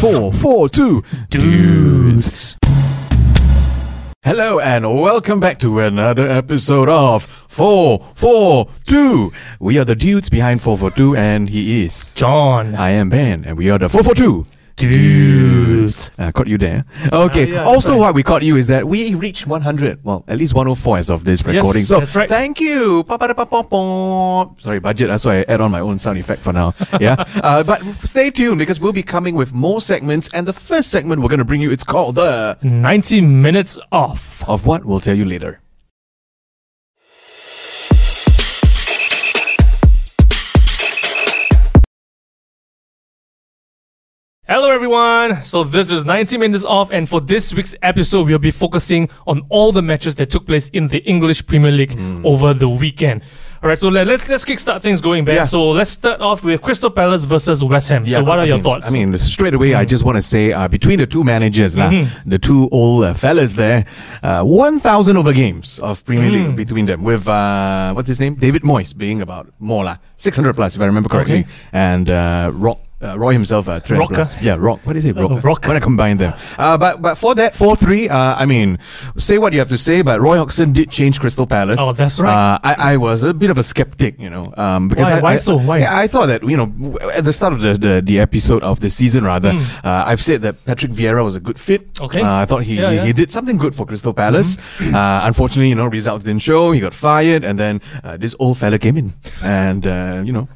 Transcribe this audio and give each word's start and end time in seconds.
four, 0.00 0.32
four, 0.32 0.68
two, 0.68 1.02
dudes. 1.28 2.56
Hello 4.22 4.60
and 4.60 5.00
welcome 5.00 5.40
back 5.40 5.58
to 5.58 5.80
another 5.80 6.28
episode 6.28 6.88
of 6.88 7.24
442. 7.48 9.32
We 9.58 9.76
are 9.78 9.84
the 9.84 9.96
dudes 9.96 10.28
behind 10.28 10.62
442 10.62 11.16
and 11.16 11.50
he 11.50 11.84
is 11.84 12.14
John. 12.14 12.76
I 12.76 12.90
am 12.90 13.08
Ben 13.08 13.44
and 13.44 13.58
we 13.58 13.70
are 13.70 13.78
the 13.78 13.88
442 13.88 14.46
dudes. 14.78 16.10
I 16.18 16.32
caught 16.32 16.46
you 16.46 16.58
there. 16.58 16.84
Okay. 17.12 17.44
Uh, 17.44 17.54
yeah, 17.54 17.62
also, 17.64 17.92
right. 17.92 18.00
what 18.00 18.14
we 18.14 18.22
caught 18.22 18.42
you 18.42 18.56
is 18.56 18.66
that 18.68 18.86
we 18.88 19.14
reached 19.14 19.46
100. 19.46 20.04
Well, 20.04 20.24
at 20.28 20.38
least 20.38 20.54
104 20.54 20.98
as 20.98 21.10
of 21.10 21.24
this 21.24 21.42
Yes, 21.44 21.54
recording. 21.56 21.84
so 21.84 21.98
that's 22.00 22.14
right. 22.16 22.28
thank 22.28 22.60
you. 22.60 23.04
Sorry, 23.08 24.80
budget. 24.80 25.08
That's 25.08 25.24
why 25.24 25.38
I 25.40 25.44
add 25.48 25.60
on 25.60 25.70
my 25.70 25.80
own 25.80 25.98
sound 25.98 26.18
effect 26.18 26.42
for 26.42 26.52
now. 26.52 26.74
Yeah. 27.00 27.16
uh, 27.44 27.62
but 27.62 27.80
stay 28.02 28.30
tuned 28.30 28.58
because 28.58 28.80
we'll 28.80 28.92
be 28.92 29.02
coming 29.04 29.34
with 29.36 29.52
more 29.54 29.80
segments. 29.80 30.28
And 30.34 30.46
the 30.48 30.52
first 30.52 30.90
segment 30.90 31.22
we're 31.22 31.28
going 31.28 31.38
to 31.38 31.44
bring 31.44 31.60
you, 31.60 31.70
it's 31.70 31.84
called 31.84 32.16
the 32.16 32.58
90 32.62 33.20
minutes 33.20 33.78
off. 33.92 34.42
of 34.48 34.66
what 34.66 34.84
we'll 34.84 35.00
tell 35.00 35.14
you 35.16 35.24
later. 35.24 35.60
Hello, 44.48 44.70
everyone. 44.70 45.42
So, 45.44 45.62
this 45.62 45.90
is 45.90 46.06
90 46.06 46.38
minutes 46.38 46.64
off, 46.64 46.90
and 46.90 47.06
for 47.06 47.20
this 47.20 47.52
week's 47.52 47.74
episode, 47.82 48.26
we'll 48.26 48.38
be 48.38 48.50
focusing 48.50 49.10
on 49.26 49.42
all 49.50 49.72
the 49.72 49.82
matches 49.82 50.14
that 50.14 50.30
took 50.30 50.46
place 50.46 50.70
in 50.70 50.88
the 50.88 50.98
English 51.04 51.46
Premier 51.46 51.70
League 51.70 51.94
over 52.24 52.54
the 52.54 52.66
weekend. 52.68 53.22
All 53.62 53.68
right, 53.68 53.78
so 53.78 53.88
let, 53.90 54.06
let's 54.06 54.26
let's 54.28 54.44
kickstart 54.46 54.80
things 54.80 55.00
going, 55.02 55.24
back. 55.26 55.34
Yeah. 55.34 55.44
So 55.44 55.70
let's 55.72 55.90
start 55.90 56.20
off 56.22 56.44
with 56.44 56.62
Crystal 56.62 56.90
Palace 56.90 57.24
versus 57.26 57.62
West 57.62 57.90
Ham. 57.90 58.06
so, 58.08 58.24
what 58.24 58.38
are 58.38 58.42
I 58.42 58.44
your 58.44 58.56
mean- 58.56 58.62
thoughts? 58.64 58.88
I 58.88 58.90
mean, 58.90 59.18
straight 59.18 59.52
away, 59.52 59.74
I 59.74 59.84
just 59.84 60.02
want 60.04 60.16
to 60.16 60.22
say 60.22 60.52
uh, 60.52 60.66
between 60.66 60.98
the 60.98 61.06
two 61.06 61.24
managers, 61.24 61.76
Mm-hmm. 61.76 62.30
the 62.30 62.38
two 62.38 62.70
old 62.72 63.04
uh, 63.04 63.12
fellas 63.14 63.52
there, 63.54 63.84
uh, 64.22 64.42
1,000 64.44 65.16
over 65.18 65.32
games 65.34 65.78
of 65.80 66.02
Premier 66.06 66.30
Mm. 66.30 66.32
League 66.46 66.56
between 66.56 66.86
them, 66.86 67.02
with, 67.02 67.28
uh, 67.28 67.92
what's 67.92 68.08
his 68.08 68.18
name? 68.20 68.34
David 68.36 68.62
Moyes 68.62 68.96
being 68.96 69.20
about 69.20 69.52
more, 69.58 69.84
lah, 69.84 69.96
600 70.16 70.54
plus, 70.54 70.74
if 70.76 70.80
I 70.80 70.86
remember 70.86 71.10
correctly. 71.10 71.40
Okay. 71.40 71.48
And 71.72 72.08
uh, 72.10 72.50
Rock. 72.54 72.78
Uh, 73.00 73.16
Roy 73.16 73.32
himself, 73.32 73.68
uh, 73.68 73.78
300 73.78 74.00
Rocker. 74.00 74.14
plus. 74.16 74.42
Yeah, 74.42 74.56
Rock. 74.58 74.80
What 74.84 74.96
is 74.96 75.04
it? 75.04 75.14
Rock. 75.14 75.30
Uh, 75.30 75.36
Rock. 75.36 75.64
When 75.68 75.76
I 75.76 75.80
combine 75.80 76.16
them. 76.16 76.34
Uh, 76.58 76.76
but, 76.76 77.00
but 77.00 77.14
for 77.14 77.32
that 77.36 77.54
4 77.54 77.76
3, 77.76 78.08
uh, 78.08 78.34
I 78.36 78.44
mean, 78.44 78.78
say 79.16 79.38
what 79.38 79.52
you 79.52 79.60
have 79.60 79.68
to 79.68 79.78
say, 79.78 80.02
but 80.02 80.20
Roy 80.20 80.36
Hodgson 80.36 80.72
did 80.72 80.90
change 80.90 81.20
Crystal 81.20 81.46
Palace. 81.46 81.76
Oh, 81.78 81.92
that's 81.92 82.18
right. 82.18 82.32
Uh, 82.54 82.58
I, 82.64 82.94
I 82.94 82.96
was 82.96 83.22
a 83.22 83.32
bit 83.32 83.50
of 83.50 83.58
a 83.58 83.62
skeptic, 83.62 84.18
you 84.18 84.28
know, 84.28 84.52
um, 84.56 84.88
because 84.88 85.10
Why? 85.10 85.16
I, 85.18 85.20
Why 85.20 85.32
I- 85.34 85.36
so? 85.36 85.58
Why? 85.58 85.78
I, 85.86 86.08
thought 86.08 86.26
that 86.26 86.42
you 86.42 86.56
know 86.56 86.96
at 87.14 87.24
the 87.24 87.32
start 87.32 87.52
of 87.52 87.60
the 87.60 87.74
the, 87.74 88.02
the 88.04 88.18
episode 88.18 88.64
of 88.64 88.80
the 88.80 88.90
season 88.90 89.22
rather, 89.22 89.50
uh, 89.84 90.02
I've 90.06 90.20
said 90.20 90.42
that 90.42 90.64
Patrick 90.64 90.90
Vieira 90.90 91.22
was 91.22 91.36
a 91.36 91.40
good 91.40 91.60
fit. 91.60 92.00
Okay. 92.00 92.20
uh, 92.22 92.42
I 92.42 92.46
thought 92.46 92.64
he, 92.64 92.76
Yeah, 92.80 92.90
he 92.90 92.96
yeah. 92.96 93.04
he 93.04 93.12
did 93.12 93.30
something 93.30 93.58
good 93.58 93.76
for 93.76 93.86
Crystal 93.86 94.12
Palace. 94.12 94.56
Mm-hmm. 94.56 94.94
Uh, 94.96 95.20
unfortunately, 95.24 95.68
you 95.68 95.76
know, 95.76 95.86
results 95.86 96.24
didn't 96.24 96.42
show. 96.42 96.72
He 96.72 96.80
got 96.80 96.94
fired, 96.94 97.44
and 97.44 97.58
then 97.60 97.80
uh, 98.02 98.16
this 98.16 98.34
old 98.40 98.58
fella 98.58 98.78
came 98.78 98.96
in, 98.96 99.12
and 99.40 99.86
uh, 99.86 100.22
you 100.26 100.32
know. 100.32 100.48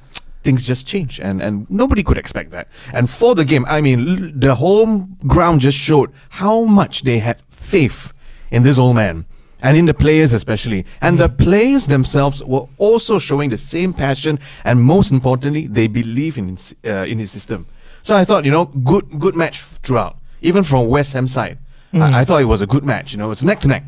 Things 0.43 0.65
just 0.67 0.87
changed, 0.87 1.21
and, 1.21 1.41
and 1.41 1.71
nobody 1.71 2.03
could 2.03 2.19
expect 2.19 2.51
that. 2.51 2.67
And 2.93 3.09
for 3.09 3.35
the 3.35 3.45
game, 3.45 3.65
I 3.69 3.81
mean, 3.81 4.01
l- 4.09 4.31
the 4.35 4.55
home 4.57 5.17
ground 5.27 5.61
just 5.61 5.79
showed 5.79 6.11
how 6.31 6.65
much 6.65 7.03
they 7.03 7.19
had 7.21 7.41
faith 7.51 8.13
in 8.51 8.63
this 8.65 8.77
old 8.79 8.97
man 8.97 9.25
and 9.63 9.77
in 9.77 9.87
the 9.87 9.95
players 9.95 10.33
especially. 10.33 10.85
And 11.01 11.19
the 11.19 11.29
players 11.29 11.87
themselves 11.87 12.43
were 12.43 12.67
also 12.79 13.21
showing 13.21 13.51
the 13.51 13.59
same 13.59 13.93
passion, 13.95 14.39
and 14.65 14.83
most 14.83 15.13
importantly, 15.13 15.69
they 15.69 15.87
believe 15.87 16.37
in 16.39 16.49
his, 16.57 16.75
uh, 16.85 17.07
in 17.07 17.19
his 17.21 17.31
system. 17.31 17.67
So 18.03 18.17
I 18.17 18.25
thought, 18.25 18.45
you 18.45 18.51
know, 18.51 18.65
good 18.65 19.05
good 19.21 19.37
match 19.37 19.61
throughout, 19.61 20.17
even 20.41 20.65
from 20.65 20.89
West 20.89 21.13
Ham 21.13 21.29
side. 21.29 21.59
I, 21.95 22.21
I 22.21 22.25
thought 22.25 22.41
it 22.41 22.47
was 22.47 22.63
a 22.63 22.67
good 22.67 22.83
match. 22.85 23.13
You 23.13 23.19
know, 23.19 23.31
it's 23.31 23.45
neck 23.45 23.61
to 23.61 23.69
neck. 23.69 23.85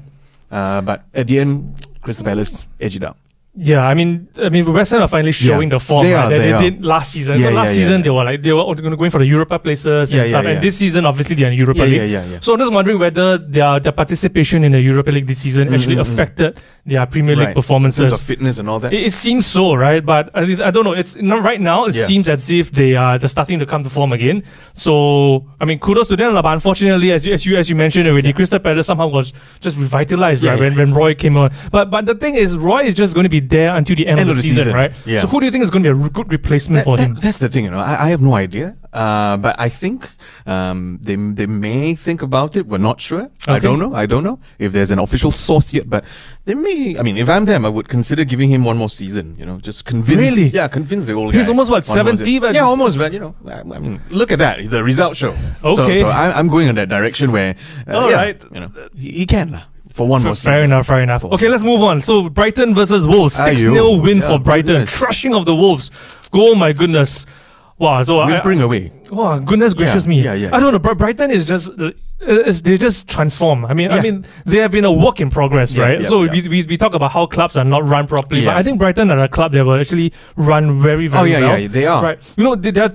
Uh, 0.53 0.81
but 0.83 1.03
at 1.15 1.27
the 1.27 1.41
end, 1.41 1.75
Crystal 2.03 2.25
Palace 2.25 2.69
edged 2.81 2.97
it 2.97 3.03
out. 3.03 3.17
Yeah, 3.57 3.87
I 3.87 3.95
mean, 3.95 4.27
I 4.43 4.49
mean, 4.49 4.71
West 4.73 4.91
Ham 4.91 5.03
are 5.03 5.09
finally 5.09 5.31
showing 5.31 5.69
Yeah. 5.69 5.77
the 5.77 5.81
form 5.81 6.03
They 6.03 6.13
right, 6.13 6.25
are, 6.25 6.31
that 6.31 6.39
they 6.39 6.53
they, 6.53 6.71
did 6.71 6.85
last 6.85 7.13
season. 7.13 7.39
Yeah, 7.39 7.51
So 7.51 7.55
last 7.55 7.69
yeah, 7.69 7.75
season 7.75 8.03
they 8.03 8.11
were 8.11 8.25
like 8.25 8.43
they 8.43 8.53
were 8.53 8.75
going 8.75 8.99
in 9.01 9.11
for 9.11 9.19
the 9.19 9.27
Europa 9.27 9.61
places 9.61 10.13
and 10.13 10.29
stuff. 10.29 10.45
And 10.45 10.61
this 10.61 10.77
season, 10.77 11.07
obviously, 11.07 11.37
they're 11.37 11.53
in 11.53 11.59
Europa 11.59 11.83
League. 11.83 11.93
yeah, 11.93 12.19
yeah, 12.19 12.25
yeah. 12.25 12.39
So 12.41 12.55
I'm 12.55 12.59
just 12.59 12.73
wondering 12.73 12.99
whether 12.99 13.39
their 13.39 13.79
their 13.79 13.93
participation 13.93 14.65
in 14.65 14.73
the 14.73 14.81
Europa 14.81 15.13
League 15.13 15.29
this 15.29 15.39
season 15.39 15.67
mm-hmm, 15.67 15.75
actually 15.75 15.97
mm-hmm. 15.97 16.13
affected 16.13 16.61
their 16.85 17.07
Premier 17.07 17.37
League 17.37 17.45
Right. 17.45 17.49
In 17.51 17.55
performances. 17.55 18.11
terms 18.11 18.13
of 18.13 18.21
fitness 18.21 18.59
and 18.59 18.69
all 18.69 18.81
that. 18.81 18.93
It, 18.93 19.05
it 19.05 19.13
seems 19.13 19.47
so, 19.47 19.75
right? 19.75 20.05
But 20.05 20.31
I, 20.35 20.41
I 20.41 20.71
don't 20.73 20.85
know. 20.85 20.93
It's 20.93 21.17
right 21.17 21.61
now. 21.61 21.85
It 21.85 21.93
seems 21.93 22.29
as 22.29 22.51
if 22.51 22.73
they 22.73 22.97
are 22.97 23.19
they're 23.19 23.29
starting 23.29 23.61
to 23.61 23.67
come 23.67 23.85
to 23.85 23.91
form 23.91 24.13
again. 24.13 24.43
So 24.73 25.47
I 25.61 25.65
mean, 25.65 25.79
kudos 25.79 26.09
to 26.09 26.17
them. 26.17 26.35
But 26.35 26.45
unfortunately, 26.47 27.13
as 27.13 27.25
you 27.25 27.33
as 27.33 27.47
you 27.47 27.57
as 27.57 27.71
you 27.71 27.77
mentioned 27.77 28.09
already, 28.09 28.33
Crystal 28.33 28.59
Palace 28.59 28.89
somehow 28.89 29.07
was 29.07 29.33
just 29.61 29.79
revitalized, 29.79 30.43
right? 30.43 30.59
When, 30.59 30.75
when 30.75 30.93
Roy 30.93 31.15
came 31.15 31.37
on. 31.37 31.53
But 31.71 31.93
but 31.93 32.07
the 32.07 32.17
thing 32.17 32.35
is, 32.35 32.57
Roy 32.57 32.83
is 32.83 32.97
just 32.97 33.15
going 33.15 33.25
to 33.25 33.31
be 33.31 33.44
there 33.51 33.75
until 33.75 33.97
the 33.97 34.07
end, 34.07 34.21
End 34.21 34.31
of 34.31 34.37
the, 34.37 34.43
season, 34.43 34.73
right? 34.75 34.93
Yeah. 35.07 35.21
So 35.21 35.27
who 35.27 35.41
do 35.41 35.47
you 35.47 35.53
think 35.53 35.65
is 35.65 35.71
going 35.71 35.85
to 35.85 35.95
be 35.95 36.07
a 36.07 36.11
good 36.11 36.31
replacement 36.33 36.81
That- 36.81 36.85
for 36.85 36.97
that- 36.97 37.03
him? 37.07 37.15
That's 37.15 37.39
the 37.39 37.49
thing, 37.49 37.65
you 37.65 37.71
know. 37.71 37.79
I, 37.81 38.07
I 38.07 38.09
have 38.11 38.21
no 38.21 38.35
idea. 38.35 38.77
Uh, 38.93 39.37
but 39.39 39.59
I 39.59 39.69
think 39.69 40.09
um, 40.47 41.01
they 41.03 41.17
they 41.17 41.47
may 41.47 41.97
think 41.97 42.23
about 42.23 42.55
it. 42.55 42.67
We're 42.69 42.79
not 42.79 43.01
sure. 43.01 43.29
I 43.49 43.59
don't 43.59 43.81
know. 43.81 43.93
I 43.93 44.07
don't 44.07 44.23
know 44.23 44.39
if 44.59 44.71
there's 44.73 44.93
an 44.93 45.01
official 45.01 45.33
source 45.33 45.75
yet. 45.75 45.91
But 45.91 46.05
they 46.45 46.55
may. 46.55 46.97
I 46.97 47.03
mean, 47.03 47.17
if 47.17 47.29
I'm 47.29 47.45
them, 47.45 47.65
I 47.67 47.71
would 47.71 47.89
consider 47.89 48.23
giving 48.25 48.51
him 48.51 48.63
one 48.65 48.77
more 48.77 48.89
season. 48.91 49.35
You 49.37 49.47
know, 49.47 49.59
just 49.59 49.85
convince. 49.85 50.21
Really? 50.21 50.47
Yeah, 50.49 50.69
convince 50.69 51.07
the 51.07 51.15
old 51.15 51.35
He's 51.35 51.47
guy. 51.47 51.51
almost, 51.51 51.71
what, 51.71 51.85
70, 51.85 52.39
but- 52.39 52.55
yeah, 52.55 52.63
almost. 52.63 52.97
But 52.97 53.13
you 53.13 53.19
know, 53.19 53.35
I, 53.47 53.61
I 53.61 53.79
mean, 53.81 54.01
look 54.11 54.31
at 54.31 54.39
that. 54.39 54.71
The 54.71 54.85
result 54.85 55.17
show. 55.17 55.35
Okay. 55.65 56.01
So, 56.01 56.07
so 56.07 56.09
I, 56.09 56.31
I'm 56.39 56.47
going 56.49 56.69
in 56.69 56.77
that 56.77 56.89
direction 56.89 57.33
where. 57.33 57.57
Uh, 57.89 57.99
All 57.99 58.11
yeah, 58.11 58.17
right. 58.17 58.43
You 58.53 58.61
know, 58.61 58.71
he, 58.95 59.11
he 59.11 59.27
can 59.27 59.61
for 59.95 60.09
one 60.09 60.23
more 60.25 60.35
season. 60.35 60.53
Fair 60.53 60.65
enough, 60.65 60.87
fair 60.87 61.01
enough. 61.03 61.25
Okay, 61.25 61.49
let's 61.49 61.63
move 61.63 61.83
on. 61.83 62.03
So 62.03 62.29
Brighton 62.29 62.75
versus 62.75 63.07
Wolves, 63.07 63.35
six 63.35 63.61
0 63.61 63.97
win 63.99 64.19
Yeah, 64.19 64.29
for 64.29 64.39
Brighton, 64.41 64.67
goodness. 64.67 64.99
crushing 64.99 65.35
of 65.35 65.47
the 65.47 65.55
Wolves. 65.55 65.91
Oh 66.33 66.55
my 66.57 66.73
goodness! 66.73 67.27
Wow. 67.79 68.03
So 68.03 68.19
I, 68.21 68.41
bring 68.41 68.61
away. 68.61 68.91
Oh 69.13 69.39
goodness 69.39 69.73
gracious 69.73 70.07
me! 70.07 70.23
yeah, 70.23 70.35
yeah. 70.35 70.51
I 70.55 70.59
don't 70.59 70.73
know. 70.73 70.81
Bri- 70.81 70.97
Brighton 70.97 71.31
is 71.31 71.47
just 71.47 71.71
uh, 71.81 71.93
is 72.27 72.63
they 72.63 72.77
just 72.79 73.09
transform. 73.09 73.65
I 73.67 73.75
mean, 73.75 73.91
I 73.91 74.01
mean, 74.01 74.25
they 74.47 74.59
have 74.59 74.71
been 74.71 74.85
a 74.85 74.93
work 74.93 75.21
in 75.21 75.31
progress, 75.31 75.73
Yeah, 75.73 75.85
right? 75.85 76.01
yeah, 76.03 76.09
so 76.09 76.23
yeah. 76.25 76.33
We, 76.33 76.49
we 76.49 76.63
we 76.65 76.77
talk 76.77 76.95
about 76.95 77.11
how 77.13 77.27
clubs 77.27 77.57
are 77.57 77.65
not 77.65 77.85
run 77.87 78.07
properly, 78.07 78.45
but 78.45 78.57
I 78.57 78.63
think 78.63 78.79
Brighton 78.79 79.11
are 79.11 79.19
a 79.19 79.29
club 79.29 79.53
that 79.53 79.65
will 79.65 79.79
actually 79.81 80.13
run 80.37 80.81
very 80.81 81.07
very 81.09 81.21
Oh, 81.23 81.25
yeah, 81.25 81.41
well. 81.41 81.59
yeah, 81.59 81.69
they 81.69 81.87
are. 81.87 82.03
Right. 82.03 82.19
You 82.37 82.45
know, 82.45 82.55
they, 82.57 82.71
they 82.71 82.81
are, 82.81 82.93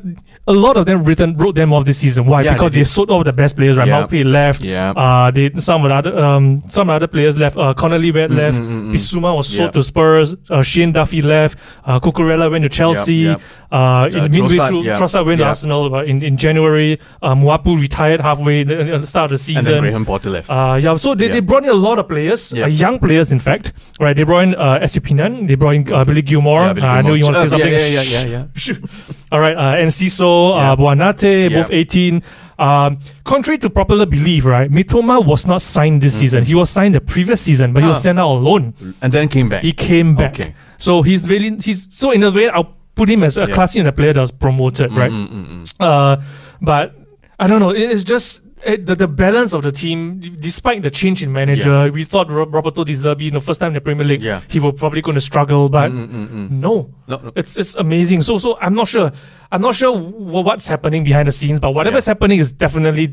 a 0.48 0.54
lot 0.54 0.78
of 0.78 0.86
them 0.86 1.04
written 1.04 1.38
wrote 1.38 1.56
them 1.56 1.74
off 1.74 1.86
this 1.86 1.98
season. 2.00 2.26
Why? 2.26 2.42
Yeah, 2.42 2.54
because 2.54 2.72
they 2.72 2.80
they, 2.80 2.84
sold 2.86 3.12
off 3.12 3.24
the 3.26 3.34
best 3.34 3.56
players. 3.56 3.78
Right? 3.78 3.88
Yeah. 3.88 4.06
Maupay 4.08 4.26
left. 4.26 4.62
Yeah. 4.62 4.92
Uh, 4.92 5.32
they 5.32 5.52
some 5.56 5.86
of 5.86 5.90
the 5.90 5.96
other 5.96 6.18
um 6.18 6.62
some 6.68 6.90
other 6.90 7.08
players 7.08 7.38
left. 7.38 7.58
Uh, 7.58 7.74
Connolly 7.74 8.12
went 8.12 8.32
left. 8.32 8.58
Bissouma 8.58 9.36
was 9.36 9.48
sold 9.48 9.68
Yeah. 9.70 9.72
to 9.72 9.84
Spurs. 9.84 10.36
Uh, 10.50 10.62
Shane 10.64 10.92
Duffy 10.92 11.22
left. 11.22 11.58
Uh, 11.86 12.00
Cucurella 12.00 12.50
went 12.50 12.64
to 12.64 12.70
Chelsea. 12.70 13.16
yep. 13.16 13.42
Uh, 13.72 14.10
in 14.12 14.20
Uh, 14.20 14.28
midway 14.30 14.58
through, 14.68 14.82
yeah. 14.84 14.98
Trossard 14.98 15.26
went 15.28 15.38
to 15.40 15.46
Arsenal 15.46 15.94
uh, 15.94 16.02
in, 16.04 16.24
in 16.24 16.38
January. 16.38 17.00
Uh, 17.22 17.36
Mwepu 17.36 17.80
retired 17.80 18.20
halfway 18.20 18.62
in- 18.62 18.72
in- 18.72 18.90
at 18.90 19.02
the 19.02 19.08
start 19.20 19.32
of 19.32 19.40
the 19.46 19.54
And 19.58 19.58
then 19.58 19.64
season. 19.66 19.82
Graham 19.82 20.06
Potter 20.06 20.30
left. 20.30 20.50
Uh, 20.50 20.80
yeah, 20.82 20.96
so 20.96 21.16
they, 21.16 21.28
Yeah. 21.28 21.34
they 21.34 21.40
brought 21.42 21.64
in 21.64 21.70
a 21.70 21.74
lot 21.88 22.00
of 22.00 22.08
players, 22.08 22.52
Yeah. 22.56 22.66
uh, 22.66 22.68
young 22.68 23.00
players, 23.00 23.32
in 23.32 23.40
fact. 23.40 23.74
Right, 24.00 24.16
they 24.16 24.24
brought 24.24 24.44
in 24.48 24.56
uh, 24.56 24.80
Estupinan, 24.86 25.48
they 25.48 25.56
brought 25.56 25.76
in 25.76 25.92
uh, 25.94 26.04
Billy 26.06 26.22
Gilmour. 26.22 26.62
Yeah, 26.68 26.74
Billy 26.74 26.88
Uh, 26.88 26.92
I 26.92 27.02
know 27.02 27.14
you 27.16 27.24
want 27.26 27.36
to 27.36 27.42
say 27.42 27.46
Uh, 27.48 27.50
something. 27.50 27.74
yeah, 27.74 27.88
yeah, 27.88 28.02
yeah, 28.02 28.26
yeah, 28.68 28.76
All 29.32 29.40
right, 29.40 29.56
uh, 29.58 29.76
Enciso, 29.84 30.52
Yeah. 30.56 30.72
uh, 30.72 30.76
Buonanotte, 30.76 31.50
Yeah. 31.52 31.62
both 31.62 31.72
18. 31.72 32.22
Um, 32.60 32.98
contrary 33.24 33.58
to 33.60 33.70
popular 33.70 34.06
belief, 34.06 34.44
right, 34.46 34.70
Mitoma 34.70 35.24
was 35.26 35.48
not 35.48 35.62
signed 35.62 36.02
this 36.02 36.16
season. 36.16 36.44
He 36.44 36.56
was 36.56 36.70
signed 36.70 36.94
the 36.94 37.00
previous 37.02 37.40
season, 37.42 37.72
but 37.74 37.84
he 37.84 37.88
was 37.90 38.00
Mm-hmm. 38.00 38.20
Ah. 38.20 38.20
sent 38.20 38.20
out 38.20 38.32
alone. 38.32 38.74
and 39.02 39.14
then 39.14 39.28
came 39.30 39.48
back. 39.50 39.62
He 39.64 39.72
came 39.72 40.14
back. 40.16 40.34
Okay. 40.40 40.54
So 40.78 41.02
he's 41.02 41.28
really, 41.30 41.56
he's, 41.64 41.88
so 41.90 42.12
in 42.12 42.22
a 42.24 42.32
way, 42.32 42.50
I'll 42.50 42.76
put 42.96 43.08
him 43.10 43.24
as 43.24 43.38
a 43.38 43.46
Yeah. 43.48 43.54
classy 43.56 43.80
and 43.80 43.88
a 43.88 43.94
player 43.94 44.12
that 44.14 44.20
was 44.22 44.32
promoted, 44.32 44.92
right? 44.92 45.12
Mm, 45.12 45.30
mm, 45.30 45.46
mm. 45.64 45.72
Uh, 45.80 46.18
but 46.62 46.96
I 47.40 47.48
don't 47.48 47.62
know. 47.62 47.70
It's 47.70 48.04
just 48.04 48.42
the, 48.66 48.96
the 48.96 49.08
balance 49.08 49.54
of 49.54 49.64
the 49.64 49.72
team, 49.72 50.20
despite 50.40 50.82
the 50.84 50.90
change 50.92 51.24
in 51.24 51.32
manager, 51.32 51.92
we 51.92 52.04
thought 52.04 52.30
Roberto 52.30 52.84
De 52.84 52.94
Zerbi, 52.94 53.32
the 53.32 53.40
first 53.40 53.60
time 53.62 53.70
in 53.70 53.74
the 53.76 53.82
Premier 53.82 54.06
League, 54.06 54.22
Yeah. 54.22 54.42
he 54.50 54.60
was 54.60 54.74
probably 54.76 55.02
going 55.02 55.16
to 55.16 55.22
struggle, 55.22 55.70
but 55.70 55.92
Mm, 55.92 56.08
mm, 56.08 56.28
mm. 56.28 56.50
no. 56.52 56.94
No, 57.08 57.18
no. 57.24 57.32
It's 57.36 57.58
it's 57.58 57.76
amazing. 57.76 58.22
So 58.22 58.38
so 58.38 58.58
I'm 58.62 58.74
not 58.76 58.88
sure. 58.88 59.12
I'm 59.52 59.62
not 59.62 59.76
sure 59.76 59.98
wh- 59.98 60.46
what's 60.46 60.68
happening 60.68 61.04
behind 61.04 61.28
the 61.28 61.32
scenes, 61.32 61.60
but 61.60 61.72
whatever's 61.72 62.06
happening 62.06 62.40
is 62.40 62.52
definitely 62.52 63.10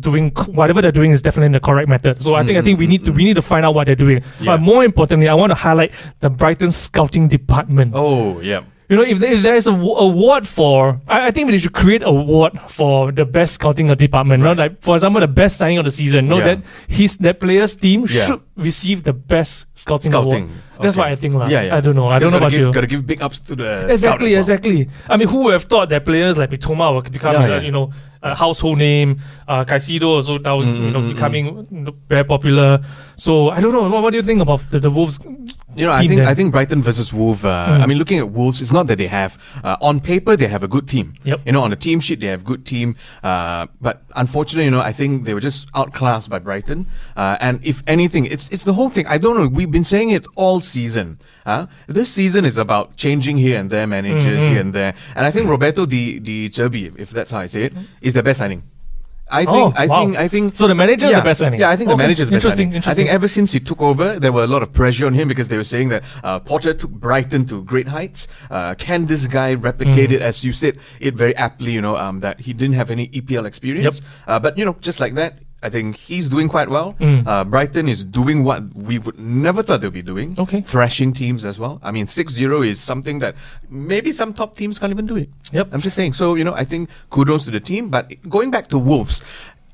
doing 0.00 0.30
whatever 0.58 0.82
they're 0.82 0.90
doing 0.90 1.12
is 1.12 1.22
definitely 1.22 1.52
the 1.56 1.60
correct 1.60 1.88
method. 1.88 2.20
So 2.20 2.34
I 2.34 2.42
think 2.42 2.58
I 2.58 2.62
think 2.62 2.78
we 2.80 2.86
need 2.86 3.04
to 3.04 3.12
we 3.12 3.24
need 3.24 3.36
to 3.36 3.42
find 3.42 3.64
out 3.64 3.74
what 3.74 3.86
they're 3.86 3.94
doing. 3.94 4.22
Yeah. 4.40 4.56
But 4.56 4.60
more 4.60 4.82
importantly, 4.84 5.28
I 5.28 5.34
want 5.34 5.50
to 5.50 5.54
highlight 5.54 5.92
the 6.20 6.30
Brighton 6.30 6.70
scouting 6.72 7.28
department. 7.28 7.92
Oh, 7.94 8.40
yeah. 8.40 8.62
You 8.88 8.96
know, 8.96 9.02
if 9.02 9.18
there, 9.18 9.32
if 9.32 9.42
there 9.42 9.54
is 9.54 9.66
a 9.68 9.72
w- 9.72 9.92
award 9.94 10.48
for, 10.48 10.98
I, 11.06 11.26
I 11.26 11.30
think 11.30 11.50
we 11.50 11.58
should 11.58 11.74
create 11.74 12.02
a 12.02 12.06
award 12.08 12.58
for 12.70 13.12
the 13.12 13.26
best 13.26 13.54
scouting 13.54 13.88
department. 13.94 14.42
Not 14.42 14.56
like, 14.56 14.80
for 14.80 14.96
example, 14.96 15.20
the 15.20 15.28
best 15.28 15.58
signing 15.58 15.76
of 15.76 15.84
the 15.84 15.90
season. 15.90 16.26
No, 16.26 16.38
Yeah. 16.38 16.44
that 16.44 16.58
his 16.88 17.18
that 17.18 17.38
player's 17.38 17.76
team 17.76 18.06
Yeah. 18.08 18.24
should 18.24 18.40
receive 18.56 19.02
the 19.04 19.12
best 19.12 19.66
scouting, 19.74 20.14
award. 20.14 20.30
Scouting. 20.30 20.50
That's 20.80 20.96
Okay. 20.96 21.00
what 21.04 21.12
I 21.12 21.16
think, 21.16 21.34
lah. 21.34 21.48
Yeah, 21.48 21.62
yeah. 21.68 21.76
I 21.76 21.80
don't 21.80 21.96
know. 21.96 22.08
I 22.08 22.18
Just 22.18 22.22
don't 22.22 22.32
know 22.32 22.38
gotta 22.38 22.46
about 22.46 22.50
give, 22.52 22.60
you. 22.60 22.72
Got 22.72 22.80
to 22.80 22.86
give 22.86 23.06
big 23.06 23.20
ups 23.20 23.40
to 23.40 23.56
the 23.56 23.88
Exactly, 23.92 24.30
well. 24.32 24.38
exactly. 24.40 24.88
I 25.08 25.16
mean, 25.18 25.28
who 25.28 25.44
would 25.44 25.52
have 25.52 25.64
thought 25.64 25.90
that 25.90 26.06
players 26.06 26.38
like 26.38 26.48
Mitoma 26.50 26.94
would 26.94 27.12
become, 27.12 27.34
Yeah, 27.34 27.44
uh, 27.44 27.46
yeah. 27.48 27.60
you 27.60 27.72
know, 27.72 27.90
a 28.22 28.34
household 28.34 28.78
name? 28.78 29.20
Uh, 29.46 29.64
Caicedo 29.64 30.06
also 30.16 30.38
now, 30.38 30.60
Mm, 30.60 30.84
you 30.84 30.90
know, 30.90 31.00
mm, 31.00 31.10
mm, 31.10 31.14
becoming 31.14 31.66
know, 31.70 31.94
very 32.08 32.24
popular. 32.24 32.80
So 33.16 33.50
I 33.50 33.60
don't 33.60 33.72
know. 33.72 33.88
What, 33.88 34.02
what 34.02 34.10
do 34.10 34.16
you 34.16 34.22
think 34.22 34.40
about 34.40 34.68
the, 34.70 34.78
the 34.80 34.90
Wolves? 34.90 35.18
You 35.74 35.86
know, 35.86 35.92
I 35.92 36.06
think 36.06 36.20
there? 36.20 36.28
I 36.30 36.34
think 36.34 36.52
Brighton 36.52 36.82
versus 36.82 37.12
Wolves. 37.12 37.44
Uh, 37.44 37.66
Mm. 37.68 37.82
I 37.82 37.86
mean, 37.86 37.98
looking 37.98 38.18
at 38.18 38.30
Wolves, 38.30 38.60
it's 38.60 38.72
not 38.72 38.86
that 38.88 38.98
they 38.98 39.06
have 39.08 39.36
uh, 39.64 39.76
on 39.80 40.00
paper 40.00 40.36
they 40.36 40.48
have 40.48 40.62
a 40.62 40.68
good 40.68 40.86
team. 40.88 41.14
Yep. 41.24 41.40
You 41.46 41.52
know, 41.52 41.62
on 41.62 41.70
the 41.70 41.76
team 41.76 42.00
sheet 42.00 42.20
they 42.20 42.26
have 42.28 42.44
good 42.44 42.64
team. 42.64 42.96
Uh, 43.22 43.66
but 43.80 44.02
unfortunately, 44.16 44.64
you 44.64 44.70
know, 44.70 44.80
I 44.80 44.92
think 44.92 45.24
they 45.24 45.34
were 45.34 45.40
just 45.40 45.68
outclassed 45.74 46.28
by 46.30 46.38
Brighton. 46.38 46.86
Uh, 47.16 47.36
and 47.40 47.60
if 47.64 47.82
anything, 47.86 48.24
it's 48.26 48.48
it's 48.50 48.64
the 48.64 48.72
whole 48.74 48.88
thing. 48.90 49.06
I 49.06 49.18
don't 49.18 49.36
know. 49.36 49.48
We've 49.48 49.70
been 49.70 49.84
saying 49.84 50.10
it 50.10 50.26
all 50.36 50.60
season. 50.60 51.18
Huh? 51.48 51.66
This 51.98 52.08
season 52.12 52.44
is 52.44 52.56
about 52.58 52.96
changing 53.04 53.36
here 53.38 53.56
and 53.60 53.70
there 53.74 53.86
managers 53.86 54.42
Mm-hmm. 54.42 54.52
here 54.52 54.60
and 54.60 54.72
there. 54.78 54.92
And 55.16 55.24
I 55.28 55.30
think 55.34 55.48
Roberto 55.48 55.86
Di 55.86 56.18
Di 56.26 56.36
Cerbi, 56.56 56.82
if 57.04 57.08
that's 57.16 57.30
how 57.34 57.40
I 57.46 57.48
say 57.54 57.62
it, 57.68 57.72
is 58.08 58.12
the 58.12 58.22
best 58.22 58.38
signing. 58.44 58.62
I 59.30 59.44
think 59.44 59.56
Oh, 59.56 59.72
I 59.76 59.86
wow. 59.86 59.96
think 60.00 60.16
I 60.24 60.28
think 60.34 60.56
So 60.56 60.66
the 60.72 60.74
manager 60.74 61.06
is 61.08 61.12
the 61.20 61.20
best 61.30 61.40
signing? 61.40 61.60
Yeah, 61.60 61.68
I 61.72 61.76
think 61.76 61.88
the 61.92 61.96
manager 62.04 62.22
is 62.24 62.28
the 62.28 62.36
best 62.36 62.44
interesting, 62.46 62.68
signing. 62.72 62.90
I 62.92 62.94
think 62.98 63.08
ever 63.16 63.28
since 63.28 63.52
he 63.56 63.60
took 63.60 63.80
over, 63.90 64.08
there 64.18 64.32
were 64.36 64.44
a 64.44 64.52
lot 64.54 64.62
of 64.66 64.72
pressure 64.72 65.06
on 65.08 65.12
him 65.20 65.28
because 65.32 65.48
they 65.52 65.56
were 65.62 65.68
saying 65.74 65.88
that 65.94 66.02
uh, 66.24 66.38
Potter 66.40 66.72
took 66.72 66.92
Brighton 67.06 67.44
to 67.52 67.62
great 67.72 67.88
heights. 67.96 68.28
Uh, 68.50 68.72
can 68.86 69.04
this 69.12 69.26
guy 69.26 69.50
replicate 69.68 70.08
Mm. 70.10 70.16
it, 70.16 70.22
as 70.30 70.44
you 70.46 70.52
said 70.62 70.74
it 71.08 71.14
very 71.24 71.34
aptly? 71.36 71.72
You 71.76 71.82
know 71.86 71.96
um, 71.96 72.20
that 72.20 72.40
he 72.46 72.52
didn't 72.60 72.76
have 72.80 72.90
any 72.96 73.08
EPL 73.08 73.44
experience. 73.52 74.00
Uh, 74.26 74.38
but 74.38 74.56
you 74.56 74.64
know, 74.68 74.76
just 74.80 74.98
like 75.00 75.14
that, 75.20 75.32
I 75.62 75.70
think 75.70 75.96
he's 75.96 76.28
doing 76.28 76.48
quite 76.48 76.68
well. 76.68 76.94
Mm. 77.00 77.26
Uh, 77.26 77.44
Brighton 77.44 77.88
is 77.88 78.04
doing 78.04 78.44
what 78.44 78.62
we 78.74 78.98
would 78.98 79.18
never 79.18 79.62
thought 79.62 79.80
they'd 79.80 79.92
be 79.92 80.02
doing. 80.02 80.36
Okay. 80.38 80.60
thrashing 80.60 81.12
teams 81.12 81.44
as 81.44 81.58
well. 81.58 81.80
I 81.82 81.90
mean, 81.90 82.06
6-0 82.06 82.66
is 82.66 82.80
something 82.80 83.18
that 83.18 83.34
maybe 83.68 84.12
some 84.12 84.32
top 84.32 84.56
teams 84.56 84.78
can't 84.78 84.92
even 84.92 85.06
do 85.06 85.16
it. 85.16 85.28
Yep. 85.52 85.70
I'm 85.72 85.80
just 85.80 85.96
saying. 85.96 86.12
So, 86.12 86.36
you 86.36 86.44
know, 86.44 86.54
I 86.54 86.64
think 86.64 86.90
kudos 87.10 87.44
to 87.46 87.50
the 87.50 87.60
team. 87.60 87.90
But 87.90 88.12
going 88.28 88.50
back 88.52 88.68
to 88.68 88.78
Wolves, 88.78 89.24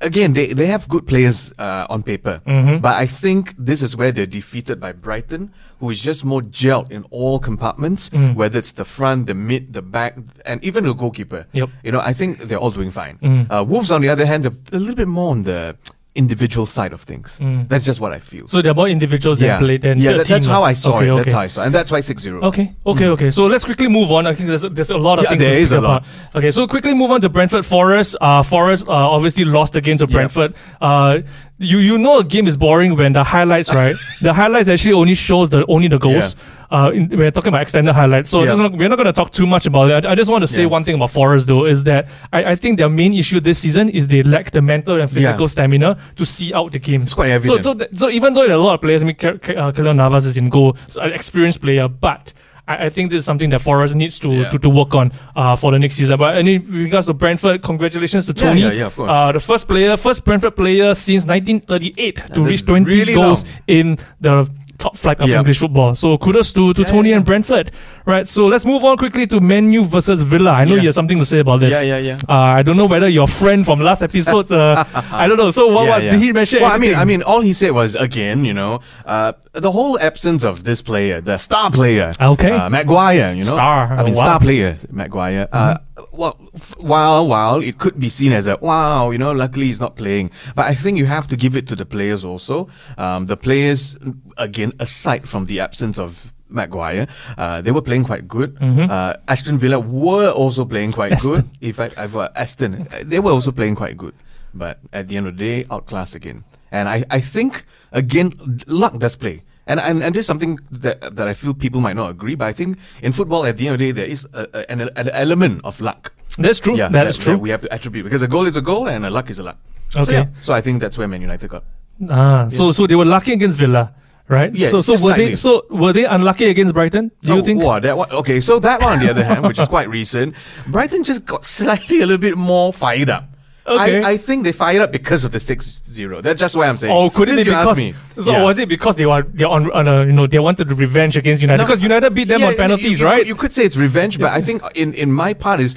again, 0.01 0.33
they, 0.33 0.53
they 0.53 0.67
have 0.67 0.87
good 0.87 1.07
players 1.07 1.53
uh, 1.57 1.87
on 1.89 2.03
paper. 2.03 2.41
Mm-hmm. 2.45 2.79
But 2.79 2.95
I 2.95 3.05
think 3.07 3.53
this 3.57 3.81
is 3.81 3.95
where 3.95 4.11
they're 4.11 4.25
defeated 4.25 4.79
by 4.79 4.91
Brighton, 4.91 5.51
who 5.79 5.89
is 5.89 5.99
just 6.01 6.23
more 6.25 6.41
gelled 6.41 6.91
in 6.91 7.03
all 7.11 7.39
compartments, 7.39 8.09
Mm. 8.09 8.35
whether 8.35 8.59
it's 8.59 8.73
the 8.73 8.85
front, 8.85 9.27
the 9.27 9.33
mid, 9.33 9.73
the 9.73 9.81
back, 9.81 10.17
and 10.45 10.63
even 10.63 10.83
the 10.85 10.93
goalkeeper. 10.93 11.47
Yep. 11.53 11.69
You 11.83 11.91
know, 11.91 11.99
I 11.99 12.13
think 12.13 12.39
they're 12.39 12.59
all 12.59 12.71
doing 12.71 12.91
fine. 12.91 13.17
Mm. 13.19 13.51
Uh, 13.51 13.63
Wolves, 13.63 13.91
on 13.91 14.01
the 14.01 14.09
other 14.09 14.25
hand, 14.25 14.43
they're 14.43 14.51
a 14.73 14.79
little 14.79 14.95
bit 14.95 15.07
more 15.07 15.31
on 15.31 15.43
the 15.43 15.75
individual 16.15 16.65
side 16.65 16.93
of 16.93 17.01
things. 17.01 17.37
Mm. 17.41 17.67
That's 17.67 17.83
just 17.83 17.99
what 17.99 18.13
I 18.13 18.19
feel. 18.19 18.47
So 18.47 18.61
they're 18.61 18.73
more 18.73 18.87
individuals 18.87 19.39
than 19.39 19.59
play 19.59 19.77
than 19.77 19.99
yeah, 19.99 20.13
the 20.13 20.17
that- 20.19 20.27
that's 20.27 20.45
how 20.45 20.63
I 20.63 20.73
saw 20.73 20.95
okay, 20.95 21.07
it. 21.07 21.09
Okay. 21.11 21.21
That's 21.23 21.33
how 21.33 21.39
I 21.41 21.47
saw 21.47 21.61
it. 21.61 21.65
And 21.67 21.75
that's 21.75 21.91
why 21.91 21.99
6-0. 21.99 22.43
Okay, 22.43 22.73
okay, 22.85 23.07
okay. 23.07 23.31
So 23.31 23.45
let's 23.45 23.65
quickly 23.65 23.87
move 23.87 24.11
on. 24.11 24.25
I 24.25 24.33
think 24.33 24.47
there's 24.47 24.61
there's 24.63 24.89
a 24.89 24.97
lot 24.97 25.19
of 25.19 25.23
Yeah, 25.23 25.29
things 25.31 25.41
there 25.41 25.59
is 25.59 25.71
a 25.71 25.81
lot. 25.81 26.05
Okay, 26.33 26.51
so 26.51 26.67
quickly 26.67 26.93
move 26.93 27.11
on 27.11 27.21
to 27.21 27.29
Brentford 27.29 27.65
Forest. 27.65 28.15
Uh, 28.21 28.41
Forest 28.43 28.87
uh, 28.87 28.91
obviously 28.91 29.45
lost 29.45 29.75
against 29.75 30.03
to 30.03 30.07
Yep. 30.09 30.13
Brentford. 30.15 30.55
Uh, 30.81 31.19
you 31.57 31.77
you 31.77 31.97
know 31.97 32.19
a 32.19 32.23
game 32.23 32.47
is 32.47 32.57
boring 32.57 32.95
when 32.97 33.13
the 33.13 33.23
highlights 33.23 33.73
right. 33.73 33.95
the 34.21 34.33
highlights 34.33 34.67
actually 34.67 34.93
only 34.93 35.15
shows 35.15 35.49
the 35.49 35.65
only 35.67 35.87
the 35.87 35.97
goals. 35.99 36.35
Uh, 36.75 36.89
in, 36.91 37.03
we're 37.19 37.31
talking 37.31 37.49
about 37.53 37.61
extended 37.61 37.93
highlights, 37.93 38.29
so 38.29 38.43
Yeah. 38.43 38.55
not, 38.55 38.73
we're 38.73 38.89
not 38.89 38.97
going 38.97 39.05
to 39.13 39.13
talk 39.21 39.31
too 39.31 39.47
much 39.47 39.65
about 39.65 39.89
it. 39.89 40.05
I, 40.05 40.11
I 40.11 40.15
just 40.15 40.29
want 40.29 40.41
to 40.41 40.47
say 40.47 40.63
Yeah. 40.63 40.67
one 40.77 40.83
thing 40.83 40.95
about 40.95 41.11
Forest 41.11 41.47
though 41.47 41.65
is 41.65 41.83
that 41.85 42.07
I, 42.33 42.39
I 42.51 42.55
think 42.55 42.77
their 42.79 42.89
main 42.89 43.13
issue 43.13 43.39
this 43.39 43.59
season 43.59 43.87
is 43.89 44.07
they 44.07 44.23
lack 44.23 44.51
the 44.51 44.61
mental 44.61 44.99
and 44.99 45.09
physical 45.09 45.45
Yeah. 45.45 45.55
stamina 45.55 45.97
to 46.17 46.25
see 46.25 46.53
out 46.53 46.73
the 46.73 46.79
game. 46.79 47.03
It's 47.03 47.13
quite 47.13 47.29
So, 47.29 47.35
evident. 47.35 47.63
so, 47.63 47.73
th- 47.75 47.89
so 47.95 48.09
even 48.09 48.33
though 48.33 48.41
there 48.47 48.51
are 48.57 48.59
a 48.59 48.67
lot 48.69 48.73
of 48.73 48.81
players, 48.81 49.03
I 49.03 49.05
mean, 49.05 49.15
Ke- 49.15 49.49
uh, 49.55 49.93
Navas 49.93 50.25
is 50.25 50.35
in 50.37 50.49
goal, 50.49 50.75
so 50.87 51.01
an 51.01 51.13
experienced 51.13 51.61
player, 51.61 51.87
but 51.87 52.33
I, 52.67 52.85
I 52.87 52.89
think 52.89 53.11
this 53.11 53.19
is 53.19 53.25
something 53.25 53.51
that 53.51 53.61
Forest 53.61 53.95
needs 53.95 54.17
to, 54.19 54.29
Yeah. 54.33 54.49
to, 54.51 54.57
to 54.59 54.69
work 54.69 54.93
on 54.95 55.11
uh, 55.35 55.55
for 55.55 55.71
the 55.71 55.79
next 55.79 55.95
season. 55.95 56.17
But 56.17 56.37
in 56.39 56.47
regards 56.71 57.07
to 57.07 57.13
Brentford, 57.13 57.61
congratulations 57.61 58.25
to 58.25 58.33
Yeah, 58.35 58.43
Toney. 58.49 58.61
yeah, 58.61 58.71
yeah, 58.71 58.85
of 58.87 58.95
course. 58.95 59.09
Uh, 59.09 59.31
the 59.31 59.39
first 59.39 59.67
player, 59.67 59.95
first 59.97 60.25
Brentford 60.25 60.55
player 60.57 60.93
since 60.95 61.25
1938 61.25 62.23
to 62.33 62.41
reach 62.41 62.65
20 62.65 62.85
really 62.85 63.13
goals 63.13 63.43
long. 63.45 63.53
in 63.67 63.97
the 64.19 64.49
top 64.77 64.97
flight 64.97 65.19
of 65.21 65.29
Yeah. 65.29 65.39
English 65.39 65.59
football. 65.59 65.95
So 65.95 66.17
kudos 66.17 66.51
to, 66.53 66.73
to 66.73 66.81
Yeah, 66.81 66.87
Toney 66.87 67.09
yeah. 67.09 67.17
and 67.17 67.25
Brentford. 67.25 67.71
Right, 68.07 68.27
so 68.27 68.45
let's 68.45 68.65
move 68.65 68.83
on 68.85 68.97
quickly 68.97 69.25
to 69.27 69.41
Menu 69.41 69.83
versus 69.83 70.21
Villa. 70.21 70.51
I 70.51 70.65
know 70.65 70.75
you 70.75 70.85
have 70.89 70.93
something 70.93 71.17
to 71.17 71.25
say 71.25 71.39
about 71.39 71.59
this. 71.61 71.71
Yeah, 71.73 71.81
yeah, 71.81 71.97
yeah. 71.97 72.17
Uh, 72.29 72.33
I 72.33 72.61
don't 72.61 72.77
know 72.77 72.85
whether 72.85 73.09
your 73.09 73.27
friend 73.27 73.65
from 73.65 73.79
last 73.79 74.03
episode, 74.03 74.51
uh, 74.51 74.83
I 75.11 75.25
don't 75.27 75.37
know. 75.37 75.49
So 75.49 75.67
what, 75.67 75.87
what 75.87 76.01
did 76.01 76.19
he 76.21 76.31
mention? 76.31 76.61
Well, 76.61 76.71
I 76.71 76.77
mean. 76.77 76.93
I 76.93 77.03
mean, 77.03 77.23
all 77.23 77.41
he 77.41 77.51
said 77.51 77.71
was 77.71 77.95
again, 77.95 78.45
you 78.45 78.53
know, 78.53 78.81
uh, 79.05 79.33
the 79.53 79.71
whole 79.71 79.99
absence 79.99 80.43
of 80.43 80.65
this 80.65 80.83
player, 80.83 81.19
the 81.19 81.37
star 81.39 81.71
player, 81.71 82.11
Okay. 82.21 82.51
uh, 82.51 82.69
Maguire, 82.69 83.31
you 83.33 83.43
know, 83.43 83.49
Star, 83.49 83.87
I 83.87 83.89
mean, 83.89 83.97
wow. 83.97 84.05
Mm-hmm. 84.05 84.13
star 84.13 84.39
player, 84.39 84.77
Maguire. 84.91 85.47
Uh, 85.51 85.77
well, 86.11 86.37
f- 86.53 86.64
while 86.85 87.27
while 87.27 87.57
it 87.69 87.77
could 87.77 87.97
be 87.99 88.09
seen 88.09 88.31
as 88.31 88.47
a 88.47 88.55
wow, 88.61 89.11
you 89.11 89.17
know, 89.17 89.31
luckily 89.31 89.65
he's 89.65 89.79
not 89.79 89.95
playing, 89.95 90.29
but 90.55 90.65
I 90.71 90.75
think 90.75 90.97
you 90.97 91.05
have 91.07 91.27
to 91.27 91.35
give 91.35 91.55
it 91.59 91.67
to 91.69 91.75
the 91.75 91.85
players 91.85 92.23
also. 92.23 92.67
Um, 92.97 93.25
the 93.25 93.37
players, 93.37 93.97
again, 94.37 94.71
aside 94.79 95.27
from 95.27 95.45
the 95.47 95.59
absence 95.59 95.99
of. 95.99 96.31
Maguire, 96.47 97.07
uh, 97.41 97.59
they 97.59 97.71
were 97.71 97.81
playing 97.81 98.05
quite 98.05 98.27
good. 98.29 98.55
Uh, 98.61 99.17
Aston 99.27 99.57
Villa 99.57 99.79
were 99.79 100.29
also 100.29 100.63
playing 100.63 100.91
quite 100.93 101.11
Mm-hmm. 101.11 101.33
Aston. 101.33 101.41
good. 101.41 101.69
If 101.69 101.79
I, 101.81 101.89
I've 101.97 102.15
uh, 102.15 102.29
Aston, 102.35 102.85
they 103.03 103.19
were 103.19 103.31
also 103.33 103.51
playing 103.51 103.75
quite 103.75 103.97
good, 103.97 104.13
but 104.53 104.77
at 104.93 105.07
the 105.09 105.17
end 105.17 105.25
of 105.27 105.37
the 105.37 105.43
day, 105.43 105.65
outclassed 105.73 106.13
again. 106.15 106.43
And 106.71 106.87
I, 106.87 107.03
I 107.09 107.19
think 107.19 107.65
again, 107.91 108.61
luck 108.67 108.93
does 109.01 109.15
play. 109.17 109.41
And, 109.67 109.79
and 109.81 110.03
and 110.05 110.13
this 110.13 110.21
is 110.21 110.27
something 110.27 110.59
that 110.69 111.01
that 111.17 111.27
I 111.27 111.33
feel 111.33 111.55
people 111.57 111.81
might 111.81 111.97
not 111.97 112.11
agree, 112.13 112.35
but 112.37 112.45
I 112.45 112.53
think 112.53 112.77
in 113.01 113.11
football, 113.11 113.43
at 113.49 113.57
the 113.57 113.65
end 113.67 113.73
of 113.73 113.79
the 113.81 113.85
day, 113.89 113.91
there 113.91 114.05
is 114.15 114.27
a, 114.31 114.45
a, 114.53 114.71
an, 114.71 114.81
an 114.95 115.09
element 115.09 115.61
of 115.65 115.81
luck. 115.81 116.13
That's 116.37 116.59
true. 116.59 116.75
Yeah, 116.77 116.89
that 116.89 117.07
is 117.07 117.17
true. 117.17 117.37
we 117.37 117.49
have 117.49 117.61
to 117.61 117.71
attribute 117.73 118.03
because 118.05 118.21
a 118.21 118.27
goal 118.27 118.45
is 118.45 118.55
a 118.55 118.61
goal 118.61 118.87
and 118.87 119.05
a 119.05 119.09
luck 119.09 119.29
is 119.29 119.39
a 119.39 119.43
luck. 119.43 119.57
So, 119.89 120.01
Okay. 120.01 120.13
yeah. 120.13 120.25
So 120.43 120.53
I 120.53 120.61
think 120.61 120.81
that's 120.81 120.97
where 120.97 121.07
Man 121.07 121.21
United 121.21 121.49
got. 121.49 121.63
Ah, 122.09 122.47
so 122.49 122.71
so 122.71 122.87
they 122.87 122.95
were 122.95 123.05
lucky 123.05 123.31
against 123.33 123.57
Villa, 123.59 123.93
right? 124.27 124.53
Yeah, 124.53 124.69
So 124.69 124.81
so 124.81 124.93
were 125.03 125.13
they 125.15 125.35
so 125.37 125.65
were 125.69 125.93
they 125.93 126.05
unlucky 126.05 126.45
against 126.49 126.73
Brighton? 126.73 127.11
Do 127.21 127.33
you 127.35 127.39
Oh, 127.39 127.45
think? 127.45 127.63
Wow, 127.63 127.79
that 127.79 127.95
one, 127.97 128.11
okay, 128.11 128.41
so 128.41 128.59
that 128.59 128.81
one 128.81 128.93
on 128.93 128.99
the 128.99 129.09
other 129.09 129.23
hand, 129.23 129.43
which 129.47 129.59
is 129.59 129.67
quite 129.69 129.87
recent, 129.89 130.35
Brighton 130.67 131.03
just 131.03 131.25
got 131.25 131.45
slightly 131.45 131.97
a 132.01 132.05
little 132.05 132.17
bit 132.17 132.35
more 132.37 132.73
fired 132.73 133.09
up. 133.09 133.29
Okay. 133.67 134.03
I, 134.03 134.11
I 134.11 134.17
think 134.17 134.43
they 134.43 134.51
fired 134.51 134.79
up 134.83 134.91
because 134.91 135.25
of 135.25 135.31
the 135.31 135.39
6-0. 135.39 136.21
That's 136.21 136.39
just 136.39 136.55
what 136.55 136.69
I'm 136.69 136.77
saying. 136.77 136.93
Oh, 136.95 137.09
could 137.09 137.29
it 137.29 137.33
Since 137.33 137.47
you 137.47 137.53
asked 137.53 137.75
because 137.75 137.77
me. 138.17 138.21
so 138.21 138.31
Yeah. 138.31 138.43
was 138.43 138.59
it 138.59 138.69
because 138.69 138.95
they 138.95 139.07
were 139.07 139.23
they 139.23 139.43
on, 139.43 139.71
on 139.71 139.87
a, 139.87 140.05
you 140.05 140.11
know 140.11 140.27
they 140.27 140.37
wanted 140.37 140.71
revenge 140.71 141.17
against 141.17 141.41
United 141.41 141.63
No, 141.63 141.65
because 141.65 141.81
United 141.81 142.13
beat 142.13 142.27
them 142.27 142.41
yeah, 142.41 142.47
on 142.49 142.55
penalties, 142.57 142.99
you, 142.99 143.05
right? 143.07 143.25
You, 143.25 143.33
could 143.33 143.51
say 143.53 143.63
it's 143.65 143.75
revenge, 143.75 144.19
but 144.19 144.29
I 144.31 144.41
think 144.41 144.61
in, 144.75 144.93
in 144.93 145.11
my 145.11 145.33
part 145.33 145.61
is 145.61 145.73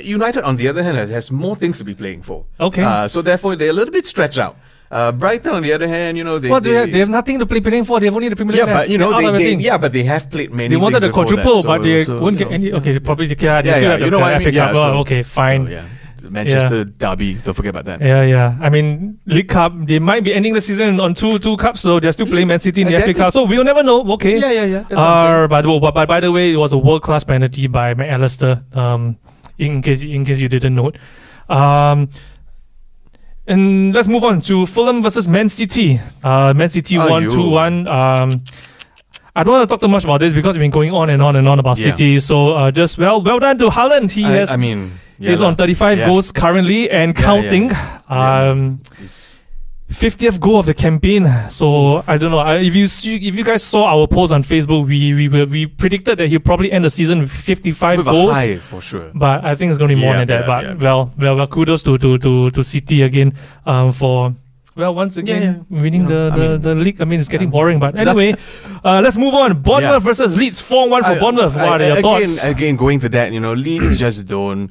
United, 0.00 0.42
on 0.44 0.56
the 0.56 0.68
other 0.68 0.82
hand, 0.82 0.96
has, 0.96 1.10
has 1.10 1.30
more 1.30 1.54
things 1.56 1.78
to 1.78 1.84
be 1.84 1.94
playing 1.94 2.22
for. 2.22 2.44
Okay. 2.58 2.82
Uh, 2.82 3.08
so 3.08 3.20
therefore, 3.22 3.56
they're 3.56 3.70
a 3.70 3.72
little 3.72 3.92
bit 3.92 4.06
stretched 4.06 4.38
out. 4.38 4.56
Uh, 4.90 5.10
Brighton, 5.10 5.54
on 5.54 5.62
the 5.62 5.72
other 5.72 5.88
hand, 5.88 6.18
you 6.18 6.24
know, 6.24 6.38
they. 6.38 6.50
well, 6.50 6.60
they, 6.60 6.70
they, 6.70 6.76
have, 6.76 6.92
they 6.92 6.98
have 6.98 7.08
nothing 7.08 7.38
to 7.38 7.46
play 7.46 7.60
playing 7.60 7.84
for. 7.84 7.98
They 7.98 8.06
have 8.06 8.14
only 8.14 8.28
the 8.28 8.36
Premier 8.36 8.52
League. 8.56 8.66
yeah, 8.66 8.74
but 8.74 8.88
you 8.90 8.98
know, 8.98 9.16
they, 9.16 9.54
they 9.54 9.62
yeah, 9.62 9.78
but 9.78 9.90
they 9.90 10.02
have 10.04 10.30
played 10.30 10.52
many. 10.52 10.68
They 10.68 10.76
wanted 10.76 11.00
the 11.00 11.10
quadruple, 11.10 11.62
that, 11.62 11.66
but 11.68 11.82
they 11.82 12.04
so, 12.04 12.20
won't 12.20 12.36
get 12.36 12.48
know. 12.48 12.54
any. 12.54 12.72
Okay, 12.72 12.98
probably 12.98 13.26
yeah, 13.26 13.62
they 13.62 13.68
Yeah, 13.70 13.74
still 13.74 13.82
yeah, 13.84 13.90
have 13.90 14.00
the, 14.00 14.04
you 14.04 14.10
know 14.10 14.18
the 14.18 14.22
what 14.22 14.34
I 14.34 14.38
FA 14.38 14.44
mean? 14.44 14.54
Cup. 14.54 14.74
Yeah, 14.74 14.82
so- 14.82 14.98
okay, 14.98 15.22
fine. 15.22 15.64
So, 15.64 15.70
yeah, 15.72 15.84
The 16.20 16.30
Manchester 16.30 16.84
Derby. 16.84 17.34
Don't 17.34 17.54
forget 17.54 17.70
about 17.70 17.86
that. 17.86 18.00
Yeah, 18.02 18.22
yeah. 18.22 18.58
I 18.60 18.68
mean, 18.68 19.18
League 19.24 19.48
Cup, 19.48 19.72
they 19.74 19.98
might 19.98 20.24
be 20.24 20.34
ending 20.34 20.52
the 20.52 20.60
season 20.60 21.00
on 21.00 21.14
two 21.14 21.38
two 21.38 21.56
cups, 21.56 21.80
so 21.80 21.98
they're 21.98 22.12
still 22.12 22.26
playing 22.26 22.48
Man 22.48 22.60
City 22.60 22.82
in 22.82 22.88
the 22.88 23.00
FA 23.00 23.14
Cup. 23.14 23.32
So 23.32 23.44
we'll 23.44 23.64
never 23.64 23.82
know. 23.82 24.04
Okay. 24.12 24.38
Yeah, 24.38 24.50
yeah, 24.52 24.64
yeah. 24.66 24.82
That's 24.90 25.00
Uh, 25.00 25.46
but, 25.48 25.64
but, 25.64 25.94
but 25.94 26.06
by 26.06 26.20
the 26.20 26.30
way, 26.30 26.52
it 26.52 26.56
was 26.58 26.74
a 26.74 26.78
world 26.78 27.00
class 27.02 27.24
penalty 27.24 27.66
by 27.66 27.94
Mac 27.94 28.10
Allister. 28.10 28.62
Um, 28.74 29.16
in 29.66 29.82
case 29.82 30.02
in 30.02 30.24
case 30.24 30.40
you 30.40 30.48
didn't 30.48 30.74
know. 30.74 30.92
Um, 31.48 32.08
and 33.46 33.92
let's 33.94 34.08
move 34.08 34.24
on 34.24 34.40
to 34.42 34.66
Fulham 34.66 35.02
versus 35.02 35.26
Man 35.26 35.48
City. 35.48 36.00
Uh, 36.22 36.52
Man 36.54 36.68
City 36.68 36.98
one 36.98 37.28
two 37.30 37.50
one. 37.50 37.88
Um, 37.88 38.44
I 39.34 39.42
don't 39.44 39.54
want 39.54 39.68
to 39.68 39.72
talk 39.72 39.80
too 39.80 39.88
much 39.88 40.04
about 40.04 40.20
this 40.20 40.34
because 40.34 40.56
we've 40.56 40.62
been 40.62 40.70
going 40.70 40.92
on 40.92 41.08
and 41.10 41.22
on 41.22 41.36
and 41.36 41.48
on 41.48 41.58
about 41.58 41.78
Yeah. 41.78 41.90
City. 41.90 42.20
So 42.20 42.48
uh, 42.50 42.70
just 42.70 42.98
well, 42.98 43.22
well 43.22 43.38
done 43.40 43.58
to 43.58 43.68
Haaland. 43.70 44.10
He 44.10 44.22
saying. 44.22 44.34
has 44.34 44.50
I, 44.50 44.54
I 44.54 44.56
mean, 44.58 44.92
yeah, 45.18 45.30
is 45.32 45.40
on 45.42 45.56
35 45.56 45.98
Yeah. 45.98 46.06
goals 46.06 46.32
currently 46.32 46.90
and 46.90 47.16
counting. 47.16 47.72
Um, 48.08 48.80
50th 49.92 50.40
goal 50.40 50.58
of 50.58 50.66
the 50.66 50.74
campaign. 50.74 51.28
So 51.50 52.02
I 52.06 52.18
don't 52.18 52.30
know. 52.30 52.40
If 52.56 52.74
you 52.74 52.86
see, 52.86 53.16
if 53.28 53.34
you 53.36 53.44
guys 53.44 53.62
saw 53.62 53.84
our 53.86 54.06
post 54.06 54.32
on 54.32 54.42
Facebook, 54.42 54.86
we 54.86 55.12
we 55.14 55.44
we 55.44 55.66
predicted 55.66 56.18
that 56.18 56.28
he'll 56.28 56.40
probably 56.40 56.72
end 56.72 56.84
the 56.84 56.90
season 56.90 57.20
with 57.20 57.30
55 57.32 57.98
with 57.98 58.06
goals. 58.06 58.32
high 58.32 58.56
for 58.56 58.80
sure. 58.80 59.10
But 59.14 59.44
I 59.44 59.54
think 59.54 59.70
it's 59.70 59.78
going 59.78 59.90
to 59.90 59.94
be 59.94 60.00
more 60.00 60.14
Yeah, 60.14 60.24
than 60.24 60.28
that. 60.28 60.46
but 60.46 60.64
yeah. 60.64 60.74
well, 60.74 61.12
well, 61.18 61.36
well, 61.36 61.46
kudos 61.46 61.82
to 61.84 61.98
to 61.98 62.18
to 62.18 62.50
to 62.50 62.64
City 62.64 63.02
again 63.02 63.34
um, 63.66 63.92
for. 63.92 64.34
Well, 64.74 64.94
once 64.94 65.18
again, 65.18 65.66
winning 65.68 66.04
You 66.04 66.08
know, 66.08 66.30
the, 66.30 66.32
I 66.32 66.36
the, 66.38 66.48
mean- 66.48 66.62
the 66.62 66.74
league. 66.76 67.00
I 67.02 67.04
mean, 67.04 67.20
it's 67.20 67.28
getting 67.28 67.48
Yeah. 67.48 67.58
boring. 67.60 67.78
But 67.78 67.94
anyway, 67.94 68.34
uh, 68.84 69.02
let's 69.04 69.18
move 69.18 69.34
on. 69.34 69.60
Bournemouth 69.60 70.00
Yeah. 70.02 70.08
versus 70.08 70.34
Leeds. 70.34 70.62
4 70.62 70.88
1 70.88 71.02
for 71.04 71.10
I- 71.10 71.18
Bournemouth. 71.20 71.54
I- 71.56 71.68
What 71.68 71.82
are 71.82 71.84
your 71.84 71.98
again, 71.98 72.02
thoughts? 72.02 72.42
Again, 72.44 72.76
going 72.76 72.98
to 73.00 73.08
that, 73.10 73.32
you 73.32 73.40
know, 73.40 73.52
Leeds 73.52 73.98
just 74.04 74.26
don't. 74.26 74.70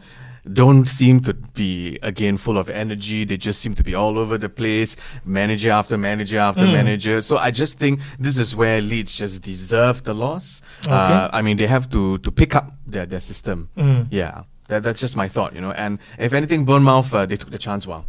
Don't 0.51 0.85
seem 0.85 1.19
to 1.21 1.33
be 1.33 1.99
again 2.01 2.37
full 2.37 2.57
of 2.57 2.69
energy. 2.69 3.25
They 3.25 3.37
just 3.37 3.59
seem 3.61 3.75
to 3.75 3.83
be 3.83 3.93
all 3.93 4.17
over 4.17 4.37
the 4.37 4.49
place, 4.49 4.95
manager 5.23 5.71
after 5.71 5.97
manager 5.97 6.39
after 6.39 6.63
Mm. 6.65 6.73
manager. 6.73 7.21
So 7.21 7.37
I 7.37 7.51
just 7.51 7.77
think 7.77 7.99
this 8.19 8.37
is 8.37 8.55
where 8.55 8.81
Leeds 8.81 9.15
just 9.15 9.41
deserve 9.43 10.03
the 10.03 10.13
loss. 10.13 10.61
Okay. 10.83 10.91
Uh, 10.93 11.29
I 11.31 11.41
mean, 11.41 11.57
they 11.57 11.67
have 11.67 11.89
to 11.91 12.17
to 12.19 12.31
pick 12.31 12.55
up 12.55 12.71
their 12.87 13.05
their 13.05 13.19
system. 13.21 13.69
Mm. 13.77 14.07
Yeah, 14.09 14.43
that, 14.67 14.83
that's 14.83 14.99
just 15.01 15.15
my 15.15 15.27
thought, 15.27 15.53
you 15.53 15.61
know. 15.61 15.71
And 15.73 15.99
if 16.17 16.33
anything, 16.33 16.65
Bournemouth 16.65 17.13
uh, 17.13 17.25
they 17.25 17.37
took 17.37 17.51
the 17.51 17.59
chance 17.59 17.85
well. 17.85 18.05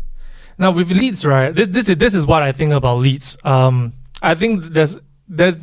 Now 0.59 0.71
with 0.71 0.91
Leeds, 0.91 1.25
right? 1.25 1.55
This, 1.55 1.69
this 1.69 1.89
is 1.89 1.97
this 1.97 2.15
is 2.15 2.27
what 2.27 2.43
I 2.43 2.53
think 2.53 2.73
about 2.73 2.99
Leeds. 2.99 3.37
Um, 3.45 3.93
I 4.23 4.35
think 4.35 4.65
there's 4.73 4.99
there's 5.29 5.57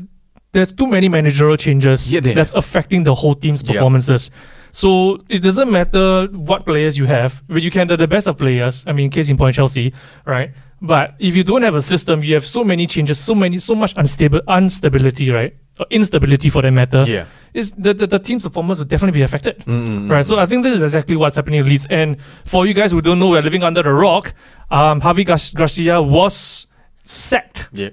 there's 0.51 0.73
too 0.73 0.88
many 0.88 1.09
managerial 1.09 1.57
changes 1.57 2.11
Yeah, 2.11 2.21
that's 2.21 2.51
affecting 2.53 3.03
the 3.05 3.13
whole 3.15 3.35
team's 3.35 3.61
performances. 3.63 4.31
So 4.71 5.19
it 5.29 5.39
doesn't 5.39 5.71
matter 5.71 6.27
what 6.27 6.65
players 6.65 6.97
you 6.97 7.05
have. 7.05 7.41
but 7.47 7.61
You 7.61 7.71
can 7.71 7.88
do 7.88 7.97
the 7.97 8.07
best 8.07 8.27
of 8.27 8.38
players. 8.38 8.83
I 8.88 8.91
mean, 8.93 9.09
case 9.09 9.29
in 9.29 9.38
point, 9.38 9.55
Chelsea, 9.55 9.93
right? 10.25 10.51
But 10.81 11.15
if 11.19 11.35
you 11.35 11.43
don't 11.43 11.61
have 11.63 11.75
a 11.75 11.81
system, 11.81 12.23
you 12.23 12.35
have 12.35 12.45
so 12.45 12.63
many 12.63 12.88
changes, 12.88 13.19
so 13.19 13.35
many, 13.35 13.59
so 13.59 13.75
much 13.75 13.93
unstable 13.97 14.41
instability, 14.47 15.29
right? 15.29 15.53
Or 15.79 15.85
instability 15.89 16.49
for 16.49 16.61
that 16.61 16.71
matter. 16.71 17.03
Yeah. 17.07 17.25
Is 17.53 17.71
the, 17.71 17.93
the, 17.93 18.07
the 18.07 18.19
team's 18.19 18.43
performance 18.43 18.79
will 18.79 18.85
definitely 18.85 19.19
be 19.19 19.23
affected. 19.23 19.59
Mm-mm. 19.65 20.09
Right, 20.09 20.25
so 20.25 20.35
mm. 20.35 20.39
I 20.39 20.45
think 20.45 20.63
this 20.63 20.75
is 20.75 20.83
exactly 20.83 21.15
what's 21.15 21.35
happening 21.35 21.59
in 21.61 21.65
Leeds. 21.67 21.88
And 21.89 22.21
for 22.45 22.65
you 22.65 22.73
guys 22.73 22.91
who 22.91 23.01
don't 23.01 23.19
know, 23.19 23.29
we're 23.31 23.41
living 23.41 23.63
under 23.63 23.81
the 23.83 23.91
rock. 23.93 24.33
Um, 24.71 25.01
Javi 25.01 25.25
Gracia 25.55 26.01
was 26.01 26.67
sacked, 27.03 27.69
Yeah. 27.73 27.89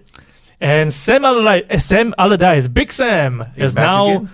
and 0.60 0.92
Sam 0.92 1.24
Allardyce, 1.24 1.82
Sam 1.84 2.12
Allardyce, 2.18 2.68
Big 2.68 2.92
Sam, 2.92 3.44
He's 3.54 3.70
is 3.70 3.74
now 3.74 4.06
again. 4.08 4.30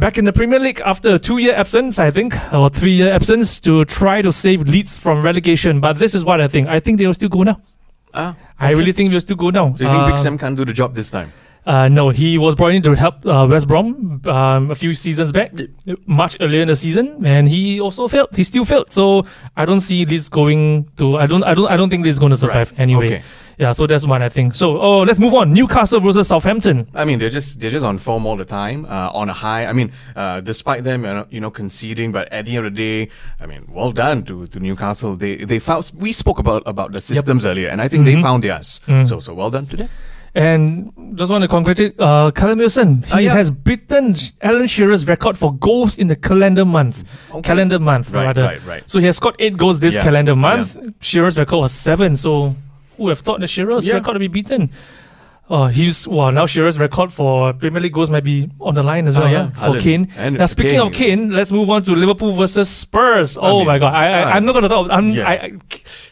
Back 0.00 0.18
in 0.18 0.24
the 0.24 0.32
Premier 0.32 0.58
League 0.58 0.80
after 0.84 1.14
a 1.14 1.18
two-year 1.18 1.54
absence, 1.54 1.98
I 1.98 2.10
think, 2.10 2.34
or 2.52 2.68
three-year 2.70 3.12
absence 3.12 3.60
to 3.60 3.84
try 3.84 4.22
to 4.22 4.32
save 4.32 4.66
Leeds 4.66 4.98
from 4.98 5.22
relegation. 5.22 5.80
But 5.80 5.98
this 5.98 6.14
is 6.14 6.24
what 6.24 6.40
I 6.40 6.48
think. 6.48 6.68
I 6.68 6.80
think 6.80 6.98
they 6.98 7.06
will 7.06 7.14
still 7.14 7.28
go 7.28 7.42
now. 7.42 7.58
Ah, 8.14 8.34
I 8.58 8.70
really 8.70 8.92
think 8.92 9.10
they'll 9.10 9.20
still 9.20 9.36
go 9.36 9.50
now. 9.50 9.74
so 9.76 9.84
you 9.84 9.90
think 9.90 10.02
Uh, 10.02 10.06
Big 10.10 10.18
Sam 10.18 10.36
can't 10.38 10.56
do 10.56 10.64
the 10.64 10.72
job 10.72 10.94
this 10.94 11.10
time? 11.10 11.32
uh, 11.66 11.88
no, 11.88 12.08
he 12.08 12.38
was 12.38 12.54
brought 12.56 12.72
in 12.72 12.82
to 12.82 12.94
help 12.94 13.24
uh, 13.26 13.46
West 13.48 13.68
Brom 13.68 14.20
um, 14.26 14.70
a 14.70 14.74
few 14.74 14.94
seasons 14.94 15.30
back, 15.30 15.52
much 16.06 16.36
earlier 16.40 16.62
in 16.62 16.68
the 16.68 16.74
season, 16.74 17.24
and 17.24 17.48
he 17.48 17.78
also 17.80 18.08
failed. 18.08 18.28
He 18.34 18.42
still 18.42 18.64
failed. 18.64 18.90
So 18.90 19.26
I 19.56 19.64
don't 19.64 19.80
see 19.80 20.04
Leeds 20.06 20.28
going 20.28 20.88
to. 20.96 21.16
I 21.18 21.26
don't. 21.26 21.44
I 21.44 21.54
don't. 21.54 21.70
I 21.70 21.76
don't 21.76 21.90
think 21.90 22.02
Leeds 22.04 22.16
is 22.16 22.18
going 22.18 22.30
to 22.30 22.36
survive 22.36 22.70
Right. 22.72 22.80
anyway. 22.80 23.06
Okay. 23.06 23.22
Yeah. 23.60 23.72
So 23.72 23.86
that's 23.86 24.06
one 24.06 24.22
I 24.22 24.28
think. 24.28 24.54
So 24.54 24.66
oh, 24.80 25.00
let's 25.08 25.18
move 25.20 25.34
on. 25.34 25.52
Newcastle 25.52 26.00
versus 26.00 26.26
Southampton. 26.28 26.88
I 26.94 27.04
mean, 27.04 27.18
they're 27.20 27.30
just 27.38 27.60
they're 27.60 27.70
just 27.78 27.84
on 27.84 27.98
form 27.98 28.26
all 28.26 28.36
the 28.36 28.44
time, 28.44 28.86
uh, 28.86 29.10
on 29.20 29.28
a 29.28 29.32
high. 29.44 29.66
I 29.66 29.72
mean, 29.72 29.92
uh, 30.16 30.40
despite 30.40 30.82
them, 30.84 31.04
you 31.04 31.12
know, 31.16 31.26
you 31.30 31.40
know, 31.40 31.50
conceding, 31.50 32.10
but 32.10 32.32
at 32.32 32.46
the 32.46 32.56
end 32.56 32.66
of 32.66 32.74
the 32.74 32.78
day, 33.06 33.12
I 33.38 33.46
mean, 33.46 33.66
well 33.68 33.92
done 33.92 34.22
to, 34.24 34.46
to 34.48 34.58
Newcastle. 34.58 35.14
They 35.16 35.36
they 35.44 35.58
found 35.60 35.92
we 35.94 36.12
spoke 36.12 36.38
about 36.40 36.62
about 36.66 36.92
the 36.92 37.00
systems 37.00 37.44
earlier, 37.46 37.68
and 37.68 37.80
I 37.80 37.88
think 37.88 38.06
Mm-hmm. 38.06 38.16
they 38.16 38.22
found 38.22 38.44
theirs. 38.44 38.80
Mm. 38.88 39.06
So 39.08 39.20
so 39.20 39.34
well 39.34 39.50
done 39.50 39.66
to 39.66 39.76
them. 39.76 39.88
And 40.34 40.92
just 41.16 41.30
want 41.30 41.42
to 41.42 41.48
congratulate 41.48 41.98
uh, 41.98 42.30
Callum 42.30 42.58
Wilson. 42.58 43.02
He 43.02 43.12
Ah, 43.12 43.18
yeah. 43.18 43.32
has 43.32 43.50
beaten 43.50 44.14
Alan 44.40 44.68
Shearer's 44.68 45.08
record 45.08 45.36
for 45.36 45.52
goals 45.52 45.98
in 45.98 46.06
the 46.06 46.14
calendar 46.14 46.64
month. 46.64 47.02
Okay. 47.32 47.42
Calendar 47.42 47.80
month, 47.80 48.10
Right, 48.12 48.26
rather. 48.26 48.42
right, 48.44 48.64
right. 48.64 48.82
So 48.88 49.00
he 49.00 49.06
has 49.06 49.16
scored 49.16 49.34
eight 49.40 49.56
goals 49.56 49.80
this 49.80 49.94
Yeah, 49.94 50.04
calendar 50.04 50.36
month. 50.36 50.76
Shearer's 51.00 51.36
record 51.36 51.58
was 51.58 51.72
seven. 51.72 52.16
So 52.16 52.54
who 53.00 53.08
have 53.08 53.20
thought 53.20 53.40
that 53.40 53.48
Shearer's 53.48 53.86
Yeah. 53.86 53.94
record 53.94 54.12
to 54.12 54.18
be 54.18 54.28
beaten? 54.28 54.70
Oh, 55.48 55.66
he's 55.66 56.06
well 56.06 56.30
now. 56.30 56.44
Shearer's 56.46 56.78
record 56.78 57.10
for 57.12 57.52
Premier 57.54 57.80
League 57.80 57.94
goals 57.94 58.10
might 58.10 58.22
be 58.22 58.48
on 58.60 58.74
the 58.74 58.82
line 58.84 59.08
as 59.08 59.16
well 59.16 59.28
yeah. 59.32 59.50
huh, 59.56 59.72
for. 59.72 59.80
Kane. 59.80 60.06
And 60.16 60.36
now, 60.36 60.46
speaking 60.46 60.78
Kane. 60.78 60.86
of 60.86 60.92
Kane, 60.92 61.30
let's 61.30 61.50
move 61.50 61.68
on 61.70 61.82
to 61.84 61.92
Liverpool 61.96 62.32
versus 62.34 62.68
Spurs. 62.68 63.36
oh 63.40 63.58
mean, 63.58 63.66
my 63.66 63.78
god, 63.78 63.94
I, 63.94 64.12
I 64.12 64.22
ah. 64.22 64.32
I'm 64.34 64.44
not 64.44 64.52
gonna 64.52 64.68
talk. 64.68 64.88
I'm 64.90 65.08
Yeah. 65.10 65.28
I, 65.28 65.32
I 65.32 65.52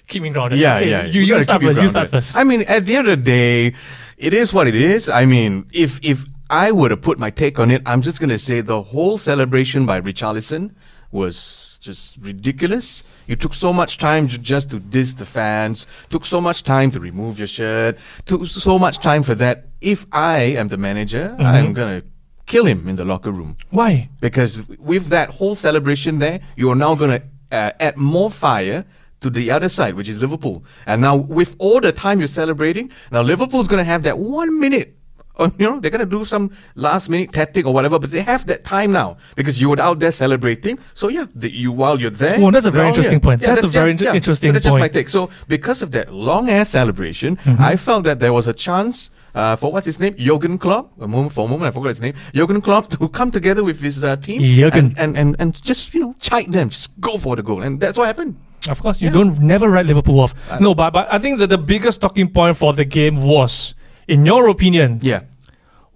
keep 0.09 0.23
me 0.23 0.31
grounded. 0.31 0.59
Yeah, 0.59 0.77
Okay, 0.77 0.91
yeah. 0.91 1.05
You, 1.05 1.21
you 1.21 1.29
gotta 1.35 1.45
start 1.45 1.63
first. 1.63 1.81
You 1.83 1.89
start 1.89 2.09
first. 2.09 2.37
I 2.37 2.43
mean, 2.43 2.63
at 2.63 2.87
the 2.87 2.97
end 2.97 3.07
of 3.07 3.19
the 3.19 3.23
day, 3.23 3.75
it 4.17 4.33
is 4.35 4.53
what 4.53 4.67
it 4.67 4.75
is. 4.75 5.09
I 5.09 5.25
mean, 5.27 5.67
if 5.73 6.01
if 6.03 6.25
I 6.51 6.73
were 6.73 6.89
to 6.89 6.97
put 6.97 7.19
my 7.21 7.31
take 7.31 7.61
on 7.61 7.71
it, 7.71 7.83
I'm 7.87 8.03
just 8.03 8.19
gonna 8.19 8.39
say 8.39 8.61
the 8.63 8.83
whole 8.83 9.19
celebration 9.19 9.87
by 9.87 10.01
Richarlison 10.01 10.75
was 11.13 11.79
just 11.81 12.17
ridiculous. 12.19 13.05
You 13.29 13.37
took 13.37 13.55
so 13.55 13.73
much 13.73 13.99
time 13.99 14.27
ju- 14.27 14.39
just 14.39 14.71
to 14.71 14.79
diss 14.81 15.13
the 15.15 15.27
fans, 15.27 15.87
took 16.11 16.25
so 16.27 16.41
much 16.41 16.63
time 16.65 16.91
to 16.93 16.99
remove 16.99 17.39
your 17.39 17.47
shirt, 17.47 17.97
took 18.25 18.47
so 18.47 18.79
much 18.79 18.99
time 18.99 19.23
for 19.23 19.35
that. 19.37 19.67
If 19.81 20.07
I 20.13 20.39
am 20.61 20.67
the 20.69 20.77
manager, 20.77 21.37
Mm-hmm. 21.39 21.55
I'm 21.57 21.73
gonna 21.75 22.03
kill 22.47 22.65
him 22.65 22.89
in 22.89 22.97
the 22.97 23.05
locker 23.05 23.31
room 23.31 23.57
Why? 23.71 24.09
because 24.21 24.67
with 24.93 25.09
that 25.09 25.29
whole 25.29 25.55
celebration 25.55 26.19
there, 26.19 26.41
you 26.57 26.71
are 26.71 26.75
now 26.87 26.95
going 26.95 27.11
to 27.21 27.23
uh, 27.53 27.73
add 27.79 27.97
more 27.99 28.31
fire 28.31 28.85
to 29.21 29.29
the 29.31 29.51
other 29.51 29.69
side, 29.69 29.95
which 29.95 30.09
is 30.09 30.19
Liverpool. 30.21 30.65
And 30.87 31.03
now, 31.03 31.15
with 31.17 31.55
all 31.59 31.81
the 31.81 31.93
time 31.93 32.21
you're 32.21 32.29
celebrating, 32.43 32.91
now 33.13 33.21
Liverpool's 33.23 33.69
going 33.69 33.85
to 33.85 33.91
have 33.93 34.03
that 34.05 34.19
one 34.19 34.59
minute. 34.59 34.97
Uh, 35.39 35.51
You 35.59 35.71
know, 35.71 35.81
they're 35.81 35.91
going 35.91 36.09
to 36.09 36.19
do 36.19 36.25
some 36.25 36.51
last 36.75 37.09
minute 37.09 37.33
tactic 37.33 37.67
or 37.67 37.73
whatever, 37.75 37.99
but 37.99 38.11
they 38.11 38.23
have 38.23 38.47
that 38.47 38.65
time 38.65 38.93
now 38.93 39.17
because 39.37 39.61
you 39.61 39.71
were 39.71 39.81
out 39.81 39.99
there 39.99 40.13
celebrating. 40.13 40.79
So, 40.95 41.09
yeah, 41.09 41.27
the, 41.35 41.51
you 41.51 41.73
while 41.73 42.01
you're 42.01 42.11
there. 42.11 42.41
Well, 42.41 42.51
that's 42.51 42.67
a 42.67 42.71
very 42.71 42.89
interesting 42.89 43.19
yeah. 43.21 43.25
point. 43.25 43.41
Yeah, 43.43 43.55
That's 43.55 43.65
a 43.65 43.69
very 43.69 43.91
inter- 43.93 44.15
interesting 44.15 44.51
so 44.51 44.53
that's 44.53 44.65
just 44.67 44.79
my 44.79 44.89
take. 44.89 45.09
So, 45.09 45.31
because 45.49 45.83
of 45.83 45.91
that 45.93 46.13
long 46.13 46.51
ass 46.51 46.71
celebration, 46.71 47.37
Mm-hmm. 47.39 47.63
I 47.63 47.77
felt 47.77 48.05
that 48.05 48.21
there 48.21 48.33
was 48.33 48.47
a 48.47 48.53
chance 48.53 49.11
uh, 49.35 49.55
for 49.57 49.71
what's 49.73 49.87
his 49.87 50.01
name, 50.01 50.15
Jurgen 50.17 50.59
Klopp. 50.59 50.91
A 51.01 51.07
moment 51.07 51.33
for 51.33 51.47
a 51.47 51.49
moment, 51.49 51.69
I 51.69 51.71
forgot 51.73 51.89
his 51.89 52.01
name. 52.01 52.15
Jurgen 52.35 52.61
Klopp 52.61 52.89
to 52.99 53.09
come 53.09 53.31
together 53.31 53.63
with 53.63 53.81
his 53.81 54.03
uh, 54.03 54.17
team 54.17 54.41
and, 54.75 54.99
and 54.99 55.17
and 55.17 55.37
and 55.39 55.63
just 55.63 55.95
you 55.95 56.01
know 56.01 56.15
chide 56.21 56.53
them, 56.53 56.71
just 56.71 56.91
go 57.01 57.17
for 57.19 57.37
the 57.37 57.43
goal, 57.43 57.63
and 57.63 57.81
that's 57.81 57.97
what 57.99 58.07
happened. 58.07 58.37
Of 58.69 58.81
course, 58.83 59.01
you 59.01 59.11
don't 59.11 59.39
never 59.39 59.69
write 59.71 59.87
Liverpool 59.87 60.21
off. 60.21 60.35
Uh, 60.51 60.59
no, 60.61 60.75
but 60.75 60.93
but 60.93 61.07
I 61.13 61.19
think 61.19 61.39
that 61.39 61.49
the 61.49 61.59
biggest 61.59 62.01
talking 62.01 62.29
point 62.29 62.57
for 62.57 62.73
the 62.73 62.85
game 62.85 63.23
was, 63.23 63.75
in 64.09 64.27
your 64.27 64.49
opinion, 64.49 64.99
Yeah, 65.03 65.21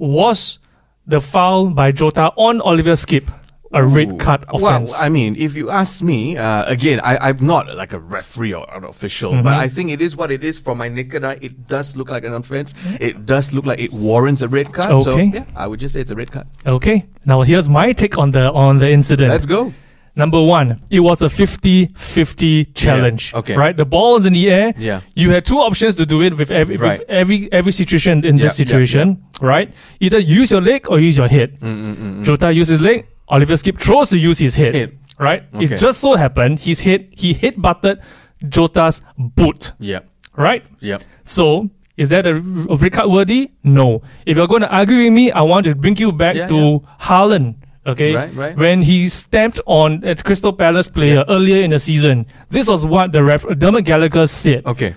was 0.02 0.58
the 1.06 1.20
foul 1.20 1.70
by 1.70 1.92
Jota 1.92 2.32
on 2.36 2.60
Oliver 2.60 2.92
Skipp 2.92 3.28
a 3.74 3.82
red 3.86 4.18
card 4.18 4.44
Well. 4.52 4.86
I 5.00 5.08
mean, 5.08 5.34
if 5.36 5.56
you 5.56 5.70
ask 5.70 6.02
me, 6.02 6.36
uh, 6.36 6.64
again, 6.66 7.00
I, 7.00 7.16
I'm 7.30 7.38
not 7.46 7.74
like 7.74 7.94
a 7.94 7.98
referee 7.98 8.52
or 8.52 8.66
an 8.70 8.84
official, 8.84 9.32
Mm-hmm. 9.32 9.44
but 9.44 9.54
I 9.54 9.66
think 9.68 9.90
it 9.90 10.02
is 10.02 10.14
what 10.14 10.30
it 10.30 10.44
is. 10.44 10.58
From 10.58 10.76
my 10.76 10.88
naked 10.88 11.24
eye, 11.24 11.38
it 11.40 11.66
does 11.66 11.96
look 11.96 12.10
like 12.10 12.24
an 12.24 12.34
offense. 12.34 12.74
It 13.00 13.24
does 13.24 13.52
look 13.54 13.64
like 13.64 13.78
it 13.78 13.90
warrants 13.90 14.42
a 14.42 14.48
red 14.48 14.74
card. 14.74 15.02
So, 15.04 15.12
Okay. 15.12 15.30
yeah, 15.32 15.44
I 15.56 15.66
would 15.66 15.80
just 15.80 15.94
say 15.94 16.00
it's 16.00 16.10
a 16.10 16.14
red 16.14 16.30
card. 16.30 16.46
okay, 16.66 17.06
now 17.24 17.40
here's 17.42 17.66
my 17.66 17.94
take 17.94 18.18
on 18.18 18.32
the 18.32 18.52
on 18.52 18.78
the 18.78 18.90
incident. 18.90 19.30
Let's 19.30 19.46
go. 19.46 19.72
Number 20.14 20.42
one, 20.42 20.78
it 20.90 21.00
was 21.00 21.22
a 21.22 21.26
50-50 21.28 22.74
challenge. 22.74 23.32
okay. 23.34 23.56
Right? 23.56 23.76
The 23.76 23.84
ball 23.86 24.16
is 24.18 24.26
in 24.26 24.34
the 24.34 24.50
air. 24.50 24.74
Yeah. 24.76 25.00
You 25.14 25.30
had 25.30 25.44
two 25.46 25.58
options 25.58 25.94
to 25.96 26.06
do 26.06 26.20
it 26.22 26.36
with 26.36 26.50
every, 26.50 26.76
Right. 26.76 26.98
with 27.00 27.08
every, 27.08 27.50
every 27.52 27.72
situation 27.72 28.24
in 28.24 28.36
Yeah, 28.36 28.44
this 28.44 28.58
yeah, 28.58 28.64
situation. 28.66 29.22
Right? 29.40 29.72
Either 30.00 30.18
use 30.18 30.50
your 30.50 30.60
leg 30.60 30.86
or 30.90 30.98
use 31.00 31.16
your 31.16 31.28
head. 31.28 31.58
Mm, 31.60 31.78
mm, 31.78 31.94
mm, 31.96 32.24
Jota 32.24 32.52
used 32.52 32.70
his 32.70 32.80
leg. 32.80 33.06
Oliver 33.28 33.54
Skipp 33.54 33.78
chose 33.78 34.08
to 34.10 34.18
use 34.18 34.38
his 34.38 34.54
head. 34.54 34.74
Head. 34.74 34.98
Right? 35.18 35.44
Okay. 35.54 35.64
It 35.64 35.76
just 35.78 36.00
so 36.00 36.14
happened 36.16 36.58
his 36.60 36.80
head, 36.80 37.08
he 37.12 37.32
hit 37.32 37.60
butted 37.60 38.00
Jota's 38.46 39.00
boot. 39.16 39.72
Yeah, 39.78 40.00
Right? 40.36 40.64
yeah. 40.80 40.98
So, 41.24 41.70
is 41.96 42.08
that 42.08 42.26
a, 42.26 42.34
a 42.36 42.76
red 42.76 42.92
card 42.92 43.10
worthy? 43.10 43.50
No. 43.62 44.02
If 44.26 44.36
you're 44.36 44.48
going 44.48 44.62
to 44.62 44.74
argue 44.74 44.98
with 45.04 45.12
me, 45.12 45.30
I 45.30 45.42
want 45.42 45.66
to 45.66 45.74
bring 45.76 45.96
you 45.96 46.10
back 46.12 46.36
Yeah, 46.36 46.48
to 46.48 46.54
yeah. 46.82 47.06
Haaland. 47.06 47.54
Okay, 47.84 48.14
Right, 48.14 48.34
right. 48.36 48.56
when 48.56 48.82
he 48.82 49.08
stamped 49.08 49.60
on 49.66 50.04
a 50.04 50.14
Crystal 50.14 50.52
Palace 50.52 50.88
player 50.88 51.24
earlier 51.28 51.64
in 51.64 51.70
the 51.70 51.78
season, 51.80 52.26
this 52.48 52.68
was 52.68 52.86
what 52.86 53.10
the 53.10 53.24
ref, 53.24 53.44
Dermot 53.58 53.84
Gallagher 53.84 54.26
said. 54.28 54.64
Okay. 54.66 54.94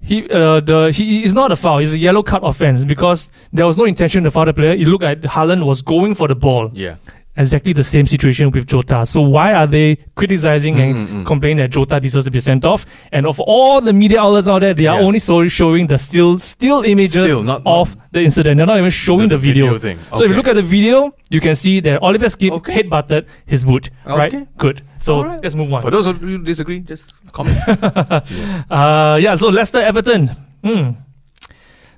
He, 0.00 0.30
uh, 0.30 0.60
the 0.60 0.92
he 0.94 1.24
is 1.24 1.34
not 1.34 1.50
a 1.50 1.56
foul; 1.56 1.78
it's 1.78 1.92
a 1.92 1.98
yellow 1.98 2.22
card 2.22 2.44
offense 2.44 2.84
because 2.84 3.32
there 3.52 3.66
was 3.66 3.76
no 3.76 3.84
intention 3.84 4.22
to 4.22 4.30
foul 4.30 4.44
the 4.44 4.54
player. 4.54 4.70
It 4.70 4.86
looked 4.86 5.02
like 5.02 5.22
Haaland 5.22 5.66
was 5.66 5.82
going 5.82 6.14
for 6.14 6.28
the 6.28 6.36
ball 6.36 6.70
Yeah. 6.72 6.94
Exactly 7.38 7.72
the 7.72 7.84
same 7.84 8.04
situation 8.04 8.50
with 8.50 8.66
Jota. 8.66 9.06
So 9.06 9.20
why 9.22 9.54
are 9.54 9.66
they 9.66 9.96
criticizing 10.16 10.74
Mm-hmm, 10.74 11.16
and 11.18 11.26
complaining 11.26 11.58
that 11.58 11.70
Jota 11.70 12.00
deserves 12.00 12.24
to 12.24 12.30
be 12.32 12.40
sent 12.40 12.64
off? 12.66 12.84
And 13.12 13.26
of 13.26 13.38
all 13.40 13.80
the 13.80 13.92
media 13.92 14.20
outlets 14.20 14.48
out 14.48 14.58
there, 14.58 14.74
they 14.74 14.86
are 14.88 14.98
Yeah. 14.98 15.06
only 15.06 15.20
so 15.20 15.46
showing 15.46 15.86
the 15.86 15.98
still 15.98 16.38
still 16.38 16.82
images 16.82 17.30
Still, 17.30 17.44
not- 17.44 17.62
of 17.64 17.96
the 18.10 18.22
incident. 18.24 18.56
They're 18.56 18.66
not 18.66 18.78
even 18.78 18.90
showing 18.90 19.28
The- 19.28 19.36
the, 19.36 19.46
video. 19.48 19.66
video 19.66 19.78
thing. 19.78 19.98
So 20.18 20.24
if 20.24 20.30
you 20.30 20.36
look 20.36 20.48
at 20.48 20.56
the 20.56 20.62
video, 20.62 21.14
you 21.30 21.40
can 21.40 21.54
see 21.54 21.78
that 21.80 22.02
Oliver 22.02 22.26
Skipp 22.26 22.50
Okay. 22.58 22.72
head 22.72 22.90
butted 22.90 23.26
his 23.46 23.64
boot. 23.64 23.90
Okay. 24.06 24.18
Right? 24.18 24.56
Good. 24.58 24.82
So 24.98 25.22
right. 25.22 25.40
let's 25.42 25.54
move 25.54 25.72
on. 25.72 25.80
For 25.82 25.92
those 25.92 26.06
of 26.06 26.20
you 26.20 26.38
who 26.38 26.38
disagree, 26.42 26.80
just 26.80 27.12
comment. 27.32 27.56
Uh, 28.70 29.18
yeah, 29.22 29.36
so 29.36 29.48
Leicester 29.48 29.78
Everton. 29.80 30.28
Hmm. 30.64 30.90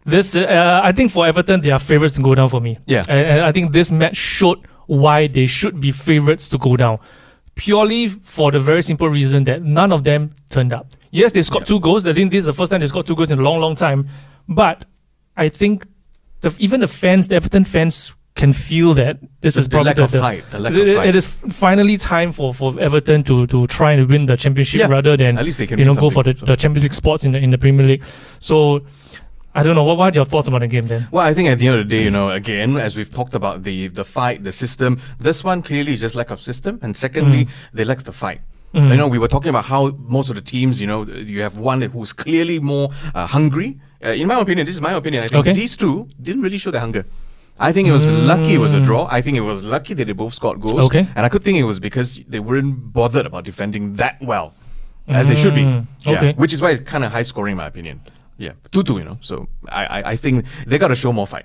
This, 0.05 0.35
uh, 0.35 0.81
I 0.83 0.93
think 0.93 1.13
for 1.13 1.27
Everton, 1.27 1.61
they 1.61 1.71
are 1.71 1.79
favourites 1.79 2.15
to 2.17 2.23
go 2.23 2.35
down 2.35 2.49
for 2.49 2.61
me. 2.61 2.79
Yeah. 2.87 3.05
And, 3.09 3.21
and 3.27 3.41
I 3.45 3.53
think 3.53 3.73
this 3.73 3.91
match 3.91 4.17
showed 4.17 4.59
why 4.91 5.29
they 5.29 5.47
should 5.47 5.81
be 5.81 5.93
favourites 5.93 6.49
to 6.49 6.59
go 6.59 6.77
down. 6.77 6.99
Purely 7.55 8.09
for 8.09 8.51
the 8.51 8.59
very 8.59 8.83
simple 8.83 9.09
reason 9.09 9.45
that 9.45 9.63
none 9.63 9.93
of 9.93 10.03
them 10.05 10.31
turned 10.51 10.73
up. 10.73 10.87
Yes, 11.11 11.33
they 11.33 11.43
scored 11.43 11.63
Yeah. 11.63 11.67
two 11.77 11.81
goals. 11.81 12.07
I 12.07 12.13
think 12.13 12.31
this 12.33 12.41
is 12.41 12.47
the 12.47 12.53
first 12.55 12.71
time 12.73 12.81
they 12.81 12.87
scored 12.87 13.07
two 13.07 13.15
goals 13.15 13.31
in 13.31 13.39
a 13.39 13.43
long, 13.43 13.61
long 13.61 13.75
time. 13.77 14.09
But 14.49 14.85
I 15.37 15.49
think 15.49 15.87
the, 16.41 16.53
even 16.59 16.81
the 16.81 16.89
fans, 16.89 17.29
the 17.29 17.37
Everton 17.37 17.65
fans, 17.65 18.13
can 18.35 18.53
feel 18.53 18.95
that 18.95 19.19
this 19.43 19.55
The- 19.55 19.61
is 19.61 19.69
the 19.69 19.71
probably 19.73 19.89
lack 19.91 19.99
of 19.99 20.11
fight, 20.13 20.45
the 20.51 20.59
lack 20.59 20.73
of 20.73 20.79
fight. 20.97 21.09
it 21.09 21.15
is 21.17 21.27
finally 21.27 21.97
time 21.99 22.33
for, 22.33 22.55
for 22.55 22.79
Everton 22.81 23.23
to, 23.25 23.47
to 23.49 23.67
try 23.67 23.93
and 23.93 24.09
win 24.09 24.27
the 24.27 24.37
championship 24.37 24.81
Yeah, 24.81 24.87
rather 24.87 25.17
than 25.17 25.37
at 25.39 25.45
least 25.45 25.59
they 25.59 25.67
can 25.67 25.79
you 25.79 25.85
know 25.85 25.95
go 25.95 26.11
for 26.11 26.23
the, 26.23 26.35
so. 26.37 26.47
the 26.47 26.57
Champions 26.57 26.85
League 26.85 26.95
spots 26.95 27.25
in 27.25 27.33
the 27.33 27.39
in 27.39 27.51
the 27.51 27.59
Premier 27.59 27.85
League. 27.87 28.03
So 28.39 28.81
I 29.55 29.63
don't 29.65 29.75
know 29.75 29.83
what, 29.85 29.97
what 29.99 30.13
are 30.13 30.17
your 30.17 30.25
thoughts 30.25 30.47
about 30.49 30.61
the 30.61 30.69
game 30.69 30.85
then. 30.85 31.09
Well, 31.11 31.27
I 31.27 31.35
think 31.35 31.49
at 31.49 31.59
the 31.59 31.67
end 31.69 31.81
of 31.81 31.89
the 31.89 31.97
day, 31.97 32.05
you 32.05 32.11
know, 32.11 32.31
again, 32.31 32.77
as 32.77 32.97
we've 32.97 33.13
talked 33.13 33.35
about 33.35 33.65
the 33.65 33.89
the 33.89 34.05
fight, 34.05 34.45
the 34.45 34.53
system, 34.53 35.01
this 35.19 35.43
one 35.43 35.61
clearly 35.63 35.93
is 35.93 36.01
just 36.01 36.15
lack 36.15 36.31
of 36.31 36.41
system, 36.41 36.79
and 36.83 36.97
secondly, 36.97 37.45
Mm. 37.47 37.51
they 37.73 37.85
lack 37.85 38.01
the 38.05 38.13
fight. 38.13 38.41
You 38.73 38.97
know, 38.97 39.09
we 39.09 39.19
were 39.19 39.27
talking 39.27 39.49
about 39.51 39.65
how 39.65 39.89
most 39.99 40.29
of 40.31 40.37
the 40.37 40.41
teams, 40.55 40.81
you 40.81 40.87
know, 40.87 41.03
you 41.05 41.41
have 41.43 41.57
one 41.59 41.83
who's 41.83 42.13
clearly 42.13 42.61
more 42.61 42.91
uh, 43.17 43.27
hungry. 43.27 43.81
Uh, 44.05 44.11
in 44.11 44.29
my 44.29 44.39
opinion, 44.39 44.65
this 44.65 44.77
is 44.77 44.81
my 44.81 44.93
opinion. 44.93 45.25
I 45.25 45.27
think 45.27 45.41
Okay. 45.45 45.53
these 45.53 45.77
two 45.77 46.09
didn't 46.23 46.43
really 46.43 46.57
show 46.59 46.71
the 46.71 46.79
hunger. 46.79 47.05
I 47.59 47.73
think 47.73 47.89
it 47.89 47.93
was 47.93 48.07
lucky 48.07 48.55
it 48.55 48.59
was 48.59 48.73
a 48.73 48.81
draw. 48.81 49.09
I 49.11 49.23
think 49.23 49.37
it 49.37 49.41
was 49.53 49.65
lucky 49.65 49.95
that 49.95 50.05
they 50.07 50.13
both 50.13 50.35
scored 50.35 50.61
goals. 50.61 50.83
Mm. 50.83 50.87
Okay. 50.87 51.05
And 51.17 51.27
I 51.27 51.29
could 51.29 51.43
think 51.43 51.59
it 51.59 51.65
was 51.65 51.81
because 51.81 52.21
they 52.29 52.39
weren't 52.39 52.93
bothered 52.93 53.27
about 53.27 53.43
defending 53.45 53.95
that 53.95 54.17
well 54.23 54.55
as 55.09 55.27
they 55.27 55.35
should 55.35 55.57
be. 55.57 55.63
Mm, 55.65 55.87
Yeah. 56.07 56.13
okay. 56.17 56.33
Which 56.35 56.53
is 56.53 56.63
why 56.63 56.71
it's 56.71 56.81
kind 56.95 57.03
of 57.05 57.11
high 57.11 57.25
scoring, 57.25 57.53
in 57.53 57.59
my 57.59 57.67
opinion. 57.67 58.01
Yeah. 58.41 58.53
2 58.73 58.83
2, 58.83 58.99
you 58.99 59.05
know. 59.05 59.19
So 59.21 59.49
I, 59.69 59.85
I, 59.87 60.03
I 60.13 60.17
think 60.17 60.47
they 60.67 60.79
got 60.79 60.89
to 60.89 60.95
show 60.97 61.13
more 61.13 61.27
fight. 61.27 61.45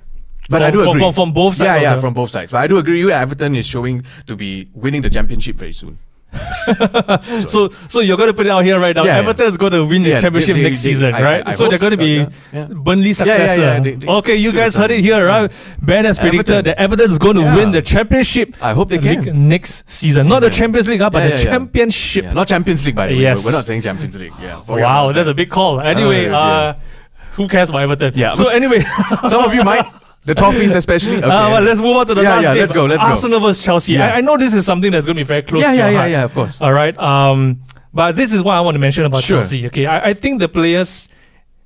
But 0.50 0.62
I 0.62 0.72
do 0.72 0.82
agree. 0.88 1.02
from- 1.02 1.14
from 1.14 1.32
both 1.34 1.56
sides 1.56 1.68
Yeah, 1.68 1.82
yeah, 1.90 1.96
the- 1.96 2.02
from 2.02 2.14
both 2.14 2.30
sides. 2.32 2.52
But 2.54 2.60
I 2.64 2.68
do 2.68 2.78
agree 2.78 3.00
you, 3.00 3.10
Everton 3.12 3.56
is 3.56 3.66
showing 3.66 4.04
to 4.28 4.36
be 4.36 4.70
winning 4.74 5.02
the 5.02 5.10
championship 5.10 5.56
very 5.58 5.74
soon. 5.74 5.98
So 7.48 7.70
so 7.88 8.00
you're 8.02 8.18
going 8.18 8.30
to 8.30 8.34
put 8.34 8.46
it 8.46 8.50
out 8.50 8.64
here 8.66 8.80
right 8.80 8.96
now. 8.96 9.04
Yeah, 9.04 9.16
yeah. 9.16 9.20
Everton 9.22 9.46
is 9.48 9.58
going 9.58 9.72
to 9.74 9.86
win 9.86 10.04
the 10.04 10.10
Yeah, 10.10 10.22
championship 10.22 10.56
they- 10.56 10.62
they- 10.64 10.70
next 10.70 10.84
they- 10.84 10.92
season, 10.94 11.14
I- 11.16 11.22
right? 11.22 11.48
I- 11.48 11.52
I 11.52 11.54
so 11.54 11.68
they're 11.70 11.80
going 11.80 11.92
to 11.92 11.98
be 11.98 12.16
yeah, 12.18 12.30
yeah. 12.54 12.66
Burnley's 12.70 13.20
Yeah, 13.20 13.26
yeah, 13.26 13.38
successor. 13.38 13.98
yeah, 14.06 14.12
okay, 14.20 14.36
you 14.36 14.52
guys 14.52 14.76
heard 14.76 14.92
it 14.92 15.02
here, 15.02 15.26
right? 15.26 15.52
Ben 15.82 16.06
has 16.06 16.18
predicted 16.20 16.50
Everton. 16.50 16.66
that 16.66 16.80
Everton 16.82 17.12
is 17.12 17.20
going 17.20 17.36
to 17.36 17.42
Yeah. 17.42 17.56
win 17.56 17.72
the 17.72 17.82
championship. 17.82 18.56
I 18.62 18.74
hope 18.74 18.90
they 18.90 18.98
can. 18.98 19.48
next 19.50 19.90
season. 19.90 20.28
Not 20.28 20.42
the 20.42 20.50
Champions 20.50 20.88
League, 20.88 21.02
ah, 21.02 21.10
but 21.10 21.20
Yeah, 21.20 21.24
the 21.30 21.34
yeah, 21.36 21.38
yeah. 21.44 21.52
championship. 21.52 22.24
Yeah, 22.26 22.34
not 22.34 22.48
Champions 22.48 22.86
League, 22.86 22.96
by 22.96 23.08
the 23.08 23.16
way. 23.16 23.22
Yes. 23.22 23.46
We're 23.46 23.52
not 23.52 23.66
saying 23.66 23.82
Champions 23.82 24.18
League. 24.20 24.34
Yeah. 24.42 24.62
Wow, 24.68 25.12
that's 25.12 25.26
that. 25.26 25.32
a 25.32 25.34
big 25.34 25.50
call. 25.50 25.80
Anyway, 25.80 26.26
Oh, 26.28 26.32
yeah. 26.32 26.38
uh, 26.38 26.74
who 27.34 27.48
cares 27.48 27.70
about 27.70 27.82
Everton? 27.84 28.14
Yeah, 28.16 28.34
So 28.34 28.48
anyway, 28.50 28.82
Some 29.30 29.44
of 29.44 29.54
you 29.54 29.64
might. 29.64 29.86
The 30.26 30.34
Toffees, 30.36 30.76
especially. 30.76 31.18
Okay. 31.18 31.26
Uh, 31.28 31.50
well, 31.52 31.62
let's 31.62 31.80
move 31.80 31.96
on 31.98 32.08
to 32.08 32.16
the 32.16 32.24
Yeah, 32.24 32.30
last 32.36 32.44
yeah, 32.44 32.54
game. 32.54 32.62
let's 32.62 32.74
go, 32.74 32.86
let's 32.86 33.02
go. 33.04 33.10
Arsenal 33.10 33.40
versus 33.40 33.64
Chelsea. 33.64 33.94
Yeah. 33.94 34.08
I, 34.08 34.18
I 34.18 34.22
know 34.22 34.38
this 34.38 34.54
is 34.56 34.66
something 34.66 34.92
that's 34.92 35.06
going 35.06 35.16
to 35.18 35.24
be 35.24 35.28
very 35.28 35.44
close 35.44 35.62
yeah, 35.62 35.72
to 35.72 35.78
yeah, 35.78 35.90
yeah, 35.90 35.98
heart. 36.00 36.12
yeah, 36.12 36.24
of 36.24 36.34
course. 36.34 36.62
All 36.62 36.74
right. 36.74 36.98
Um, 36.98 37.60
but 37.94 38.16
this 38.16 38.34
is 38.34 38.42
what 38.42 38.56
I 38.56 38.62
want 38.62 38.76
to 38.76 38.80
mention 38.80 39.06
about 39.06 39.24
Sure. 39.24 39.40
Chelsea. 39.42 39.68
Okay, 39.68 39.86
I, 39.86 40.10
I 40.10 40.14
think 40.14 40.40
the 40.40 40.50
players 40.50 41.10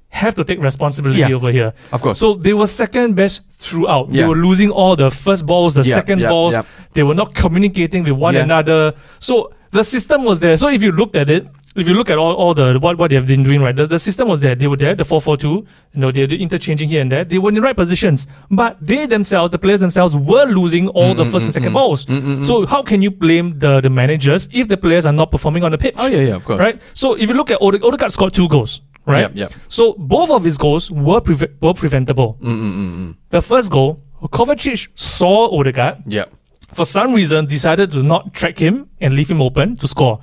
have 0.10 0.36
to 0.36 0.44
take 0.44 0.60
responsibility 0.60 1.20
Yeah. 1.22 1.32
over 1.34 1.52
here. 1.52 1.74
Of 1.94 2.02
course. 2.02 2.20
So 2.20 2.34
they 2.34 2.54
were 2.54 2.68
second 2.68 3.16
best 3.16 3.42
throughout. 3.60 4.10
Yeah. 4.10 4.24
They 4.24 4.28
were 4.28 4.36
losing 4.36 4.72
all 4.72 4.96
the 4.96 5.10
first 5.12 5.46
balls, 5.46 5.76
the 5.76 5.84
Yeah, 5.84 5.96
second 5.96 6.22
balls. 6.24 6.54
yeah. 6.54 6.64
They 6.94 7.04
were 7.04 7.14
not 7.16 7.34
communicating 7.36 8.04
with 8.04 8.14
one 8.14 8.34
Yeah. 8.34 8.44
another. 8.44 8.94
So 9.20 9.54
the 9.72 9.84
system 9.84 10.24
was 10.26 10.40
there. 10.42 10.58
So 10.58 10.68
if 10.68 10.82
you 10.84 10.92
looked 10.92 11.16
at 11.16 11.30
it, 11.30 11.48
if 11.80 11.88
you 11.88 11.94
look 11.94 12.10
at 12.10 12.18
all, 12.18 12.34
all 12.34 12.54
the 12.54 12.78
what, 12.80 12.98
what 12.98 13.10
they 13.10 13.16
have 13.16 13.28
been 13.28 13.44
doing, 13.44 13.62
right, 13.62 13.76
the, 13.76 13.86
the 13.86 14.00
system 14.00 14.28
was 14.28 14.40
there. 14.42 14.56
They 14.56 14.68
were 14.68 14.78
there, 14.78 14.96
the 14.96 15.06
4 15.06 15.22
4 15.22 15.38
2, 15.38 15.48
you 15.50 15.66
know, 15.96 16.12
they're 16.12 16.26
interchanging 16.30 16.90
here 16.90 17.02
and 17.02 17.12
there. 17.12 17.24
They 17.26 17.38
were 17.38 17.50
in 17.50 17.56
the 17.56 17.62
right 17.62 17.76
positions. 17.76 18.28
But 18.52 18.78
they 18.82 19.06
themselves, 19.06 19.52
the 19.52 19.60
players 19.60 19.80
themselves, 19.80 20.16
were 20.16 20.46
losing 20.46 20.88
all 20.90 21.14
the 21.14 21.26
first 21.26 21.46
and 21.46 21.54
second 21.54 21.74
balls. 21.74 22.06
So 22.48 22.66
how 22.66 22.84
can 22.84 23.02
you 23.02 23.12
blame 23.12 23.60
the, 23.60 23.82
the 23.82 23.90
managers 23.90 24.48
if 24.52 24.68
the 24.68 24.78
players 24.78 25.06
are 25.06 25.14
not 25.14 25.32
performing 25.32 25.64
on 25.64 25.72
the 25.72 25.78
pitch? 25.78 25.96
Oh, 25.98 26.08
yeah, 26.08 26.22
yeah, 26.22 26.36
of 26.36 26.46
course. 26.46 26.60
Right? 26.60 26.82
So 26.94 27.16
if 27.16 27.28
you 27.30 27.36
look 27.36 27.52
at 27.52 27.58
Ode- 27.62 27.84
Odegaard 27.84 28.12
scored 28.12 28.34
two 28.34 28.48
goals, 28.48 28.82
right? 29.06 29.22
Yep, 29.22 29.32
yep. 29.36 29.54
So 29.70 29.94
both 29.98 30.30
of 30.30 30.44
his 30.44 30.58
goals 30.58 30.92
were 30.92 31.22
preve- 31.22 31.52
were 31.62 31.74
preventable. 31.74 32.38
Mm, 32.42 32.60
mm, 32.62 32.78
mm, 32.78 33.16
the 33.30 33.42
first 33.42 33.72
goal, 33.72 34.00
Kovacic 34.22 34.88
saw 34.96 35.50
Odegaard, 35.58 36.04
Yeah. 36.06 36.26
for 36.74 36.86
some 36.86 37.14
reason 37.14 37.46
decided 37.46 37.92
to 37.92 38.04
not 38.04 38.34
track 38.34 38.58
him 38.60 38.90
and 39.02 39.14
leave 39.14 39.30
him 39.32 39.42
open 39.42 39.76
to 39.78 39.88
score. 39.88 40.20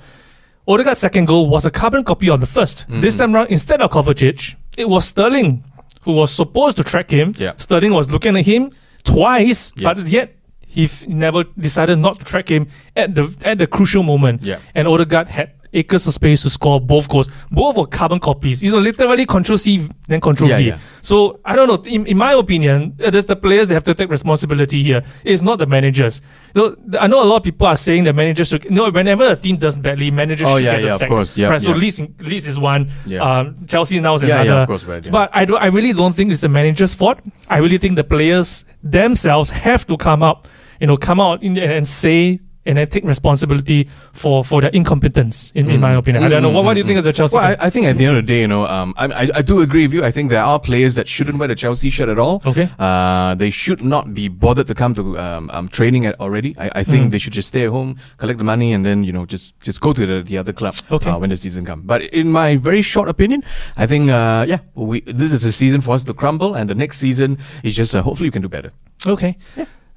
Odegaard's 0.67 0.99
second 0.99 1.25
goal 1.25 1.49
was 1.49 1.65
a 1.65 1.71
carbon 1.71 2.03
copy 2.03 2.29
of 2.29 2.39
the 2.41 2.47
1st 2.47 2.85
Mm-hmm. 2.87 3.01
This 3.01 3.17
time 3.17 3.33
around, 3.35 3.47
instead 3.49 3.81
of 3.81 3.89
Kovacic, 3.91 4.55
it 4.77 4.87
was 4.89 5.05
Sterling 5.05 5.63
who 6.01 6.13
was 6.13 6.31
supposed 6.31 6.77
to 6.77 6.83
track 6.83 7.09
him. 7.11 7.33
Yeah. 7.37 7.53
Sterling 7.57 7.93
was 7.93 8.11
looking 8.11 8.35
at 8.37 8.45
him 8.45 8.71
twice, 9.03 9.73
Yeah. 9.75 9.93
but 9.93 10.07
yet 10.07 10.35
he 10.61 10.85
f- 10.85 11.07
never 11.07 11.43
decided 11.57 11.97
not 11.99 12.19
to 12.19 12.25
track 12.25 12.49
him 12.49 12.67
at 12.95 13.15
the 13.15 13.33
at 13.43 13.57
the 13.57 13.67
crucial 13.67 14.03
moment. 14.03 14.43
Yeah. 14.43 14.59
And 14.75 14.87
Odegaard 14.87 15.27
had 15.29 15.51
acres 15.73 16.07
of 16.07 16.13
space 16.13 16.41
to 16.43 16.49
score 16.49 16.79
both 16.79 17.09
goals. 17.09 17.29
Both 17.51 17.77
were 17.77 17.85
carbon 17.87 18.19
copies. 18.19 18.63
You 18.63 18.71
know, 18.71 18.79
literally 18.79 19.25
Control 19.25 19.57
C 19.57 19.87
then 20.07 20.21
Control 20.21 20.49
Yeah, 20.49 20.57
V. 20.57 20.63
yeah. 20.67 20.79
So 21.01 21.39
I 21.45 21.55
don't 21.55 21.67
know. 21.67 21.81
In, 21.91 22.05
in 22.07 22.17
my 22.17 22.33
opinion, 22.33 22.95
it 22.99 23.13
is 23.15 23.25
the 23.25 23.35
players 23.35 23.67
that 23.67 23.73
have 23.75 23.83
to 23.85 23.93
take 23.93 24.09
responsibility 24.09 24.81
here. 24.83 25.01
It's 25.23 25.41
not 25.41 25.59
the 25.59 25.65
managers. 25.65 26.21
You 26.55 26.75
know, 26.87 26.99
I 26.99 27.07
know 27.07 27.21
a 27.23 27.25
lot 27.25 27.37
of 27.37 27.43
people 27.43 27.67
are 27.67 27.75
saying 27.77 28.05
that 28.05 28.13
managers 28.13 28.47
should. 28.49 28.63
You 28.65 28.71
know, 28.71 28.89
whenever 28.89 29.27
a 29.27 29.35
team 29.35 29.57
does 29.57 29.77
badly, 29.77 30.11
managers 30.11 30.47
Oh, 30.49 30.55
should 30.57 30.65
yeah, 30.65 30.71
get 30.75 30.81
the 30.81 30.87
yeah, 30.87 30.95
of 30.95 31.07
course. 31.07 31.37
Yeah, 31.37 31.49
right. 31.49 31.61
So 31.61 31.71
yeah. 31.71 31.77
Leeds, 31.77 32.01
Leeds 32.19 32.47
is 32.47 32.57
one. 32.59 32.89
Yeah. 33.05 33.21
Um, 33.21 33.55
Chelsea 33.67 33.99
now 33.99 34.15
is 34.15 34.23
Yeah, 34.23 34.35
another. 34.41 34.49
yeah, 34.49 34.61
of 34.61 34.67
course, 34.67 34.83
right, 34.85 35.03
yeah. 35.03 35.11
But 35.11 35.29
I 35.33 35.45
do. 35.45 35.57
I 35.57 35.67
really 35.67 35.93
don't 35.93 36.13
think 36.15 36.31
it's 36.31 36.41
the 36.41 36.49
manager's 36.49 36.93
fault. 36.93 37.19
I 37.49 37.57
really 37.57 37.77
think 37.77 37.95
the 37.95 38.03
players 38.03 38.65
themselves 38.83 39.49
have 39.49 39.85
to 39.87 39.97
come 39.97 40.23
up. 40.23 40.47
You 40.79 40.87
know, 40.87 40.97
come 40.97 41.19
out 41.19 41.43
in, 41.43 41.57
and 41.57 41.87
say. 41.87 42.39
And 42.67 42.77
then 42.77 42.85
take 42.87 43.05
responsibility 43.05 43.87
for, 44.11 44.43
for 44.43 44.59
their 44.61 44.69
incompetence, 44.71 45.51
in, 45.55 45.69
in 45.69 45.79
my 45.79 45.93
opinion. 45.93 46.23
I 46.23 46.27
don't 46.27 46.41
know. 46.41 46.49
What, 46.49 46.65
what 46.65 46.73
do 46.73 46.79
you 46.81 46.85
think 46.85 46.99
as 46.99 47.05
a 47.05 47.13
Chelsea 47.13 47.37
Mm. 47.37 47.39
Well, 47.39 47.49
fan? 47.51 47.57
I, 47.61 47.65
I 47.67 47.69
think 47.69 47.85
at 47.87 47.97
the 47.97 48.05
end 48.05 48.17
of 48.17 48.25
the 48.25 48.27
day, 48.33 48.41
you 48.41 48.47
know, 48.47 48.67
um, 48.67 48.93
I, 48.97 49.05
I, 49.05 49.29
I 49.35 49.41
do 49.41 49.61
agree 49.61 49.83
with 49.85 49.93
you. 49.93 50.03
I 50.03 50.11
think 50.11 50.29
there 50.29 50.43
are 50.43 50.59
players 50.59 50.95
that 50.95 51.07
shouldn't 51.07 51.37
wear 51.39 51.47
the 51.47 51.55
Chelsea 51.55 51.89
shirt 51.89 52.09
at 52.09 52.19
all. 52.19 52.41
Okay. 52.45 52.67
Uh, 52.77 53.35
they 53.35 53.49
should 53.49 53.81
not 53.83 54.13
be 54.13 54.27
bothered 54.27 54.67
to 54.67 54.75
come 54.75 54.93
to 54.95 55.17
um, 55.17 55.49
um, 55.53 55.67
training 55.69 56.05
at 56.05 56.19
already. 56.19 56.55
I, 56.59 56.69
I 56.81 56.83
think 56.83 57.07
Mm. 57.07 57.11
they 57.11 57.19
should 57.19 57.33
just 57.33 57.47
stay 57.47 57.63
at 57.63 57.69
home, 57.71 57.95
collect 58.17 58.37
the 58.37 58.43
money, 58.43 58.73
and 58.73 58.85
then 58.85 59.03
you 59.05 59.13
know 59.13 59.25
just 59.25 59.57
just 59.61 59.79
go 59.79 59.93
to 59.93 60.05
the, 60.05 60.21
the 60.23 60.37
other 60.37 60.51
club 60.53 60.73
Okay. 60.91 61.09
uh, 61.09 61.17
when 61.19 61.29
the 61.29 61.37
season 61.37 61.63
comes. 61.65 61.83
But 61.85 62.01
in 62.11 62.31
my 62.31 62.57
very 62.57 62.81
short 62.81 63.07
opinion, 63.07 63.43
I 63.77 63.85
think 63.87 64.09
uh, 64.09 64.45
yeah, 64.47 64.59
we 64.75 65.01
this 65.01 65.31
is 65.31 65.45
a 65.45 65.51
season 65.53 65.79
for 65.81 65.91
us 65.95 66.03
to 66.05 66.13
crumble, 66.13 66.53
and 66.55 66.69
the 66.69 66.75
next 66.75 66.97
season 66.99 67.37
is 67.63 67.75
just 67.75 67.95
uh, 67.95 68.01
hopefully 68.01 68.27
we 68.27 68.31
can 68.33 68.41
do 68.41 68.49
better. 68.49 68.71
Okay. 69.05 69.37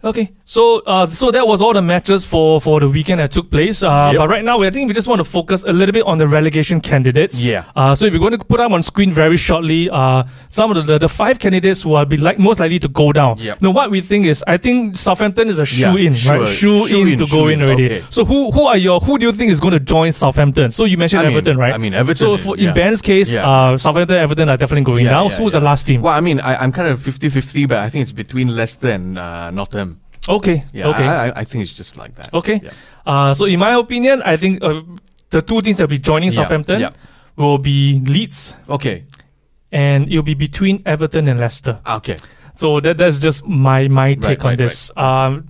Okay, 0.02 0.32
so 0.46 0.80
uh, 0.86 1.06
so 1.08 1.30
that 1.30 1.46
was 1.46 1.60
all 1.60 1.74
the 1.74 1.82
matches 1.82 2.24
for, 2.24 2.58
for 2.58 2.80
the 2.80 2.88
weekend 2.88 3.20
that 3.20 3.30
took 3.32 3.50
place. 3.50 3.82
Uh, 3.82 4.10
Yep. 4.12 4.18
But 4.18 4.28
right 4.30 4.42
now, 4.44 4.62
I 4.62 4.70
think 4.70 4.88
we 4.88 4.94
just 4.94 5.06
want 5.06 5.18
to 5.20 5.24
focus 5.24 5.62
a 5.66 5.72
little 5.74 5.92
bit 5.92 6.06
on 6.06 6.16
the 6.16 6.26
relegation 6.26 6.80
candidates. 6.80 7.44
Yeah. 7.44 7.64
Uh, 7.76 7.94
so 7.94 8.06
if 8.06 8.14
you're 8.14 8.20
going 8.20 8.32
to 8.36 8.42
put 8.42 8.60
up 8.60 8.72
on 8.72 8.82
screen 8.82 9.12
very 9.12 9.36
shortly, 9.36 9.90
uh, 9.90 10.24
some 10.48 10.74
of 10.74 10.86
the, 10.86 10.96
the, 10.98 11.08
five 11.08 11.38
candidates 11.38 11.82
who 11.82 11.92
are 11.94 12.06
be 12.06 12.16
like 12.16 12.38
most 12.38 12.60
likely 12.60 12.78
to 12.78 12.88
go 12.88 13.12
down. 13.12 13.36
Yep. 13.38 13.60
Now, 13.60 13.72
what 13.72 13.90
we 13.90 14.00
think 14.00 14.24
is, 14.24 14.42
I 14.46 14.56
think 14.56 14.96
Southampton 14.96 15.48
is 15.48 15.58
a 15.58 15.66
shoe 15.66 15.98
Yeah, 15.98 16.06
in, 16.06 16.14
sure. 16.14 16.38
right? 16.40 16.48
Shoe, 16.48 16.86
Shoe 16.88 17.02
in, 17.02 17.08
in, 17.08 17.18
to 17.18 17.26
shoe 17.26 17.36
go 17.36 17.46
in 17.48 17.60
in. 17.60 17.66
already. 17.66 17.84
Okay. 17.86 18.04
So 18.08 18.24
who 18.24 18.50
who 18.52 18.66
are 18.66 18.78
your 18.78 19.00
who 19.00 19.18
do 19.18 19.26
you 19.26 19.32
think 19.32 19.50
is 19.52 19.60
going 19.60 19.72
to 19.74 19.80
join 19.80 20.12
Southampton? 20.12 20.72
So 20.72 20.86
you 20.86 20.96
mentioned 20.96 21.20
I 21.20 21.24
mean- 21.24 21.32
Everton, 21.36 21.58
right? 21.58 21.74
I 21.74 21.78
mean, 21.78 21.92
Everton, 21.92 22.16
So 22.16 22.36
for, 22.38 22.56
in 22.56 22.64
yeah. 22.64 22.72
Ben's 22.72 23.02
case, 23.02 23.34
Yeah. 23.34 23.46
uh, 23.46 23.76
Southampton, 23.76 24.16
Everton 24.16 24.48
are 24.48 24.56
definitely 24.56 24.84
going 24.84 25.04
Yeah, 25.04 25.10
down. 25.10 25.24
yeah, 25.26 25.30
so 25.36 25.42
who's 25.42 25.52
yeah. 25.52 25.60
the 25.60 25.64
last 25.66 25.86
team? 25.86 26.00
Well, 26.00 26.14
I 26.14 26.20
mean, 26.20 26.40
I, 26.40 26.56
I'm 26.56 26.72
kind 26.72 26.88
of 26.88 27.00
50-50, 27.00 27.68
but 27.68 27.78
I 27.78 27.90
think 27.90 28.02
it's 28.02 28.12
between 28.12 28.56
Leicester 28.56 28.90
and 28.92 29.18
uh, 29.18 29.50
Nottingham. 29.50 29.89
Okay. 30.28 30.64
Yeah, 30.72 30.88
okay. 30.88 31.06
I, 31.06 31.40
I, 31.40 31.44
think 31.44 31.62
it's 31.62 31.72
just 31.72 31.96
like 31.96 32.14
that. 32.16 32.32
Okay. 32.34 32.60
Yeah. 32.62 32.70
Uh, 33.06 33.34
so 33.34 33.46
in 33.46 33.58
my 33.58 33.72
opinion, 33.74 34.22
I 34.24 34.36
think 34.36 34.62
uh, 34.62 34.82
the 35.30 35.42
two 35.42 35.62
teams 35.62 35.78
that 35.78 35.84
will 35.84 35.96
be 35.96 35.98
joining 35.98 36.30
Southampton 36.30 36.80
yeah. 36.80 36.90
will 37.36 37.58
be 37.58 38.00
Leeds, 38.04 38.54
Okay. 38.68 39.04
and 39.72 40.08
it'll 40.08 40.22
be 40.22 40.34
between 40.34 40.82
Everton 40.84 41.28
and 41.28 41.40
Leicester. 41.40 41.80
Okay. 41.86 42.16
So 42.54 42.80
that 42.80 42.98
that's 42.98 43.18
just 43.18 43.46
my 43.46 43.88
my 43.88 44.14
take 44.14 44.44
on 44.44 44.50
right, 44.50 44.58
this. 44.58 44.94
Um, 44.96 45.46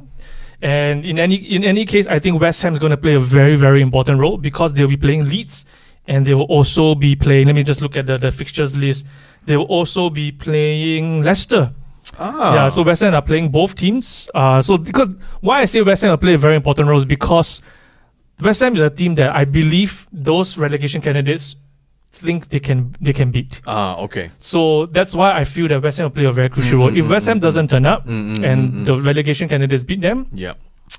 and 0.63 1.05
in 1.05 1.19
any 1.19 1.35
in 1.35 1.65
any 1.65 1.85
case, 1.85 2.07
I 2.07 2.19
think 2.19 2.41
West 2.41 2.63
Ham 2.63 2.73
is 2.73 2.79
going 2.79 2.91
to 2.91 2.97
play 2.97 3.15
a 3.15 3.21
very 3.21 3.57
very 3.57 3.83
important 3.83 4.21
role 4.21 4.37
because 4.37 4.75
they'll 4.75 4.87
be 4.87 4.97
playing 4.97 5.29
Leeds, 5.29 5.67
and 6.07 6.25
they 6.25 6.35
will 6.35 6.45
also 6.45 6.95
be 6.95 7.17
playing. 7.17 7.47
Let 7.47 7.57
me 7.57 7.65
just 7.65 7.81
look 7.81 7.97
at 7.97 8.07
the, 8.07 8.19
the 8.19 8.31
fixtures 8.31 8.77
list. 8.77 9.07
They 9.47 9.57
will 9.57 9.65
also 9.65 10.11
be 10.11 10.31
playing 10.31 11.25
Leicester. 11.25 11.73
Ah. 12.19 12.55
Yeah, 12.55 12.69
so 12.69 12.83
West 12.83 13.01
Ham 13.03 13.15
are 13.15 13.23
playing 13.23 13.51
both 13.51 13.75
teams. 13.75 14.29
Uh, 14.35 14.61
so 14.61 14.77
because 14.79 15.09
why 15.41 15.61
I 15.61 15.65
say 15.65 15.81
West 15.83 16.03
Ham 16.03 16.11
will 16.11 16.19
play 16.19 16.35
a 16.35 16.39
very 16.39 16.57
important 16.57 16.89
role 16.89 16.99
is 16.99 17.05
because 17.07 17.63
West 18.43 18.61
Ham 18.61 18.75
is 18.75 18.83
a 18.83 18.91
team 18.91 19.15
that 19.17 19.35
I 19.35 19.45
believe 19.45 20.07
those 20.13 20.59
relegation 20.59 21.01
candidates 21.01 21.57
think 22.13 22.49
they 22.49 22.61
can 22.61 22.95
they 23.01 23.13
can 23.13 23.31
beat. 23.31 23.61
Ah, 23.67 23.97
okay. 23.99 24.31
So 24.41 24.87
that's 24.87 25.15
why 25.15 25.33
I 25.39 25.45
feel 25.45 25.69
that 25.69 25.83
West 25.83 25.99
Ham 25.99 26.05
will 26.07 26.11
play 26.11 26.25
a 26.25 26.33
very 26.33 26.49
crucial 26.49 26.79
mm, 26.79 26.83
role. 26.83 26.91
Mm, 26.91 26.99
if 26.99 27.05
mm, 27.05 27.11
West 27.11 27.27
Ham 27.29 27.39
doesn't 27.39 27.71
turn 27.71 27.87
up 27.87 28.07
and 28.07 28.85
the 28.87 29.01
relegation 29.01 29.49
candidates 29.49 29.85
beat 29.85 30.01
them, 30.01 30.27
Yeah. 30.33 30.55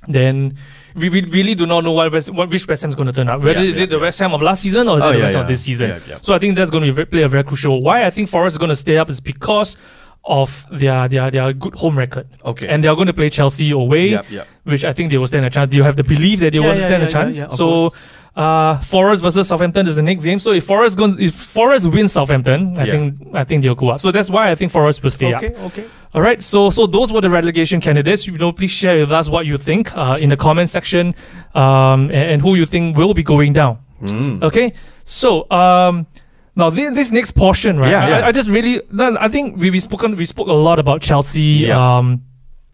then 0.07 0.57
we, 0.95 1.09
we 1.09 1.21
really 1.23 1.53
do 1.53 1.65
not 1.67 1.83
know 1.83 1.91
what, 1.91 2.11
West, 2.11 2.29
what 2.31 2.49
which 2.49 2.67
West 2.67 2.81
Ham 2.81 2.89
is 2.89 2.95
going 2.95 3.07
to 3.07 3.13
turn 3.13 3.27
up. 3.29 3.41
Whether 3.41 3.59
Yeah, 3.63 3.69
is 3.69 3.77
yeah, 3.77 3.83
it 3.83 3.89
the 3.89 3.97
yeah. 3.97 4.01
West 4.03 4.19
Ham 4.19 4.33
of 4.33 4.41
last 4.41 4.61
season 4.61 4.87
or 4.87 4.97
is 4.97 5.03
Oh, 5.03 5.09
it 5.09 5.17
the 5.17 5.19
West 5.23 5.35
Ham 5.35 5.41
of 5.43 5.47
this 5.49 5.61
season? 5.61 5.99
So 6.21 6.33
I 6.33 6.39
think 6.39 6.55
that's 6.55 6.71
going 6.71 6.85
to 6.87 6.93
be 6.93 7.05
play 7.05 7.21
a 7.23 7.27
very 7.27 7.43
crucial 7.43 7.71
role. 7.73 7.81
Why 7.81 8.05
I 8.05 8.09
think 8.09 8.29
Forest 8.29 8.55
is 8.55 8.57
going 8.57 8.69
to 8.69 8.75
stay 8.75 8.97
up 8.97 9.09
is 9.09 9.19
because 9.19 9.77
of 10.23 10.65
their 10.71 11.07
their 11.07 11.31
their 11.31 11.53
good 11.53 11.75
home 11.75 11.97
record. 11.97 12.27
Okay. 12.45 12.67
And 12.67 12.83
they 12.83 12.87
are 12.87 12.95
going 12.95 13.07
to 13.07 13.13
play 13.13 13.29
Chelsea 13.29 13.71
away, 13.71 14.09
Yep, 14.09 14.25
yep. 14.29 14.47
which 14.63 14.85
I 14.85 14.93
think 14.93 15.11
they 15.11 15.17
will 15.17 15.27
stand 15.27 15.45
a 15.45 15.49
chance. 15.49 15.73
You 15.73 15.83
have 15.83 15.95
the 15.95 16.03
belief 16.03 16.39
that 16.41 16.53
they 16.53 16.59
Yeah, 16.59 16.69
will 16.69 16.77
yeah, 16.77 16.85
stand 16.85 17.01
yeah, 17.03 17.09
a 17.09 17.11
chance. 17.11 17.37
yeah, 17.37 17.43
yeah, 17.43 17.47
so 17.49 17.89
course. 17.89 17.93
Uh, 18.33 18.79
Forest 18.79 19.21
versus 19.23 19.49
Southampton 19.49 19.87
is 19.87 19.95
the 19.95 20.01
next 20.01 20.23
game. 20.23 20.39
So 20.39 20.51
if 20.53 20.63
Forest 20.63 20.97
goes, 20.97 21.19
if 21.19 21.33
Forest 21.33 21.87
wins 21.91 22.13
Southampton, 22.13 22.77
I 22.77 22.85
Yeah. 22.85 22.91
think 22.93 23.13
I 23.33 23.43
think 23.43 23.61
they'll 23.63 23.75
go 23.75 23.89
up. 23.89 23.99
So 23.99 24.09
that's 24.11 24.29
why 24.29 24.49
I 24.51 24.55
think 24.55 24.71
Forest 24.71 25.03
will 25.03 25.11
stay 25.11 25.33
up. 25.33 25.43
Okay, 25.43 25.53
okay. 25.65 25.83
All 26.13 26.21
right, 26.21 26.41
so 26.41 26.69
so 26.69 26.87
those 26.87 27.11
were 27.11 27.19
the 27.19 27.29
relegation 27.29 27.81
candidates. 27.81 28.25
You 28.27 28.37
know, 28.37 28.53
please 28.53 28.71
share 28.71 28.95
with 29.01 29.11
us 29.11 29.27
what 29.29 29.45
you 29.45 29.57
think 29.57 29.91
uh, 29.97 30.17
in 30.21 30.29
the 30.29 30.37
comment 30.37 30.69
section, 30.69 31.13
um, 31.55 32.03
and, 32.09 32.13
and 32.31 32.41
who 32.41 32.55
you 32.55 32.65
think 32.65 32.95
will 32.95 33.13
be 33.13 33.23
going 33.23 33.51
down. 33.53 33.79
Mm. 34.01 34.41
Okay, 34.43 34.73
so 35.03 35.49
um, 35.51 36.07
now 36.55 36.69
this, 36.69 36.93
this 36.95 37.11
next 37.11 37.31
portion, 37.31 37.77
right? 37.79 37.91
Yeah, 37.91 38.05
I, 38.05 38.09
yeah. 38.19 38.27
I 38.27 38.31
just 38.31 38.49
really, 38.49 38.81
I 38.99 39.27
think 39.29 39.57
we 39.57 39.69
we 39.71 39.79
spoken 39.79 40.15
we 40.15 40.25
spoke 40.25 40.47
a 40.47 40.53
lot 40.53 40.79
about 40.79 41.01
Chelsea, 41.01 41.65
Yeah. 41.67 41.97
um, 41.97 42.23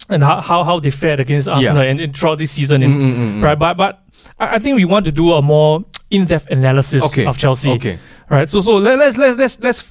and 0.09 0.23
how, 0.23 0.41
how 0.41 0.63
how 0.63 0.79
they 0.79 0.89
fared 0.91 1.19
against 1.19 1.47
Arsenal 1.47 1.81
and, 1.83 1.99
and 1.99 2.15
throughout 2.15 2.37
this 2.37 2.51
season, 2.51 2.81
in, 2.83 2.91
Mm, 2.91 3.01
mm, 3.15 3.15
mm, 3.39 3.43
right? 3.43 3.59
But 3.59 3.77
but 3.77 4.03
I, 4.39 4.59
think 4.59 4.75
we 4.77 4.85
want 4.85 5.05
to 5.05 5.11
do 5.11 5.33
a 5.33 5.41
more 5.41 5.83
in-depth 6.09 6.49
analysis 6.49 7.03
Okay. 7.03 7.25
of 7.25 7.37
Chelsea. 7.37 7.71
Okay. 7.71 7.99
Right. 8.29 8.49
So 8.49 8.61
so 8.61 8.77
let, 8.77 8.97
let's 8.99 9.17
let's 9.17 9.37
let's 9.37 9.59
let's 9.61 9.83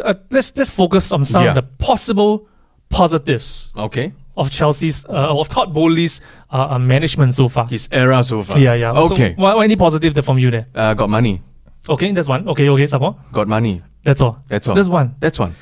uh, 0.00 0.14
let's 0.30 0.56
let's 0.56 0.70
focus 0.70 1.12
on 1.12 1.24
some 1.24 1.44
Yeah. 1.44 1.50
of 1.50 1.54
the 1.56 1.62
possible 1.62 2.48
positives 2.88 3.72
Okay. 3.76 4.12
of 4.36 4.50
Chelsea's 4.50 5.04
uh, 5.08 5.38
of 5.40 5.48
Todd 5.48 5.72
Boehly's 5.74 6.20
uh, 6.50 6.68
uh, 6.74 6.78
management 6.78 7.34
so 7.34 7.48
far. 7.48 7.66
His 7.68 7.88
era 7.92 8.22
so 8.24 8.42
far. 8.42 8.58
yeah, 8.58 8.74
yeah. 8.74 8.92
Okay. 8.92 9.34
So, 9.36 9.42
what, 9.42 9.62
any 9.64 9.76
positive 9.76 10.12
from 10.24 10.38
you 10.38 10.50
there? 10.50 10.66
uh, 10.74 10.94
got 10.94 11.08
money. 11.10 11.40
Okay, 11.88 12.12
that's 12.12 12.28
one. 12.28 12.48
Okay, 12.48 12.68
okay, 12.68 12.86
some 12.86 13.00
more. 13.02 13.16
Got 13.32 13.48
money. 13.48 13.82
That's 14.04 14.20
all. 14.20 14.38
That's 14.48 14.68
all. 14.68 14.74
That's 14.74 14.88
one. 14.88 15.14
That's 15.18 15.38
one. 15.38 15.54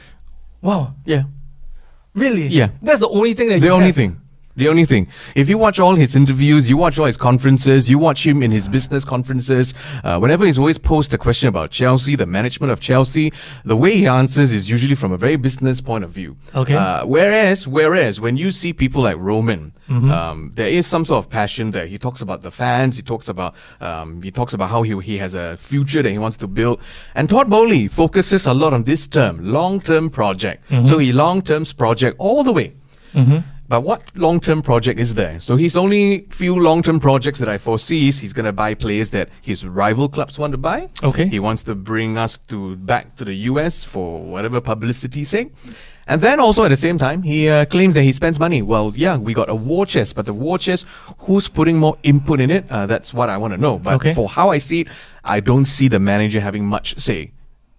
Wow. 0.61 0.95
Yeah. 1.07 1.25
Really? 2.15 2.49
Yeah. 2.49 2.69
That's 2.83 3.01
the 3.01 3.09
only 3.09 3.35
thing 3.35 3.49
that 3.49 3.61
The 3.61 3.67
you 3.67 3.73
only 3.73 3.87
have. 3.87 3.95
thing. 3.97 4.20
The 4.57 4.69
only 4.69 4.85
thing. 4.85 5.07
If 5.35 5.49
you 5.49 5.57
watch 5.59 5.79
all 5.79 5.95
his 5.95 6.17
interviews, 6.17 6.69
you 6.69 6.77
watch 6.77 6.99
all 6.99 7.07
his 7.07 7.17
conferences, 7.17 7.89
you 7.89 7.99
watch 7.99 8.27
him 8.27 8.43
in 8.43 8.51
his 8.51 8.69
business 8.69 9.05
conferences, 9.05 9.75
uh, 10.03 10.19
whenever 10.19 10.45
he's 10.45 10.59
always 10.59 10.77
posed 10.77 11.15
a 11.15 11.19
question 11.19 11.49
about 11.49 11.71
Chelsea, 11.71 12.17
the 12.17 12.27
management 12.27 12.73
of 12.73 12.81
Chelsea, 12.81 13.33
the 13.65 13.77
way 13.77 13.93
he 13.93 14.07
answers 14.07 14.53
is 14.53 14.69
usually 14.69 14.97
from 14.97 15.13
a 15.13 15.17
very 15.17 15.37
business 15.37 15.81
point 15.81 16.03
of 16.05 16.11
view. 16.11 16.37
Okay. 16.55 16.75
Uh, 16.75 17.07
whereas, 17.07 17.67
whereas 17.69 18.21
when 18.21 18.37
you 18.37 18.51
see 18.51 18.73
people 18.73 19.03
like 19.03 19.17
Roman, 19.19 19.73
Mm-hmm. 19.91 20.09
um, 20.13 20.53
there 20.55 20.69
is 20.69 20.87
some 20.87 21.05
sort 21.05 21.25
of 21.25 21.29
passion 21.29 21.73
there. 21.73 21.85
He 21.85 21.99
talks 21.99 22.21
about 22.21 22.43
the 22.43 22.53
fans. 22.53 22.95
He 22.95 23.03
talks 23.03 23.29
about, 23.29 23.57
um, 23.81 24.23
he 24.23 24.31
talks 24.31 24.55
about 24.55 24.71
how 24.71 24.83
he, 24.83 24.97
he 25.01 25.19
has 25.19 25.35
a 25.35 25.57
future 25.57 26.01
that 26.01 26.11
he 26.11 26.19
wants 26.19 26.37
to 26.37 26.47
build. 26.47 26.81
And 27.17 27.29
Todd 27.29 27.51
Boehly 27.51 27.89
focuses 27.89 28.47
a 28.47 28.55
lot 28.55 28.73
on 28.73 28.85
this 28.85 29.09
term, 29.09 29.45
long-term 29.45 30.11
project. 30.11 30.71
Mm-hmm. 30.71 30.87
So 30.87 30.99
he 30.99 31.13
long-term 31.13 31.65
project 31.77 32.15
all 32.21 32.45
the 32.45 32.53
way. 32.53 32.73
But 33.71 33.83
what 33.85 34.03
long-term 34.17 34.63
project 34.63 34.99
is 34.99 35.15
there? 35.15 35.39
So 35.39 35.55
he's 35.55 35.77
only 35.77 36.27
few 36.31 36.59
long-term 36.59 36.99
projects 36.99 37.39
that 37.39 37.49
I 37.49 37.57
foresee 37.57 38.09
is 38.09 38.19
he's 38.19 38.33
gonna 38.33 38.53
buy 38.53 38.75
players 38.75 39.11
that 39.11 39.29
his 39.43 39.65
rival 39.65 40.09
clubs 40.09 40.41
want 40.41 40.51
to 40.55 40.59
buy. 40.59 40.89
Okay. 41.05 41.29
He 41.29 41.39
wants 41.39 41.63
to 41.65 41.77
bring 41.77 42.19
us 42.19 42.37
to 42.51 42.75
back 42.77 43.15
to 43.19 43.25
the 43.25 43.35
US 43.51 43.85
for 43.85 44.23
whatever 44.25 44.61
publicity 44.61 45.23
sake. 45.23 45.53
And 46.09 46.21
then 46.21 46.41
also 46.41 46.65
at 46.65 46.71
the 46.71 46.77
same 46.77 46.99
time, 46.99 47.23
he 47.23 47.49
uh, 47.49 47.65
claims 47.67 47.95
that 47.95 48.03
he 48.03 48.11
spends 48.11 48.41
money. 48.41 48.61
Well, 48.61 48.93
yeah, 48.97 49.17
we 49.17 49.35
got 49.35 49.49
a 49.49 49.55
war 49.55 49.87
chest, 49.87 50.17
but 50.17 50.27
the 50.27 50.35
war 50.35 50.59
chest, 50.59 50.85
who's 51.21 51.47
putting 51.49 51.79
more 51.79 51.97
input 52.03 52.41
in 52.41 52.51
it? 52.51 52.65
Uh, 52.73 52.87
that's 52.87 53.15
what 53.15 53.31
I 53.31 53.37
want 53.37 53.55
to 53.55 53.61
know. 53.61 53.79
But 53.79 53.95
Okay. 53.95 54.15
for 54.15 54.29
how 54.29 54.51
I 54.51 54.59
see 54.59 54.81
it, 54.81 54.89
I 55.23 55.39
don't 55.39 55.67
see 55.67 55.87
the 55.87 56.01
manager 56.01 56.41
having 56.41 56.67
much 56.67 56.99
say. 56.99 57.31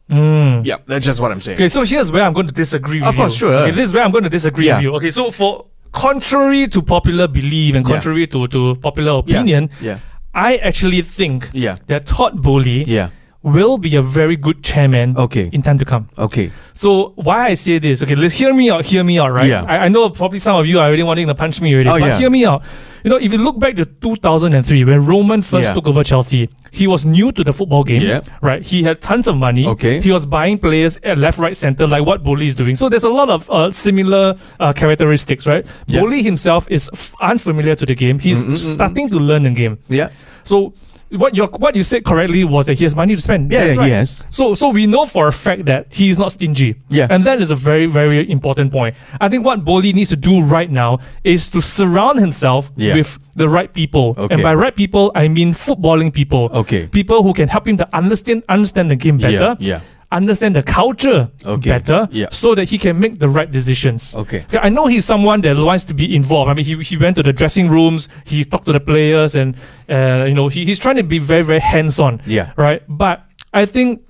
Mm. 0.09 0.65
Yeah, 0.65 0.77
that's 0.87 1.05
just 1.05 1.19
what 1.19 1.31
I'm 1.31 1.41
saying. 1.41 1.57
Okay, 1.57 1.69
so 1.69 1.83
here's 1.83 2.11
where 2.11 2.23
I'm 2.23 2.33
going 2.33 2.47
to 2.47 2.53
disagree 2.53 2.99
with 2.99 3.09
Of 3.09 3.15
you. 3.15 3.21
Of 3.21 3.27
course, 3.27 3.35
sure. 3.35 3.53
Okay, 3.53 3.71
this 3.71 3.85
is 3.89 3.93
where 3.93 4.03
I'm 4.03 4.11
going 4.11 4.23
to 4.25 4.29
disagree 4.29 4.67
Yeah. 4.67 4.75
with 4.77 4.83
you. 4.83 4.95
Okay, 4.95 5.11
so 5.11 5.31
for 5.31 5.65
contrary 5.91 6.67
to 6.67 6.81
popular 6.81 7.27
belief 7.27 7.75
and 7.75 7.85
contrary 7.85 8.27
to, 8.27 8.47
to 8.47 8.75
popular 8.75 9.19
opinion, 9.19 9.69
yeah. 9.81 9.99
I 10.33 10.57
actually 10.57 11.01
think 11.01 11.49
Yeah. 11.53 11.75
that 11.87 12.05
Todd 12.05 12.41
Boehly 12.41 12.85
Yeah. 12.87 13.09
Will 13.43 13.79
be 13.79 13.95
a 13.95 14.03
very 14.03 14.35
good 14.35 14.61
chairman 14.63 15.15
Okay. 15.17 15.49
in 15.51 15.63
time 15.63 15.79
to 15.79 15.85
come. 15.85 16.07
Okay. 16.15 16.51
So 16.75 17.13
why 17.15 17.47
I 17.47 17.53
say 17.55 17.79
this? 17.79 18.03
Okay, 18.03 18.13
let's 18.15 18.35
hear 18.35 18.53
me 18.53 18.69
out. 18.69 18.85
Hear 18.85 19.03
me 19.03 19.17
out, 19.17 19.31
right? 19.31 19.47
Yeah. 19.49 19.63
I, 19.67 19.85
I 19.85 19.87
know 19.87 20.11
probably 20.11 20.37
some 20.37 20.55
of 20.57 20.67
you 20.67 20.77
are 20.79 20.85
already 20.85 21.01
wanting 21.01 21.25
to 21.25 21.33
punch 21.33 21.59
me 21.59 21.73
already, 21.73 21.89
Oh, 21.89 21.99
but 21.99 22.05
yeah. 22.05 22.17
hear 22.19 22.29
me 22.29 22.45
out. 22.45 22.61
You 23.03 23.09
know, 23.09 23.17
if 23.17 23.31
you 23.31 23.39
look 23.39 23.57
back 23.57 23.75
to 23.77 23.85
2003 23.85 24.83
when 24.83 25.07
Roman 25.07 25.41
first 25.41 25.69
Yeah. 25.69 25.73
took 25.73 25.87
over 25.87 26.03
Chelsea, 26.03 26.49
he 26.69 26.85
was 26.85 27.03
new 27.03 27.31
to 27.31 27.43
the 27.43 27.51
football 27.51 27.83
game, 27.83 28.03
Yeah. 28.03 28.21
right? 28.43 28.63
He 28.63 28.83
had 28.83 29.01
tons 29.01 29.27
of 29.27 29.37
money. 29.37 29.65
Okay. 29.65 30.01
He 30.01 30.11
was 30.11 30.27
buying 30.27 30.59
players 30.59 30.99
at 31.01 31.17
left, 31.17 31.39
right, 31.39 31.57
center, 31.57 31.87
like 31.87 32.05
what 32.05 32.23
Boehly 32.23 32.45
is 32.45 32.55
doing. 32.55 32.75
So 32.75 32.89
there's 32.89 33.03
a 33.05 33.09
lot 33.09 33.29
of 33.29 33.49
uh, 33.49 33.71
similar 33.71 34.35
uh, 34.59 34.71
characteristics, 34.73 35.47
right? 35.47 35.65
Yeah. 35.87 36.01
Boehly 36.01 36.21
himself 36.21 36.67
is 36.69 36.91
f- 36.93 37.15
unfamiliar 37.19 37.75
to 37.75 37.87
the 37.87 37.95
game. 37.95 38.19
He's 38.19 38.37
starting 38.73 39.09
to 39.09 39.17
learn 39.17 39.43
the 39.45 39.49
game. 39.49 39.79
Yeah. 39.89 40.09
So 40.43 40.73
what 41.11 41.35
you 41.35 41.45
what 41.45 41.75
you 41.75 41.83
said 41.83 42.05
correctly 42.05 42.43
was 42.43 42.65
that 42.67 42.77
he 42.77 42.85
has 42.85 42.95
money 42.95 43.15
to 43.15 43.21
spend. 43.21 43.51
Yeah, 43.51 43.59
That's 43.65 43.75
yeah, 43.75 43.81
right. 43.81 43.87
he 43.87 43.91
has. 43.93 44.25
So 44.29 44.53
so 44.53 44.69
we 44.69 44.87
know 44.87 45.05
for 45.05 45.27
a 45.27 45.31
fact 45.33 45.65
that 45.65 45.87
he 45.89 46.09
is 46.09 46.17
not 46.17 46.31
stingy. 46.31 46.75
Yeah. 46.89 47.07
And 47.09 47.25
that 47.25 47.41
is 47.41 47.51
a 47.51 47.55
very, 47.55 47.85
very 47.85 48.29
important 48.31 48.71
point. 48.71 48.95
I 49.19 49.27
think 49.29 49.45
what 49.45 49.65
Boehly 49.65 49.93
needs 49.93 50.09
to 50.09 50.15
do 50.15 50.41
right 50.43 50.69
now 50.71 50.99
is 51.23 51.49
to 51.51 51.61
surround 51.61 52.19
himself 52.19 52.71
Yeah. 52.75 52.95
with 52.95 53.19
the 53.35 53.49
right 53.49 53.71
people. 53.73 54.15
Okay. 54.17 54.33
And 54.35 54.43
by 54.43 54.53
right 54.55 54.75
people, 54.75 55.11
I 55.15 55.27
mean 55.27 55.53
footballing 55.53 56.13
people. 56.13 56.49
Okay. 56.53 56.87
People 56.87 57.23
who 57.23 57.33
can 57.33 57.47
help 57.49 57.67
him 57.67 57.77
to 57.77 57.87
understand 57.95 58.43
understand 58.49 58.89
the 58.91 58.95
game 58.95 59.17
better. 59.17 59.55
Yeah, 59.59 59.79
yeah. 59.79 59.79
Understand 60.11 60.55
the 60.55 60.63
culture 60.63 61.29
Okay. 61.45 61.69
better 61.69 62.07
Yeah. 62.11 62.27
so 62.31 62.53
that 62.55 62.67
he 62.69 62.77
can 62.77 62.99
make 62.99 63.19
the 63.19 63.29
right 63.29 63.49
decisions. 63.49 64.13
Okay. 64.15 64.45
I 64.61 64.69
know 64.69 64.87
he's 64.87 65.05
someone 65.05 65.41
that 65.41 65.55
wants 65.57 65.85
to 65.85 65.93
be 65.93 66.13
involved. 66.15 66.51
I 66.51 66.53
mean, 66.53 66.65
he, 66.65 66.75
he 66.83 66.97
went 66.97 67.15
to 67.17 67.23
the 67.23 67.31
dressing 67.33 67.69
rooms, 67.69 68.09
he 68.25 68.43
talked 68.43 68.65
to 68.65 68.73
the 68.73 68.79
players, 68.81 69.35
and 69.35 69.55
uh, 69.89 70.25
you 70.27 70.33
know 70.33 70.47
he, 70.49 70.65
he's 70.65 70.79
trying 70.79 70.97
to 70.97 71.03
be 71.03 71.17
very 71.19 71.43
very 71.43 71.59
hands 71.59 71.99
on. 71.99 72.21
Yeah. 72.25 72.51
Right. 72.57 72.83
But 72.89 73.23
I 73.53 73.65
think 73.65 74.01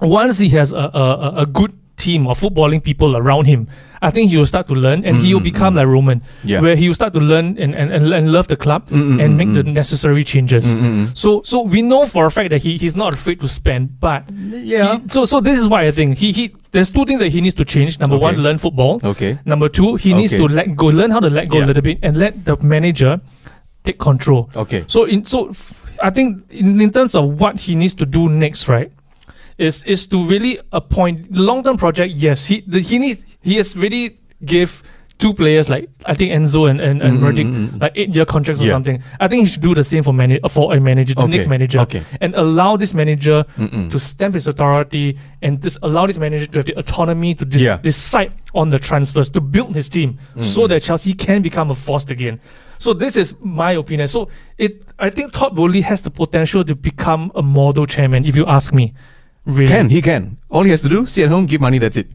once 0.00 0.38
he 0.38 0.48
has 0.50 0.72
a, 0.72 0.76
a, 0.76 1.02
a- 1.02 1.34
a 1.42 1.46
good 1.46 1.72
team 1.98 2.26
of 2.26 2.38
footballing 2.40 2.80
people 2.82 3.16
around 3.16 3.44
him, 3.46 3.66
I 4.00 4.10
think 4.14 4.30
he 4.30 4.36
will 4.38 4.46
start 4.46 4.68
to 4.68 4.74
learn, 4.74 5.04
and 5.04 5.16
he 5.18 5.34
will 5.34 5.42
become 5.42 5.74
like 5.74 5.86
Roman, 5.90 6.20
Mm-hmm, 6.20 6.48
Yeah. 6.48 6.60
where 6.62 6.76
he 6.76 6.86
will 6.88 6.94
start 6.94 7.12
to 7.14 7.20
learn 7.20 7.58
and 7.58 7.74
and, 7.74 7.90
and, 7.92 8.14
and 8.14 8.30
love 8.32 8.46
the 8.46 8.56
club 8.56 8.86
Mm, 8.88 9.02
mm, 9.02 9.24
and 9.24 9.34
mm, 9.34 9.36
make 9.40 9.50
the 9.58 9.64
necessary 9.66 10.22
changes. 10.22 10.70
Mm, 10.74 10.78
mm, 10.80 10.94
mm. 11.02 11.18
So 11.18 11.42
so 11.44 11.62
we 11.66 11.82
know 11.82 12.06
for 12.06 12.22
a 12.26 12.30
fact 12.30 12.50
that 12.54 12.62
he, 12.62 12.76
he's 12.78 12.94
not 12.94 13.12
afraid 13.18 13.40
to 13.40 13.48
spend, 13.48 13.98
but 14.00 14.22
Yeah. 14.30 14.98
he- 15.02 15.08
so 15.08 15.24
so 15.26 15.40
this 15.42 15.58
is 15.58 15.66
why 15.66 15.82
I 15.90 15.90
think. 15.90 16.18
He 16.22 16.30
he 16.30 16.54
there's 16.70 16.92
two 16.94 17.04
things 17.10 17.18
that 17.18 17.32
he 17.34 17.40
needs 17.42 17.56
to 17.58 17.64
change. 17.66 17.98
Number 17.98 18.16
one, 18.16 18.36
learn 18.38 18.58
football. 18.58 19.00
Okay. 19.02 19.38
Number 19.44 19.68
two, 19.68 19.96
he 19.98 20.14
needs 20.14 20.32
Okay. 20.32 20.46
to 20.46 20.54
let 20.60 20.76
go, 20.78 20.86
learn 20.94 21.10
how 21.10 21.20
to 21.20 21.30
let 21.40 21.48
go 21.50 21.58
a 21.58 21.66
little 21.66 21.82
bit, 21.90 21.98
and 22.06 22.16
let 22.16 22.44
the 22.46 22.54
manager 22.62 23.18
take 23.82 23.98
control. 23.98 24.46
Okay. 24.54 24.84
So 24.86 25.04
in 25.10 25.24
so 25.24 25.50
I 26.02 26.10
think 26.14 26.46
in, 26.54 26.78
in 26.80 26.90
terms 26.94 27.18
of 27.18 27.40
what 27.42 27.58
he 27.66 27.74
needs 27.74 27.94
to 27.98 28.06
do 28.06 28.28
next, 28.30 28.68
right, 28.70 28.92
is 29.58 29.82
is 29.84 30.06
to 30.06 30.24
really 30.24 30.58
appoint 30.72 31.30
long 31.30 31.62
term 31.62 31.76
project. 31.76 32.14
Yes, 32.14 32.46
he 32.46 32.60
the, 32.66 32.80
he 32.80 32.98
needs 32.98 33.24
he 33.42 33.56
has 33.56 33.76
really 33.76 34.18
give 34.44 34.82
two 35.18 35.34
players 35.34 35.68
like 35.68 35.88
I 36.06 36.14
think 36.14 36.30
Enzo 36.32 36.70
and 36.70 36.80
and, 36.80 37.02
and 37.02 37.18
Mm, 37.18 37.20
Verdict 37.20 37.50
mm, 37.50 37.68
mm. 37.70 37.80
like 37.82 37.92
eight 37.96 38.14
year 38.14 38.24
contracts 38.24 38.62
or 38.62 38.66
Yeah. 38.66 38.70
something. 38.72 39.02
I 39.18 39.26
think 39.26 39.42
he 39.42 39.48
should 39.48 39.62
do 39.62 39.74
the 39.74 39.82
same 39.82 40.04
for 40.04 40.12
man- 40.14 40.38
for 40.48 40.72
a 40.72 40.78
manager, 40.80 41.14
the 41.14 41.22
Okay, 41.22 41.32
next 41.32 41.48
manager, 41.48 41.80
okay. 41.80 42.02
and 42.20 42.36
allow 42.36 42.76
this 42.76 42.94
manager 42.94 43.44
Mm-mm. 43.58 43.90
to 43.90 43.98
stamp 43.98 44.34
his 44.34 44.46
authority 44.46 45.18
and 45.42 45.60
this 45.60 45.76
allow 45.82 46.06
this 46.06 46.18
manager 46.18 46.46
to 46.46 46.58
have 46.60 46.66
the 46.66 46.78
autonomy 46.78 47.34
to 47.34 47.44
dis- 47.44 47.62
Yeah. 47.62 47.78
decide 47.82 48.32
on 48.54 48.70
the 48.70 48.78
transfers 48.78 49.28
to 49.30 49.40
build 49.40 49.74
his 49.74 49.88
team 49.88 50.18
so 50.40 50.68
that 50.68 50.82
Chelsea 50.82 51.14
can 51.14 51.42
become 51.42 51.68
a 51.72 51.74
force 51.74 52.08
again. 52.10 52.38
So 52.78 52.92
this 52.94 53.16
is 53.16 53.34
my 53.42 53.72
opinion. 53.72 54.06
So 54.06 54.28
it, 54.56 54.82
I 55.00 55.10
think 55.10 55.32
Todd 55.32 55.56
Boehly 55.56 55.80
has 55.80 56.02
the 56.02 56.10
potential 56.12 56.62
to 56.62 56.76
become 56.76 57.32
a 57.34 57.42
model 57.42 57.86
chairman. 57.86 58.24
If 58.24 58.36
you 58.36 58.46
ask 58.46 58.72
me, 58.72 58.94
really, 59.48 59.66
Can 59.68 59.88
he 59.90 60.00
can? 60.02 60.36
All 60.50 60.62
he 60.62 60.70
has 60.70 60.82
to 60.82 60.88
do, 60.88 61.06
sit 61.06 61.24
at 61.24 61.30
home, 61.30 61.46
give 61.46 61.60
money. 61.60 61.78
That's 61.78 61.96
it. 61.96 62.06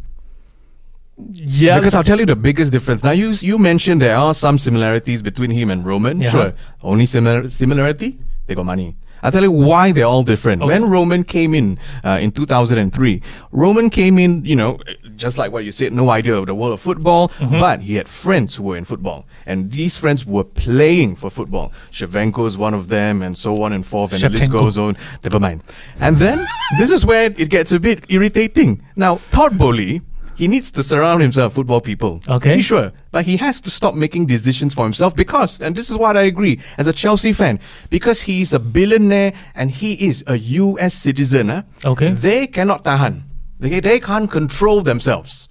yeah, 1.32 1.78
Because 1.80 1.96
I'll 1.96 2.04
tell 2.04 2.20
you 2.20 2.26
the 2.26 2.36
biggest 2.36 2.72
difference. 2.72 3.04
Now 3.04 3.12
you 3.12 3.32
you 3.50 3.58
mentioned 3.58 4.02
there 4.02 4.16
are 4.18 4.34
some 4.34 4.58
similarities 4.58 5.22
between 5.22 5.52
him 5.52 5.70
and 5.70 5.86
Roman. 5.86 6.22
Yeah. 6.22 6.30
Sure. 6.30 6.54
Only 6.82 7.06
similar 7.06 7.50
similarity, 7.50 8.18
they 8.48 8.56
got 8.56 8.66
money. 8.66 8.96
I'll 9.22 9.32
tell 9.32 9.44
you 9.44 9.52
why 9.52 9.94
they're 9.94 10.06
all 10.14 10.24
different. 10.24 10.62
Okay. 10.62 10.74
When 10.74 10.90
Roman 10.90 11.24
came 11.24 11.54
in 11.54 11.80
uh, 12.04 12.20
in 12.22 12.32
2003, 12.32 13.22
Roman 13.52 13.90
came 13.90 14.18
in, 14.20 14.44
you 14.44 14.56
know, 14.58 14.80
just 15.24 15.38
like 15.42 15.52
what 15.56 15.64
you 15.64 15.72
said, 15.72 15.94
no 15.94 16.10
idea 16.20 16.36
of 16.36 16.46
the 16.46 16.54
world 16.60 16.74
of 16.74 16.82
football, 16.82 17.30
Mm-hmm. 17.40 17.60
but 17.60 17.78
he 17.88 17.96
had 17.96 18.08
friends 18.24 18.56
who 18.56 18.64
were 18.70 18.78
in 18.78 18.86
football, 18.86 19.26
and 19.50 19.72
these 19.72 19.98
friends 19.98 20.26
were 20.36 20.44
playing 20.44 21.16
for 21.22 21.30
football. 21.40 21.72
Shevchenko 21.92 22.46
is 22.46 22.56
one 22.58 22.74
of 22.74 22.84
them, 22.90 23.22
and 23.26 23.34
so 23.38 23.64
on 23.64 23.72
and 23.74 23.84
forth, 23.86 24.12
and 24.14 24.22
the 24.22 24.30
list 24.30 24.52
goes 24.52 24.78
on. 24.78 24.98
Never 25.24 25.40
mind. 25.40 25.64
And 26.00 26.18
then 26.18 26.38
this 26.78 26.92
is 26.92 27.06
where 27.06 27.26
it 27.44 27.50
gets 27.50 27.72
a 27.72 27.80
bit 27.80 28.00
irritating. 28.10 28.84
Now, 28.96 29.20
Todd 29.32 29.58
Boehly, 29.58 30.02
he 30.36 30.48
needs 30.48 30.72
to 30.72 30.82
surround 30.84 31.22
himself 31.22 31.52
with 31.54 31.56
football 31.68 31.80
people. 31.82 32.20
Okay. 32.28 32.56
Be 32.56 32.62
sure. 32.62 32.92
But 33.12 33.26
he 33.26 33.38
has 33.38 33.62
to 33.62 33.70
stop 33.70 33.94
making 33.94 34.26
decisions 34.26 34.74
for 34.74 34.84
himself 34.84 35.16
because, 35.16 35.62
and 35.62 35.76
this 35.76 35.90
is 35.92 35.98
what 35.98 36.18
I 36.18 36.24
agree 36.24 36.60
as 36.82 36.88
a 36.88 36.94
Chelsea 36.94 37.34
fan, 37.34 37.60
because 37.92 38.24
he 38.24 38.42
is 38.42 38.52
a 38.52 38.60
billionaire 38.60 39.32
and 39.54 39.70
he 39.70 39.94
is 40.10 40.24
a 40.26 40.36
US 40.64 40.96
citizen, 40.96 41.50
huh, 41.50 41.62
Okay. 41.86 42.12
they 42.14 42.48
cannot 42.48 42.84
tahan. 42.84 43.24
They, 43.60 43.80
they 43.80 44.00
can't 44.00 44.30
control 44.30 44.82
themselves 44.82 45.50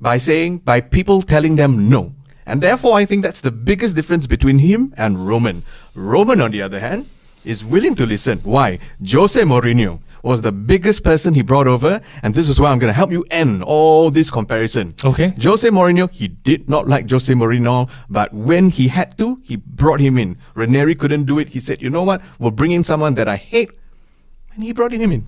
by 0.00 0.16
saying, 0.16 0.58
by 0.58 0.80
people 0.80 1.22
telling 1.22 1.56
them 1.56 1.88
no. 1.88 2.14
And 2.44 2.62
therefore, 2.62 2.96
I 2.96 3.04
think 3.04 3.22
that's 3.22 3.40
the 3.40 3.50
biggest 3.50 3.96
difference 3.96 4.26
between 4.26 4.58
him 4.58 4.94
and 4.96 5.26
Roman. 5.26 5.64
Roman, 5.94 6.40
on 6.40 6.52
the 6.52 6.62
other 6.62 6.80
hand, 6.80 7.08
is 7.44 7.64
willing 7.64 7.94
to 7.96 8.06
listen. 8.06 8.38
Why? 8.38 8.78
Jose 9.04 9.40
Mourinho 9.40 10.00
was 10.22 10.42
the 10.42 10.52
biggest 10.52 11.04
person 11.04 11.34
he 11.34 11.42
brought 11.42 11.68
over, 11.68 12.00
and 12.22 12.34
this 12.34 12.48
is 12.48 12.60
why 12.60 12.70
I'm 12.70 12.80
going 12.80 12.90
to 12.90 12.96
help 12.96 13.12
you 13.12 13.24
end 13.30 13.62
all 13.62 14.10
this 14.10 14.30
comparison. 14.30 14.94
Okay. 15.04 15.32
Jose 15.40 15.68
Mourinho, 15.68 16.10
he 16.10 16.26
did 16.26 16.68
not 16.68 16.88
like 16.88 17.08
Jose 17.08 17.32
Mourinho, 17.32 17.88
but 18.10 18.34
when 18.34 18.70
he 18.70 18.88
had 18.88 19.16
to, 19.18 19.40
he 19.44 19.56
brought 19.56 20.00
him 20.00 20.18
in. 20.18 20.36
Ranieri 20.54 20.96
couldn't 20.96 21.24
do 21.24 21.38
it. 21.38 21.50
He 21.50 21.60
said, 21.60 21.80
you 21.80 21.90
know 21.90 22.02
what? 22.02 22.22
We'll 22.38 22.50
bring 22.50 22.72
in 22.72 22.82
someone 22.82 23.14
that 23.14 23.28
I 23.28 23.36
hate. 23.36 23.70
And 24.54 24.64
he 24.64 24.72
brought 24.72 24.92
him 24.92 25.12
in. 25.12 25.26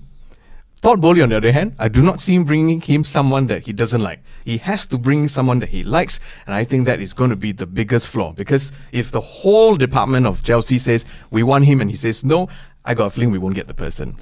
Todd 0.81 1.01
Boehly, 1.01 1.21
on 1.21 1.29
the 1.29 1.35
other 1.35 1.51
hand, 1.51 1.75
I 1.77 1.89
do 1.89 2.01
not 2.01 2.21
see 2.21 2.35
him 2.35 2.45
bringing 2.45 2.79
him 2.79 3.03
someone 3.03 3.47
that 3.47 3.65
he 3.65 3.73
doesn't 3.73 4.01
like. 4.01 4.23
He 4.45 4.57
has 4.59 4.85
to 4.87 4.97
bring 4.97 5.27
someone 5.27 5.59
that 5.59 5.69
he 5.69 5.83
likes, 5.83 6.21
and 6.45 6.55
I 6.55 6.63
think 6.63 6.85
that 6.85 7.01
is 7.01 7.11
going 7.11 7.31
to 7.31 7.35
be 7.35 7.51
the 7.51 7.65
biggest 7.65 8.07
flaw. 8.07 8.31
Because 8.31 8.71
if 8.93 9.11
the 9.11 9.19
whole 9.19 9.75
department 9.75 10.25
of 10.25 10.41
Chelsea 10.41 10.77
says 10.77 11.03
we 11.31 11.43
want 11.43 11.65
him 11.65 11.81
and 11.81 11.89
he 11.89 11.97
says 11.97 12.23
no, 12.23 12.47
I 12.85 12.93
got 12.93 13.07
a 13.07 13.09
feeling 13.09 13.31
we 13.31 13.37
won't 13.37 13.55
get 13.55 13.67
the 13.67 13.73
person. 13.73 14.15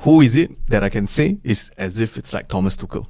Who 0.00 0.20
is 0.20 0.34
it 0.34 0.50
that 0.68 0.82
I 0.82 0.88
can 0.88 1.06
say 1.06 1.38
is 1.44 1.70
as 1.78 2.00
if 2.00 2.18
it's 2.18 2.32
like 2.32 2.48
Thomas 2.48 2.76
Tuchel? 2.76 3.06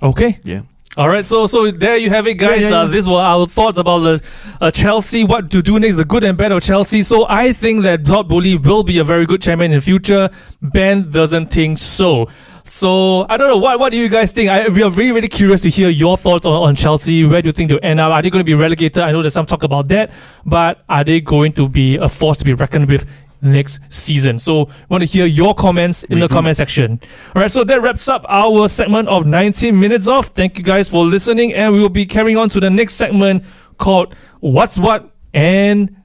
Okay. 0.00 0.38
Yeah. 0.44 0.62
All 0.94 1.08
right, 1.08 1.26
so 1.26 1.46
so 1.46 1.70
there 1.70 1.96
you 1.96 2.10
have 2.10 2.26
it, 2.26 2.34
guys. 2.34 2.62
Yeah, 2.62 2.68
yeah, 2.68 2.80
Uh, 2.80 2.86
these 2.86 3.08
were 3.08 3.16
our 3.20 3.46
thoughts 3.46 3.78
about 3.78 4.00
the 4.00 4.22
uh, 4.60 4.70
Chelsea, 4.70 5.24
what 5.24 5.50
to 5.50 5.62
do 5.62 5.80
next, 5.80 5.96
the 5.96 6.04
good 6.04 6.22
and 6.22 6.36
bad 6.36 6.52
of 6.52 6.62
Chelsea. 6.62 7.00
So 7.02 7.24
I 7.30 7.54
think 7.54 7.82
that 7.84 8.04
Todd 8.04 8.28
Boehly 8.28 8.58
will 8.58 8.84
be 8.84 8.98
a 8.98 9.04
very 9.04 9.24
good 9.24 9.40
chairman 9.40 9.70
in 9.72 9.78
the 9.78 9.80
future. 9.80 10.28
Ben 10.60 11.10
doesn't 11.10 11.46
think 11.46 11.78
so. 11.78 12.28
So 12.64 13.26
I 13.28 13.38
don't 13.38 13.48
know 13.48 13.56
what 13.58 13.78
what 13.80 13.90
do 13.90 13.96
you 13.98 14.08
guys 14.10 14.32
think? 14.32 14.50
I, 14.50 14.68
we 14.68 14.82
are 14.82 14.90
really 14.90 15.12
really 15.12 15.28
curious 15.28 15.62
to 15.62 15.70
hear 15.70 15.88
your 15.88 16.18
thoughts 16.18 16.44
on, 16.46 16.52
on 16.68 16.74
Chelsea. 16.76 17.24
Where 17.24 17.40
do 17.40 17.48
you 17.48 17.52
think 17.52 17.70
they'll 17.70 17.80
end 17.82 17.98
up? 17.98 18.12
Are 18.12 18.20
they 18.20 18.28
going 18.28 18.44
to 18.44 18.46
be 18.46 18.54
relegated? 18.54 19.02
I 19.02 19.12
know 19.12 19.22
there's 19.22 19.34
some 19.34 19.46
talk 19.46 19.62
about 19.62 19.88
that, 19.88 20.10
but 20.44 20.84
are 20.90 21.04
they 21.04 21.22
going 21.22 21.52
to 21.54 21.68
be 21.70 21.96
a 21.96 22.08
force 22.08 22.36
to 22.38 22.44
be 22.44 22.52
reckoned 22.52 22.88
with? 22.88 23.06
Next 23.42 23.80
season. 23.88 24.38
So, 24.38 24.68
want 24.88 25.02
to 25.02 25.06
hear 25.06 25.26
your 25.26 25.52
comments 25.54 26.04
in 26.04 26.14
We 26.14 26.20
the 26.20 26.28
do. 26.28 26.34
comment 26.34 26.56
section. 26.56 27.00
All 27.34 27.42
right, 27.42 27.50
so 27.50 27.64
that 27.64 27.82
wraps 27.82 28.08
up 28.08 28.24
our 28.28 28.68
segment 28.68 29.08
of 29.08 29.26
19 29.26 29.78
minutes 29.80 30.06
off. 30.06 30.28
Thank 30.28 30.58
you 30.58 30.64
guys 30.64 30.88
for 30.88 31.04
listening, 31.04 31.52
and 31.52 31.72
we 31.72 31.80
will 31.80 31.88
be 31.88 32.06
carrying 32.06 32.36
on 32.38 32.48
to 32.50 32.60
the 32.60 32.70
next 32.70 32.94
segment 32.94 33.44
called 33.78 34.14
What's 34.40 34.78
What. 34.78 35.10
And 35.34 35.96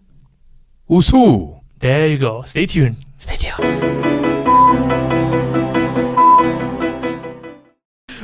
Who's 0.88 1.10
who? 1.10 1.60
there 1.80 2.08
you 2.08 2.18
go. 2.18 2.42
Stay 2.44 2.66
tuned. 2.66 2.96
Stay 3.20 3.36
tuned. 3.36 4.07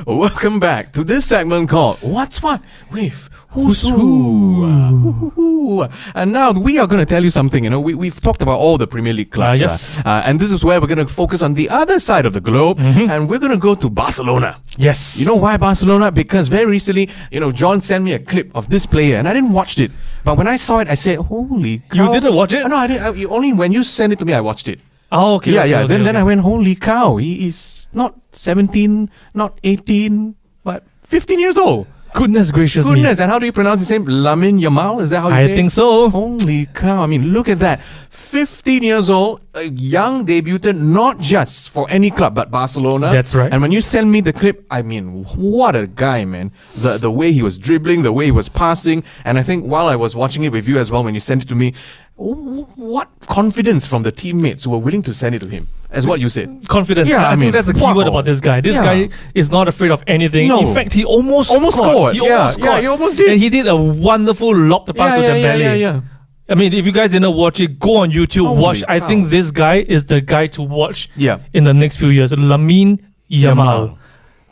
Welcome 0.05 0.59
back 0.59 0.91
to 0.93 1.03
this 1.05 1.25
segment 1.25 1.69
called 1.69 1.97
What's 2.01 2.43
What 2.43 2.61
with 2.91 3.29
Who's 3.51 3.87
Who. 3.87 5.81
Uh. 5.81 5.87
And 6.13 6.33
now 6.33 6.51
we 6.51 6.77
are 6.77 6.87
going 6.87 6.99
to 6.99 7.05
tell 7.05 7.23
you 7.23 7.29
something. 7.29 7.63
You 7.63 7.69
know, 7.69 7.79
we, 7.79 7.93
we've 7.93 8.19
talked 8.19 8.41
about 8.41 8.59
all 8.59 8.77
the 8.77 8.85
Premier 8.85 9.13
League 9.13 9.31
clubs. 9.31 9.61
Ah, 9.61 9.63
yes. 9.63 9.97
uh, 9.99 10.01
uh, 10.09 10.23
and 10.25 10.41
this 10.41 10.51
is 10.51 10.65
where 10.65 10.81
we're 10.81 10.87
going 10.87 10.97
to 10.97 11.07
focus 11.07 11.41
on 11.41 11.53
the 11.53 11.69
other 11.69 12.01
side 12.01 12.25
of 12.25 12.33
the 12.33 12.41
globe. 12.41 12.79
And 12.79 13.29
we're 13.29 13.39
going 13.39 13.53
to 13.53 13.57
go 13.57 13.75
to 13.75 13.89
Barcelona. 13.89 14.59
Yes. 14.77 15.19
You 15.21 15.25
know 15.25 15.37
why 15.37 15.55
Barcelona? 15.55 16.11
Because 16.11 16.49
very 16.49 16.65
recently, 16.65 17.09
you 17.31 17.39
know, 17.39 17.53
John 17.53 17.79
sent 17.79 18.03
me 18.03 18.11
a 18.11 18.19
clip 18.19 18.53
of 18.55 18.67
this 18.67 18.85
player 18.85 19.15
and 19.15 19.27
I 19.27 19.33
didn't 19.33 19.53
watch 19.53 19.79
it. 19.79 19.91
But 20.25 20.37
when 20.37 20.49
I 20.49 20.57
saw 20.57 20.79
it, 20.79 20.89
I 20.89 20.95
said, 20.95 21.17
holy 21.19 21.79
cow. 21.89 22.11
You 22.11 22.19
didn't 22.19 22.35
watch 22.35 22.51
it? 22.51 22.63
Oh, 22.65 22.67
no, 22.67 22.75
I 22.75 22.87
didn't. 22.87 23.03
I, 23.03 23.23
only 23.25 23.53
when 23.53 23.71
you 23.71 23.85
sent 23.85 24.11
it 24.11 24.19
to 24.19 24.25
me, 24.25 24.33
I 24.33 24.41
watched 24.41 24.67
it. 24.67 24.79
Oh, 25.13 25.35
okay. 25.35 25.51
yeah, 25.53 25.61
okay, 25.61 25.69
yeah. 25.69 25.77
okay, 25.79 25.87
then, 25.87 26.03
then. 26.03 26.15
I 26.15 26.23
went, 26.23 26.41
holy 26.41 26.75
cow. 26.75 27.17
He 27.17 27.47
is 27.47 27.87
not 27.93 28.15
17, 28.31 29.09
not 29.33 29.59
18, 29.63 30.35
but 30.63 30.85
15 31.03 31.39
years 31.39 31.57
old. 31.57 31.87
Goodness 32.13 32.51
gracious 32.51 32.85
me. 32.85 32.93
Goodness. 32.93 33.19
And 33.19 33.31
how 33.31 33.39
do 33.39 33.45
you 33.47 33.51
pronounce 33.51 33.79
his 33.79 33.89
name? 33.89 34.05
Lamine 34.05 34.59
Yamal? 34.61 35.01
Is 35.01 35.09
that 35.09 35.21
how 35.21 35.29
you 35.29 35.33
I 35.35 35.47
say 35.47 35.55
think 35.55 35.67
it? 35.67 35.73
so. 35.73 36.09
Holy 36.11 36.67
cow. 36.67 37.01
I 37.01 37.07
mean, 37.07 37.33
look 37.33 37.49
at 37.49 37.59
that. 37.59 37.81
15 37.81 38.83
years 38.83 39.09
old, 39.09 39.41
a 39.55 39.63
young 39.63 40.23
debutant, 40.23 40.79
not 40.79 41.19
just 41.19 41.69
for 41.69 41.89
any 41.89 42.11
club, 42.11 42.35
but 42.35 42.51
Barcelona. 42.51 43.11
That's 43.11 43.33
right. 43.33 43.51
And 43.51 43.61
when 43.63 43.71
you 43.71 43.81
send 43.81 44.11
me 44.11 44.21
the 44.21 44.33
clip, 44.33 44.65
I 44.69 44.83
mean, 44.83 45.23
what 45.23 45.75
a 45.75 45.87
guy, 45.87 46.23
man. 46.25 46.51
The, 46.75 46.97
the 46.97 47.09
way 47.11 47.31
he 47.31 47.41
was 47.41 47.57
dribbling, 47.57 48.03
the 48.03 48.13
way 48.13 48.25
he 48.25 48.31
was 48.31 48.47
passing. 48.47 49.03
And 49.25 49.39
I 49.39 49.43
think 49.43 49.65
while 49.65 49.87
I 49.87 49.95
was 49.95 50.15
watching 50.15 50.43
it 50.43 50.51
with 50.51 50.67
you 50.67 50.77
as 50.77 50.91
well, 50.91 51.03
when 51.03 51.15
you 51.15 51.19
sent 51.19 51.43
it 51.43 51.49
to 51.49 51.55
me, 51.55 51.73
Oh, 52.17 52.67
what 52.75 53.09
confidence 53.27 53.87
from 53.87 54.03
the 54.03 54.11
teammates 54.11 54.63
who 54.63 54.69
were 54.69 54.77
willing 54.77 55.01
to 55.01 55.13
send 55.15 55.33
it 55.33 55.41
to 55.41 55.49
him, 55.49 55.67
as 55.89 56.05
what 56.05 56.19
you 56.19 56.29
said. 56.29 56.67
Confidence. 56.67 57.09
Yeah, 57.09 57.23
I, 57.23 57.25
I 57.25 57.29
think 57.31 57.39
mean, 57.41 57.51
that's 57.51 57.65
the 57.67 57.73
key 57.73 57.81
wow. 57.81 57.95
word 57.95 58.07
about 58.07 58.25
this 58.25 58.39
guy. 58.39 58.61
This 58.61 58.75
Yeah. 58.75 58.83
guy 58.85 59.09
is 59.33 59.49
not 59.49 59.67
afraid 59.67 59.89
of 59.89 60.03
anything. 60.05 60.47
No. 60.47 60.59
In 60.67 60.75
fact, 60.75 60.93
he 60.93 61.03
almost 61.03 61.49
Almost 61.51 61.77
scored. 61.77 62.13
He 62.15 62.23
Yeah, 62.25 62.37
almost 62.37 62.59
yeah, 62.59 62.79
he 62.81 62.87
almost 62.87 63.17
did. 63.17 63.31
And 63.31 63.41
he 63.41 63.49
did 63.49 63.67
a 63.67 63.75
wonderful 63.75 64.55
lob 64.55 64.85
to 64.87 64.93
pass 64.93 65.19
Yeah, 65.19 65.33
to 65.33 65.39
yeah, 65.39 65.55
Dembele. 65.55 65.59
yeah, 65.59 65.73
yeah, 65.73 65.93
yeah. 65.93 66.01
I 66.49 66.55
mean, 66.55 66.71
if 66.73 66.85
you 66.85 66.91
guys 66.91 67.11
didn't 67.11 67.33
watch 67.33 67.59
it, 67.59 67.79
go 67.79 67.97
on 67.97 68.11
YouTube, 68.11 68.45
Holy 68.47 68.61
watch. 68.61 68.83
I 68.87 68.99
think 68.99 69.29
this 69.29 69.49
guy 69.49 69.77
is 69.79 70.05
the 70.05 70.21
guy 70.21 70.47
to 70.47 70.61
watch 70.61 71.09
Yeah. 71.15 71.39
in 71.53 71.63
the 71.63 71.73
next 71.73 71.97
few 71.97 72.09
years. 72.09 72.31
Lamine 72.31 72.99
Yamal. 73.31 73.55
Yamal. 73.55 73.97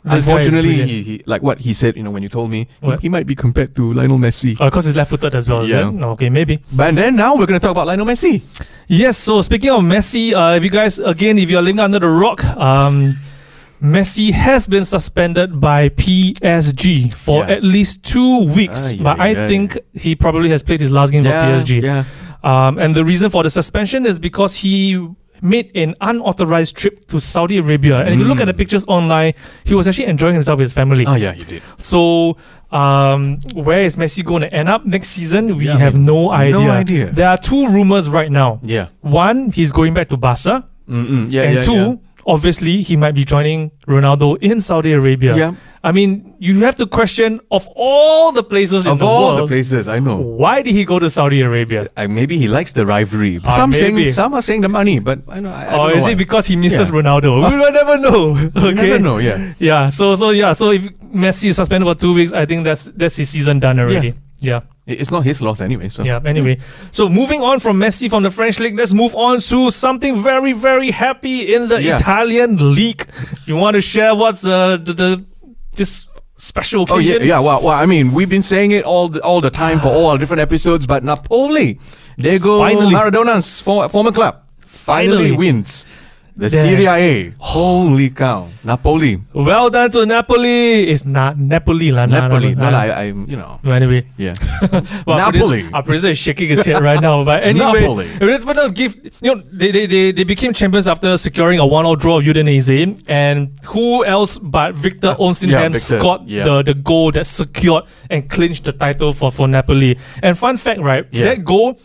This 0.04 0.26
Unfortunately, 0.26 0.82
he, 0.84 1.02
he, 1.02 1.22
like 1.26 1.42
what 1.42 1.60
he 1.60 1.72
said, 1.72 1.96
you 1.96 2.02
know, 2.02 2.10
when 2.10 2.24
you 2.24 2.28
told 2.28 2.50
me, 2.50 2.66
he, 2.82 2.96
he 3.02 3.08
might 3.08 3.24
be 3.24 3.36
compared 3.36 3.76
to 3.76 3.92
Lionel 3.92 4.18
Messi. 4.18 4.60
Of 4.60 4.72
course, 4.72 4.86
he's 4.86 4.96
left-footed 4.96 5.32
as 5.32 5.46
well. 5.48 5.64
Yeah. 5.64 5.90
Okay, 6.14 6.28
maybe. 6.28 6.58
But 6.74 6.96
then 6.96 7.14
now 7.14 7.36
we're 7.36 7.46
going 7.46 7.60
to 7.60 7.64
talk 7.64 7.70
about 7.70 7.86
Lionel 7.86 8.06
Messi. 8.06 8.42
Yes. 8.88 9.16
So 9.16 9.40
speaking 9.42 9.70
of 9.70 9.82
Messi, 9.82 10.32
uh, 10.34 10.56
if 10.56 10.64
you 10.64 10.70
guys 10.70 10.98
again, 10.98 11.38
if 11.38 11.48
you're 11.50 11.62
living 11.62 11.78
under 11.78 12.00
the 12.00 12.08
rock, 12.08 12.42
um, 12.56 13.14
Messi 13.80 14.32
has 14.32 14.66
been 14.66 14.84
suspended 14.84 15.60
by 15.60 15.88
PSG 15.90 17.12
for 17.14 17.44
Yeah. 17.44 17.54
at 17.56 17.62
least 17.62 18.04
two 18.04 18.44
weeks. 18.46 18.92
Ay, 18.94 18.98
but 19.02 19.20
ay, 19.20 19.26
I 19.26 19.30
ay. 19.30 19.34
think 19.48 19.78
he 19.94 20.14
probably 20.16 20.50
has 20.50 20.62
played 20.64 20.80
his 20.80 20.90
last 20.90 21.12
game 21.12 21.22
for 21.24 21.30
PSG. 21.30 21.80
yeah. 21.82 22.04
Um, 22.44 22.78
and 22.78 22.94
the 22.94 23.04
reason 23.04 23.30
for 23.30 23.44
the 23.44 23.50
suspension 23.50 24.04
is 24.04 24.18
because 24.18 24.56
he 24.56 24.98
made 25.42 25.70
an 25.76 25.94
unauthorized 26.00 26.76
trip 26.76 27.06
to 27.08 27.20
Saudi 27.20 27.58
Arabia. 27.58 28.00
And 28.00 28.14
if 28.14 28.20
you 28.20 28.24
look 28.24 28.40
at 28.40 28.46
the 28.46 28.54
pictures 28.54 28.86
online, 28.86 29.34
he 29.64 29.74
was 29.74 29.88
actually 29.88 30.06
enjoying 30.06 30.34
himself 30.34 30.58
with 30.58 30.64
his 30.66 30.72
family. 30.72 31.04
Oh, 31.06 31.14
yeah, 31.14 31.32
he 31.32 31.44
did. 31.44 31.62
So, 31.78 32.36
um, 32.70 33.38
where 33.54 33.82
is 33.82 33.96
Messi 33.96 34.24
going 34.24 34.42
to 34.42 34.54
end 34.54 34.68
up 34.68 34.86
next 34.86 35.08
season? 35.08 35.56
We 35.56 35.66
Yeah, 35.66 35.76
I 35.76 35.78
have 35.78 35.94
mean, 35.94 36.06
no 36.06 36.30
idea. 36.30 36.52
No 36.52 36.70
idea. 36.70 37.06
There 37.10 37.28
are 37.28 37.36
two 37.36 37.68
rumors 37.68 38.08
right 38.08 38.30
now. 38.30 38.60
Yeah. 38.62 38.88
One, 39.00 39.50
he's 39.50 39.72
going 39.72 39.94
back 39.94 40.08
to 40.10 40.16
Barca. 40.16 40.64
Mm-mm. 40.88 41.26
Yeah, 41.30 41.42
and 41.42 41.54
yeah, 41.56 41.62
two, 41.62 41.74
yeah. 41.74 41.96
Obviously, 42.26 42.82
he 42.82 42.96
might 42.96 43.14
be 43.14 43.24
joining 43.24 43.70
Ronaldo 43.86 44.36
in 44.42 44.60
Saudi 44.60 44.92
Arabia. 44.92 45.36
Yeah. 45.36 45.54
I 45.84 45.90
mean, 45.90 46.36
you 46.38 46.60
have 46.60 46.76
to 46.76 46.86
question 46.86 47.40
of 47.50 47.66
all 47.74 48.30
the 48.30 48.44
places 48.44 48.86
in 48.86 48.92
Of 48.92 49.00
the 49.00 49.04
all 49.04 49.34
world, 49.34 49.38
the 49.42 49.46
places, 49.52 49.88
I 49.88 49.98
know. 49.98 50.16
why 50.18 50.62
did 50.62 50.74
he 50.74 50.84
go 50.84 51.00
to 51.00 51.10
Saudi 51.10 51.42
Arabia? 51.42 51.88
Uh, 51.96 52.06
maybe 52.06 52.38
he 52.38 52.46
likes 52.46 52.70
the 52.72 52.86
rivalry. 52.86 53.40
Ah, 53.44 53.50
some 53.50 53.70
maybe. 53.70 54.04
saying, 54.04 54.12
some 54.12 54.32
are 54.34 54.42
saying 54.42 54.60
the 54.60 54.68
money, 54.68 55.00
but 55.00 55.22
I 55.28 55.40
know. 55.40 55.50
I, 55.50 55.64
I 55.64 55.74
or 55.74 55.90
Oh, 55.90 55.94
is 55.96 56.02
why. 56.02 56.10
it 56.12 56.16
because 56.18 56.46
he 56.46 56.54
misses 56.54 56.88
Yeah. 56.88 56.94
Ronaldo? 57.02 57.50
we 57.50 57.58
will 57.58 57.72
never 57.72 57.98
know. 57.98 58.36
okay. 58.56 58.74
Never 58.74 58.98
know. 59.00 59.18
Yeah. 59.18 59.54
Yeah. 59.58 59.88
So 59.88 60.14
so 60.14 60.30
yeah. 60.30 60.52
So 60.52 60.70
if 60.70 60.82
Messi 61.12 61.46
is 61.48 61.56
suspended 61.56 61.88
for 61.88 61.98
two 61.98 62.14
weeks, 62.14 62.32
I 62.32 62.46
think 62.46 62.62
that's 62.62 62.84
that's 62.84 63.16
his 63.16 63.28
season 63.30 63.58
done 63.58 63.80
already. 63.80 64.14
Yeah. 64.38 64.58
It- 64.58 64.64
It's 64.86 65.10
not 65.12 65.22
his 65.24 65.40
loss 65.40 65.60
anyway. 65.60 65.88
So 65.88 66.02
Yeah. 66.02 66.20
Anyway, 66.24 66.58
so 66.90 67.08
moving 67.08 67.40
on 67.40 67.60
from 67.60 67.78
Messi 67.78 68.10
from 68.10 68.22
the 68.24 68.30
French 68.32 68.58
league, 68.58 68.76
let's 68.76 68.92
move 68.92 69.14
on 69.14 69.38
to 69.40 69.70
something 69.70 70.22
very 70.22 70.52
very 70.52 70.90
happy 70.90 71.54
in 71.54 71.68
the 71.68 71.80
Yeah. 71.80 71.96
Italian 71.98 72.74
league. 72.74 73.06
You 73.46 73.56
want 73.56 73.74
to 73.76 73.80
share 73.80 74.14
what's 74.14 74.44
uh, 74.44 74.78
the, 74.78 74.92
the 74.92 75.24
this 75.76 76.06
special 76.36 76.82
occasion? 76.82 77.22
Oh 77.22 77.24
yeah, 77.24 77.34
yeah. 77.36 77.40
Well, 77.40 77.62
well, 77.62 77.74
I 77.78 77.86
mean, 77.86 78.12
we've 78.12 78.28
been 78.28 78.42
saying 78.42 78.72
it 78.72 78.84
all 78.84 79.08
the, 79.08 79.20
all 79.22 79.40
the 79.40 79.50
time 79.50 79.78
for 79.78 79.88
all 79.88 80.06
our 80.10 80.18
different 80.18 80.40
episodes, 80.40 80.84
but 80.86 81.04
Napoli, 81.04 81.78
Diego 82.18 82.58
Finally. 82.58 82.92
Maradona's 82.92 83.60
for, 83.60 83.88
former 83.88 84.10
club, 84.10 84.42
finally, 84.66 85.16
Finally. 85.30 85.32
wins 85.36 85.86
the 86.36 86.48
There. 86.48 86.62
Serie 86.62 86.86
A. 86.86 87.32
Holy 87.38 88.10
cow, 88.10 88.48
Napoli, 88.64 89.20
Well 89.34 89.68
done 89.70 89.90
to 89.90 90.06
Napoli. 90.06 90.88
It's 90.88 91.04
not 91.04 91.38
Napoli, 91.38 91.90
nah, 91.90 92.06
Napoli. 92.06 92.54
nah, 92.54 92.64
No, 92.64 92.70
nah. 92.70 92.78
I, 92.78 92.86
I, 92.88 93.04
you 93.04 93.36
know, 93.36 93.60
anyway, 93.66 94.06
yeah. 94.16 94.34
well, 95.06 95.18
Napoli. 95.18 95.68
Our 95.72 95.82
producer 95.82 96.08
is 96.08 96.18
shaking 96.18 96.48
his 96.48 96.64
head 96.64 96.80
right 96.82 97.00
now. 97.00 97.22
But 97.24 97.42
anyway, 97.42 97.80
Napoli. 97.80 98.08
not 98.54 98.74
give 98.74 98.96
you 99.20 99.34
know 99.34 99.42
they, 99.52 99.70
they, 99.72 99.86
they, 99.86 100.12
they 100.12 100.24
became 100.24 100.52
champions 100.52 100.88
after 100.88 101.16
securing 101.18 101.58
a 101.58 101.66
one-all 101.66 101.96
draw 101.96 102.18
of 102.18 102.24
Udinese, 102.24 103.02
and 103.08 103.58
who 103.66 104.04
else 104.04 104.38
but 104.38 104.74
Victor 104.74 105.14
Osimhen 105.18 105.72
Victor, 105.72 105.98
scored 105.98 106.22
yeah. 106.26 106.44
the, 106.44 106.62
the 106.62 106.74
goal 106.74 107.12
that 107.12 107.26
secured 107.26 107.84
and 108.08 108.28
clinched 108.30 108.64
the 108.64 108.72
title 108.72 109.12
for, 109.12 109.30
for 109.30 109.48
Napoli. 109.48 109.98
And 110.22 110.38
fun 110.38 110.56
fact, 110.56 110.80
right? 110.80 111.06
Yeah. 111.10 111.26
That 111.26 111.44
goal 111.44 111.78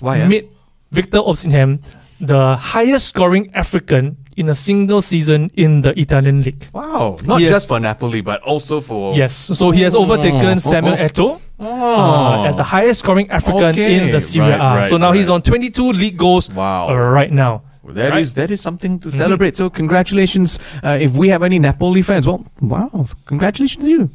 Why? 0.00 0.22
ah? 0.22 0.28
made 0.28 0.50
Victor 0.90 1.18
Osimhen 1.18 1.82
the 2.20 2.56
highest 2.56 3.08
scoring 3.08 3.50
African 3.54 4.16
in 4.36 4.48
a 4.48 4.54
single 4.54 5.02
season 5.02 5.50
in 5.54 5.80
the 5.82 5.98
Italian 5.98 6.42
league. 6.42 6.64
Wow, 6.72 7.16
not 7.24 7.40
Yes. 7.40 7.50
just 7.50 7.68
for 7.68 7.80
Napoli, 7.80 8.20
but 8.20 8.40
also 8.42 8.80
for 8.80 9.14
Yes, 9.16 9.34
so 9.34 9.70
he 9.70 9.82
has 9.82 9.94
overtaken 9.94 10.58
Samuel 10.58 10.94
oh. 10.94 11.06
Eto'o 11.06 11.40
Oh, 11.60 11.66
uh, 11.66 12.44
as 12.46 12.54
the 12.56 12.62
highest 12.62 13.00
scoring 13.00 13.28
African 13.30 13.64
Okay, 13.74 14.06
in 14.06 14.12
the 14.12 14.20
Serie 14.20 14.52
A. 14.52 14.58
right, 14.58 14.86
so 14.86 14.94
right, 14.94 15.00
now 15.00 15.12
he's 15.12 15.28
on 15.28 15.42
22 15.42 15.90
league 15.92 16.16
goals 16.16 16.48
Wow. 16.50 16.94
right 16.94 17.32
now. 17.32 17.62
That 17.88 18.18
is 18.18 18.36
Right. 18.36 18.46
that 18.46 18.50
is 18.52 18.60
something 18.60 18.98
to 19.00 19.10
celebrate. 19.10 19.56
So 19.56 19.70
congratulations. 19.70 20.58
Uh, 20.84 20.98
if 21.00 21.16
we 21.16 21.28
have 21.28 21.42
any 21.42 21.58
Napoli 21.58 22.02
fans, 22.02 22.26
well, 22.26 22.44
wow, 22.60 23.08
congratulations 23.24 23.82
to 23.84 23.90
you. 23.90 24.10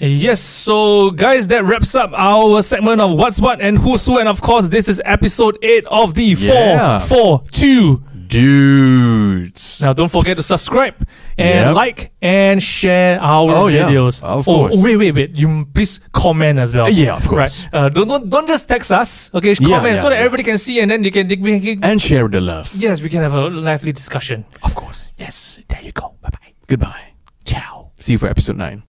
Yes, 0.00 0.40
so 0.40 1.10
guys, 1.10 1.48
that 1.48 1.64
wraps 1.64 1.94
up 1.96 2.12
our 2.14 2.62
segment 2.62 3.00
of 3.00 3.12
What's 3.12 3.40
What 3.40 3.60
and 3.60 3.76
Who's 3.78 4.06
Who, 4.06 4.18
and 4.18 4.28
of 4.28 4.40
course, 4.40 4.68
this 4.68 4.88
is 4.88 5.02
episode 5.04 5.58
8 5.62 5.84
of 5.90 6.14
the 6.14 6.22
Yeah. 6.38 6.98
442. 7.00 8.04
Dudes. 8.28 9.80
Now, 9.80 9.94
don't 9.94 10.10
forget 10.12 10.36
to 10.36 10.42
subscribe 10.42 10.94
and 11.38 11.68
Yep. 11.70 11.74
like 11.74 12.12
and 12.20 12.62
share 12.62 13.18
our 13.22 13.50
Oh, 13.50 13.66
yeah. 13.68 13.88
videos. 13.88 14.22
Of 14.22 14.46
oh, 14.46 14.68
course. 14.68 14.74
wait, 14.76 14.96
wait, 14.98 15.14
wait. 15.14 15.30
You 15.34 15.64
please 15.72 16.00
comment 16.12 16.58
as 16.58 16.74
well. 16.74 16.90
Yeah, 16.90 17.16
of 17.16 17.26
course. 17.26 17.66
Right. 17.72 17.74
Uh, 17.74 17.88
don't, 17.88 18.06
don't 18.06 18.28
don't 18.28 18.46
just 18.46 18.68
text 18.68 18.92
us. 18.92 19.30
Okay, 19.34 19.54
Yeah, 19.58 19.68
comment 19.80 19.96
yeah, 19.96 20.02
so 20.02 20.08
that 20.10 20.16
yeah. 20.16 20.24
everybody 20.26 20.42
can 20.44 20.58
see, 20.58 20.78
and 20.80 20.90
then 20.90 21.04
you 21.04 21.10
can. 21.10 21.26
Can 21.28 21.82
And 21.82 22.02
share 22.02 22.28
the 22.28 22.40
love. 22.42 22.70
yes, 22.76 23.00
we 23.00 23.08
can 23.08 23.22
have 23.22 23.32
a 23.34 23.48
lively 23.48 23.92
discussion. 23.92 24.44
Of 24.62 24.74
course. 24.74 25.10
Yes, 25.16 25.58
there 25.68 25.80
you 25.82 25.92
go. 25.92 26.14
Bye 26.20 26.28
bye. 26.30 26.52
Goodbye. 26.66 27.14
Ciao. 27.46 27.90
See 27.98 28.12
you 28.12 28.18
for 28.18 28.28
episode 28.28 28.56
9. 28.58 28.87